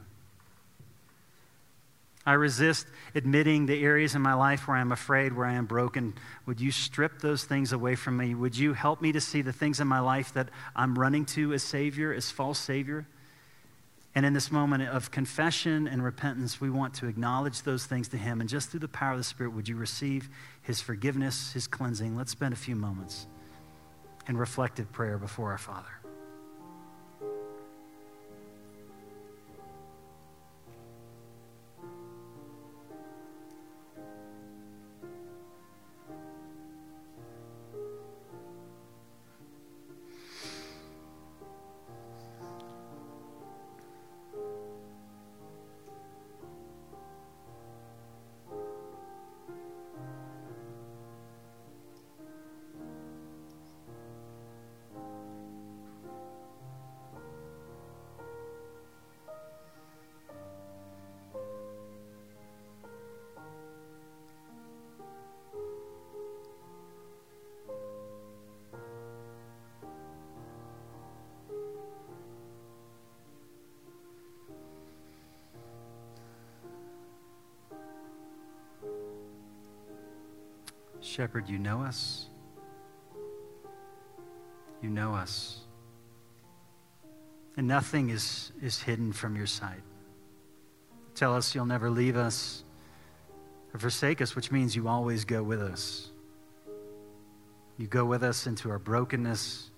I 2.24 2.34
resist 2.34 2.86
admitting 3.16 3.66
the 3.66 3.82
areas 3.82 4.14
in 4.14 4.22
my 4.22 4.34
life 4.34 4.68
where 4.68 4.76
I'm 4.76 4.92
afraid, 4.92 5.32
where 5.32 5.46
I 5.46 5.55
am 5.55 5.66
broken. 5.66 6.14
Would 6.46 6.61
you 6.61 6.70
strip 6.70 7.20
those 7.20 7.44
things 7.44 7.72
away 7.72 7.96
from 7.96 8.16
me? 8.16 8.34
Would 8.34 8.57
you 8.57 8.74
help 8.74 9.03
me 9.03 9.11
to 9.12 9.20
see 9.20 9.42
the 9.42 9.53
things 9.53 9.80
in 9.80 9.88
my 9.88 9.98
life 9.98 10.32
that 10.34 10.48
I'm 10.76 10.96
running 10.96 11.24
to 11.26 11.53
as 11.53 11.64
Savior, 11.64 12.12
as 12.12 12.30
false 12.30 12.61
Savior? 12.61 13.07
And 14.14 14.24
in 14.24 14.34
this 14.34 14.53
moment 14.53 14.84
of 14.84 15.11
confession 15.11 15.88
and 15.88 16.05
repentance, 16.05 16.61
we 16.61 16.70
want 16.70 16.94
to 16.94 17.07
acknowledge 17.07 17.62
those 17.62 17.86
things 17.86 18.07
to 18.09 18.16
Him. 18.16 18.40
And 18.40 18.48
just 18.48 18.68
through 18.68 18.80
the 18.80 18.88
power 18.88 19.12
of 19.12 19.18
the 19.18 19.24
Spirit, 19.24 19.53
would 19.55 19.68
you 19.68 19.74
receive 19.74 20.28
His 20.62 20.80
forgiveness, 20.80 21.53
His 21.53 21.66
cleansing? 21.66 22.16
Let's 22.16 22.32
spend 22.32 22.53
a 22.53 22.57
few 22.57 22.76
moments 22.76 23.26
in 24.29 24.37
reflective 24.37 24.91
prayer 24.93 25.18
before 25.18 25.51
our 25.51 25.59
Father. 25.59 26.01
Shepherd, 81.12 81.46
you 81.46 81.58
know 81.58 81.82
us. 81.82 82.24
You 84.80 84.88
know 84.88 85.14
us. 85.14 85.58
And 87.58 87.68
nothing 87.68 88.08
is, 88.08 88.50
is 88.62 88.80
hidden 88.80 89.12
from 89.12 89.36
your 89.36 89.46
sight. 89.46 89.82
Tell 91.14 91.36
us 91.36 91.54
you'll 91.54 91.66
never 91.66 91.90
leave 91.90 92.16
us 92.16 92.64
or 93.74 93.78
forsake 93.78 94.22
us, 94.22 94.34
which 94.34 94.50
means 94.50 94.74
you 94.74 94.88
always 94.88 95.26
go 95.26 95.42
with 95.42 95.60
us. 95.60 96.08
You 97.76 97.86
go 97.88 98.06
with 98.06 98.22
us 98.22 98.46
into 98.46 98.70
our 98.70 98.78
brokenness. 98.78 99.70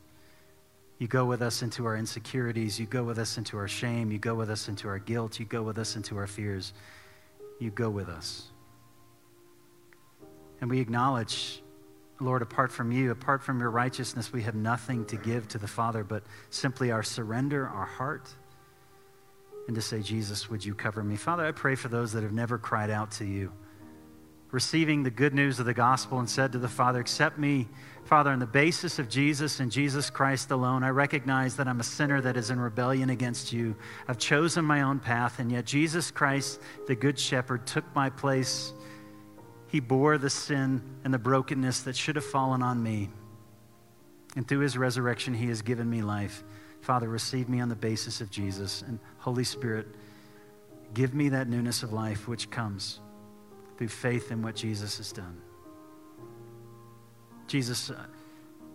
You 1.01 1.09
go 1.09 1.25
with 1.25 1.43
us 1.43 1.63
into 1.63 1.85
our 1.85 1.97
insecurities. 1.97 2.79
You 2.79 2.87
go 2.87 3.03
with 3.03 3.19
us 3.19 3.39
into 3.39 3.59
our 3.59 3.67
shame. 3.67 4.13
You 4.13 4.19
go 4.19 4.37
with 4.37 4.51
us 4.51 4.69
into 4.69 4.87
our 4.87 5.01
guilt. 5.01 5.41
You 5.41 5.47
go 5.47 5.65
with 5.65 5.79
us 5.79 5.97
into 5.97 6.17
our 6.17 6.29
fears. 6.29 6.73
You 7.59 7.73
go 7.73 7.91
with 7.91 8.09
us. 8.09 8.53
And 10.65 10.71
we 10.71 10.81
acknowledge, 10.81 11.61
Lord, 12.21 12.41
apart 12.41 12.73
from 12.73 12.91
you, 12.91 13.11
apart 13.11 13.43
from 13.43 13.61
your 13.61 13.69
righteousness, 13.69 14.33
we 14.33 14.41
have 14.45 14.55
nothing 14.55 15.05
to 15.05 15.17
give 15.19 15.47
to 15.49 15.59
the 15.59 15.69
Father 15.69 16.03
but 16.03 16.23
simply 16.49 16.91
our 16.91 17.03
surrender, 17.03 17.69
our 17.69 17.85
heart, 17.85 18.31
and 19.67 19.77
to 19.77 19.83
say, 19.83 20.01
Jesus, 20.01 20.49
would 20.49 20.65
you 20.65 20.75
cover 20.75 21.05
me? 21.05 21.17
Father, 21.17 21.45
I 21.45 21.53
pray 21.53 21.75
for 21.75 21.89
those 21.89 22.15
that 22.15 22.23
have 22.23 22.33
never 22.33 22.57
cried 22.57 22.89
out 22.89 23.11
to 23.11 23.27
you, 23.27 23.53
receiving 24.53 25.03
the 25.03 25.11
good 25.11 25.35
news 25.35 25.61
of 25.61 25.67
the 25.67 25.75
gospel 25.75 26.19
and 26.19 26.31
said 26.31 26.53
to 26.53 26.59
the 26.59 26.67
Father, 26.67 27.01
Accept 27.01 27.37
me, 27.37 27.69
Father, 28.05 28.31
on 28.31 28.39
the 28.39 28.47
basis 28.47 28.99
of 28.99 29.11
Jesus 29.11 29.61
and 29.61 29.71
Jesus 29.71 30.09
Christ 30.09 30.51
alone. 30.51 30.83
I 30.83 30.89
recognize 30.89 31.57
that 31.57 31.69
I'm 31.69 31.81
a 31.81 31.85
sinner 31.85 32.23
that 32.23 32.39
is 32.39 32.49
in 32.49 32.59
rebellion 32.59 33.11
against 33.11 33.53
you. 33.53 33.77
I've 34.09 34.17
chosen 34.17 34.65
my 34.65 34.81
own 34.81 34.99
path, 34.99 35.41
and 35.41 35.53
yet 35.53 35.67
Jesus 35.67 36.11
Christ, 36.11 36.59
the 36.87 36.95
Good 36.95 37.19
Shepherd, 37.19 37.67
took 37.67 37.85
my 37.95 38.09
place 38.09 38.73
he 39.75 39.81
bore 39.81 40.19
the 40.19 40.31
sin 40.31 40.81
and 41.03 41.13
the 41.13 41.19
brokenness 41.19 41.81
that 41.81 41.97
should 41.97 42.15
have 42.15 42.25
fallen 42.25 42.63
on 42.63 42.81
me. 42.81 43.11
And 44.37 44.47
through 44.47 44.61
his 44.61 44.79
resurrection, 44.79 45.35
he 45.35 45.49
has 45.49 45.63
given 45.63 45.91
me 45.91 46.01
life. 46.01 46.45
Father, 46.81 47.09
receive 47.09 47.49
me 47.49 47.61
on 47.61 47.69
the 47.69 47.75
basis 47.75 48.21
of 48.21 48.31
Jesus. 48.31 48.83
And 48.83 49.01
Holy 49.19 49.43
Spirit, 49.43 49.89
give 50.95 51.13
me 51.13 51.31
that 51.31 51.49
newness 51.49 51.83
of 51.83 51.93
life 51.93 52.29
which 52.29 52.51
comes 52.51 53.01
through 53.77 53.89
faith 53.89 54.31
in 54.31 54.43
what 54.43 54.55
Jesus 54.55 54.99
has 54.99 55.11
done. 55.11 55.41
Jesus, 57.49 57.91
uh, 57.91 57.97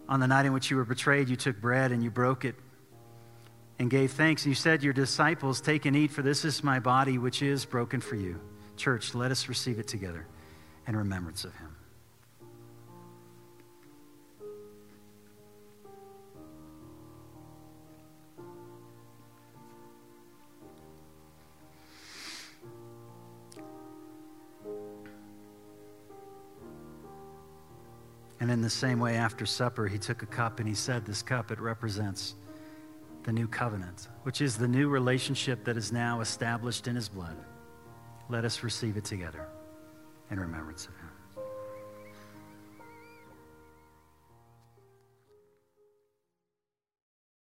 on 0.10 0.20
the 0.20 0.28
night 0.28 0.48
in 0.48 0.52
which 0.52 0.70
you 0.70 0.76
were 0.76 0.84
betrayed, 0.84 1.30
you 1.30 1.38
took 1.38 1.62
bread 1.62 1.94
and 1.94 2.04
you 2.04 2.12
broke 2.12 2.44
it 2.44 2.56
and 3.80 3.90
gave 3.90 4.12
thanks. 4.12 4.44
And 4.44 4.52
you 4.52 4.56
said, 4.56 4.82
to 4.82 4.84
Your 4.84 4.94
disciples, 4.94 5.62
take 5.62 5.86
and 5.86 5.96
eat, 5.96 6.12
for 6.12 6.24
this 6.24 6.44
is 6.44 6.62
my 6.62 6.82
body 6.82 7.18
which 7.18 7.42
is 7.42 7.64
broken 7.64 8.02
for 8.02 8.18
you. 8.18 8.38
Church, 8.76 9.16
let 9.16 9.32
us 9.32 9.48
receive 9.48 9.80
it 9.80 9.88
together 9.88 10.28
in 10.90 10.96
remembrance 10.96 11.46
of 11.46 11.54
him. 11.54 11.76
And 28.40 28.50
in 28.50 28.62
the 28.62 28.70
same 28.70 29.00
way, 29.00 29.16
after 29.16 29.46
supper, 29.46 29.88
he 29.88 30.00
took 30.00 30.24
a 30.24 30.26
cup 30.26 30.60
and 30.60 30.68
he 30.68 30.74
said, 30.74 31.06
This 31.06 31.22
cup, 31.22 31.52
it 31.52 31.60
represents 31.60 32.34
the 33.26 33.32
new 33.32 33.48
covenant, 33.48 34.08
which 34.24 34.42
is 34.42 34.58
the 34.58 34.68
new 34.68 34.90
relationship 34.90 35.64
that 35.66 35.78
is 35.78 35.92
now 35.92 36.22
established 36.22 36.88
in 36.88 36.96
his 36.96 37.10
blood. 37.10 37.38
Let 38.28 38.44
us 38.44 38.64
receive 38.64 38.98
it 38.98 39.04
together 39.06 39.46
in 40.32 40.40
remembrance 40.40 40.88
of 40.88 40.96
him. 40.96 41.09